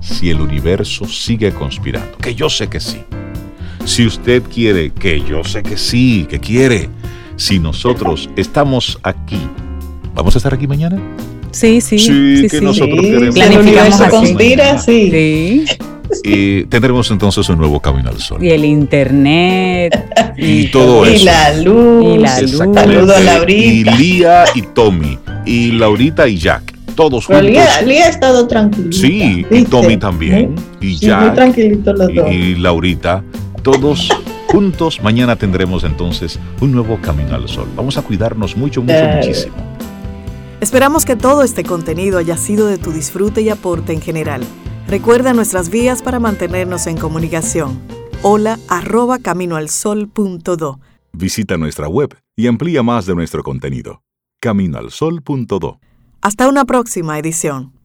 si 0.00 0.30
el 0.30 0.40
universo 0.40 1.06
sigue 1.06 1.52
conspirando, 1.52 2.18
que 2.18 2.34
yo 2.34 2.50
sé 2.50 2.68
que 2.68 2.80
sí, 2.80 3.04
si 3.84 4.06
usted 4.06 4.42
quiere, 4.42 4.90
que 4.90 5.20
yo 5.20 5.44
sé 5.44 5.62
que 5.62 5.78
sí, 5.78 6.26
que 6.28 6.40
quiere, 6.40 6.90
si 7.36 7.60
nosotros 7.60 8.28
estamos 8.34 8.98
aquí 9.04 9.40
¿Vamos 10.18 10.34
a 10.34 10.38
estar 10.38 10.52
aquí 10.52 10.66
mañana? 10.66 11.00
Sí, 11.52 11.80
sí. 11.80 11.96
Sí, 11.96 12.48
que 12.50 12.60
nosotros 12.60 13.00
queremos. 13.00 13.36
Planificamos 13.36 14.02
conspira, 14.10 14.76
sí. 14.76 15.10
sí. 15.12 15.64
Y 16.24 16.64
tendremos 16.64 17.08
entonces 17.12 17.48
un 17.48 17.58
nuevo 17.58 17.78
Camino 17.78 18.10
al 18.10 18.18
Sol. 18.18 18.42
Y 18.42 18.50
el 18.50 18.64
internet. 18.64 19.94
y, 20.36 20.66
todo 20.72 21.06
eso. 21.06 21.22
Y 21.22 21.24
la 21.24 21.54
luz. 21.54 22.04
Y 22.04 22.18
la 22.18 22.40
luz. 22.40 22.56
Saludos 22.56 23.16
a 23.16 23.20
Laurita. 23.20 23.62
Y 23.62 23.84
Lía 23.96 24.44
y 24.56 24.62
Tommy. 24.62 25.18
Y 25.46 25.70
Laurita 25.70 26.26
y 26.26 26.36
Jack. 26.36 26.74
Todos 26.96 27.24
Pero 27.28 27.38
juntos. 27.38 27.52
Lía, 27.52 27.82
Lía 27.82 28.06
ha 28.06 28.08
estado 28.08 28.48
tranquila. 28.48 28.88
Sí, 28.90 29.46
y. 29.48 29.64
Tommy 29.66 29.98
también. 29.98 30.56
Y 30.80 30.96
Sí, 30.96 31.06
Jack. 31.06 31.26
muy 31.26 31.34
tranquilitos 31.36 31.96
los 31.96 32.12
dos. 32.12 32.26
y, 32.28 32.34
y 32.34 32.54
Laurita, 32.56 33.22
todos 33.62 34.08
juntos. 34.48 35.00
Mañana 35.00 35.36
tendremos 35.36 35.84
entonces 35.84 36.40
un 36.60 36.72
nuevo 36.72 36.98
Camino 37.00 37.36
al 37.36 37.48
Sol. 37.48 37.68
Vamos 37.76 37.96
a 37.98 38.02
cuidarnos 38.02 38.56
mucho, 38.56 38.82
mucho, 38.82 39.04
muchísimo. 39.14 39.54
Esperamos 40.60 41.04
que 41.04 41.14
todo 41.14 41.44
este 41.44 41.62
contenido 41.62 42.18
haya 42.18 42.36
sido 42.36 42.66
de 42.66 42.78
tu 42.78 42.90
disfrute 42.90 43.42
y 43.42 43.48
aporte 43.48 43.92
en 43.92 44.00
general. 44.00 44.42
Recuerda 44.88 45.32
nuestras 45.32 45.70
vías 45.70 46.02
para 46.02 46.18
mantenernos 46.18 46.88
en 46.88 46.96
comunicación. 46.96 47.80
Hola 48.22 48.58
arroba 48.68 49.20
caminoalsol.do. 49.20 50.80
Visita 51.12 51.56
nuestra 51.56 51.88
web 51.88 52.16
y 52.34 52.48
amplía 52.48 52.82
más 52.82 53.06
de 53.06 53.14
nuestro 53.14 53.44
contenido. 53.44 54.02
Caminoalsol.do 54.40 55.80
Hasta 56.22 56.48
una 56.48 56.64
próxima 56.64 57.18
edición. 57.20 57.77